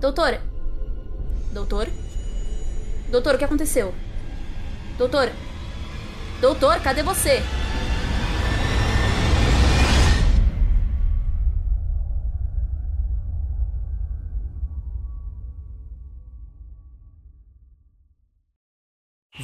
Doutora? 0.00 0.40
Doutor? 1.52 1.88
Doutor, 3.10 3.34
o 3.34 3.38
que 3.38 3.44
aconteceu? 3.44 3.92
Doutor? 4.96 5.30
Doutor, 6.40 6.80
cadê 6.80 7.02
você? 7.02 7.42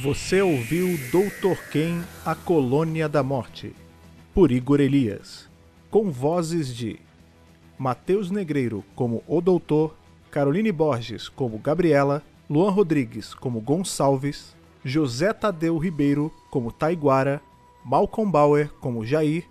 Você 0.07 0.41
ouviu 0.41 0.97
Doutor 1.11 1.57
Quem, 1.69 2.01
A 2.25 2.33
Colônia 2.33 3.09
da 3.09 3.21
Morte, 3.21 3.75
por 4.33 4.53
Igor 4.53 4.79
Elias, 4.79 5.49
com 5.91 6.09
vozes 6.09 6.73
de 6.73 6.97
Matheus 7.77 8.31
Negreiro 8.31 8.85
como 8.95 9.21
O 9.27 9.41
Doutor, 9.41 9.97
Caroline 10.31 10.71
Borges 10.71 11.27
como 11.27 11.57
Gabriela, 11.57 12.23
Luan 12.49 12.69
Rodrigues 12.69 13.33
como 13.33 13.59
Gonçalves, 13.59 14.55
José 14.85 15.33
Tadeu 15.33 15.77
Ribeiro 15.77 16.31
como 16.49 16.71
Taiguara, 16.71 17.41
Malcolm 17.83 18.31
Bauer 18.31 18.71
como 18.79 19.05
Jair, 19.05 19.43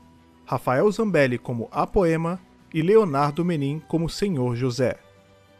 Rafael 0.46 0.90
Zambelli 0.90 1.36
como 1.36 1.68
Apoema 1.70 2.40
e 2.72 2.80
Leonardo 2.80 3.44
Menin 3.44 3.78
como 3.86 4.08
Senhor 4.08 4.56
José. 4.56 4.96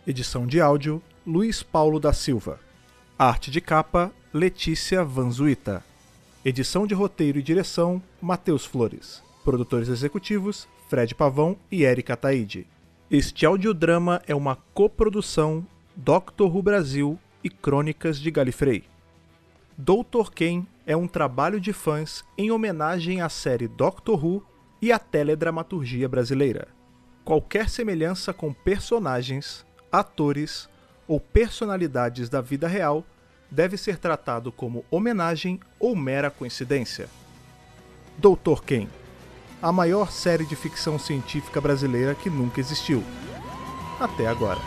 Edição 0.06 0.46
de 0.46 0.58
áudio 0.58 1.02
Luiz 1.26 1.62
Paulo 1.62 2.00
da 2.00 2.14
Silva. 2.14 2.58
Arte 3.18 3.50
de 3.50 3.60
capa 3.60 4.10
Letícia 4.38 5.02
Vanzuita. 5.02 5.82
Edição 6.44 6.86
de 6.86 6.92
roteiro 6.92 7.38
e 7.38 7.42
direção 7.42 8.02
Matheus 8.20 8.66
Flores. 8.66 9.22
Produtores 9.42 9.88
executivos 9.88 10.68
Fred 10.90 11.14
Pavão 11.14 11.56
e 11.72 11.84
Erika 11.84 12.14
Taide. 12.18 12.66
Este 13.10 13.46
audiodrama 13.46 14.20
é 14.26 14.34
uma 14.34 14.56
coprodução 14.74 15.66
Doctor 15.96 16.54
Who 16.54 16.62
Brasil 16.62 17.18
e 17.42 17.48
Crônicas 17.48 18.20
de 18.20 18.30
Galifrey. 18.30 18.84
Doutor 19.74 20.30
Quem 20.30 20.68
é 20.86 20.94
um 20.94 21.08
trabalho 21.08 21.58
de 21.58 21.72
fãs 21.72 22.22
em 22.36 22.50
homenagem 22.50 23.22
à 23.22 23.30
série 23.30 23.66
Doctor 23.66 24.22
Who 24.22 24.44
e 24.82 24.92
à 24.92 24.98
teledramaturgia 24.98 26.10
brasileira. 26.10 26.68
Qualquer 27.24 27.70
semelhança 27.70 28.34
com 28.34 28.52
personagens, 28.52 29.64
atores 29.90 30.68
ou 31.08 31.18
personalidades 31.18 32.28
da 32.28 32.42
vida 32.42 32.68
real 32.68 33.02
deve 33.50 33.76
ser 33.76 33.98
tratado 33.98 34.50
como 34.50 34.84
homenagem 34.90 35.60
ou 35.78 35.94
mera 35.94 36.30
coincidência. 36.30 37.08
Doutor 38.18 38.64
Quem 38.64 38.88
a 39.60 39.72
maior 39.72 40.10
série 40.12 40.44
de 40.44 40.54
ficção 40.54 40.98
científica 40.98 41.60
brasileira 41.60 42.14
que 42.14 42.28
nunca 42.28 42.60
existiu. 42.60 43.02
Até 43.98 44.26
agora. 44.26 44.60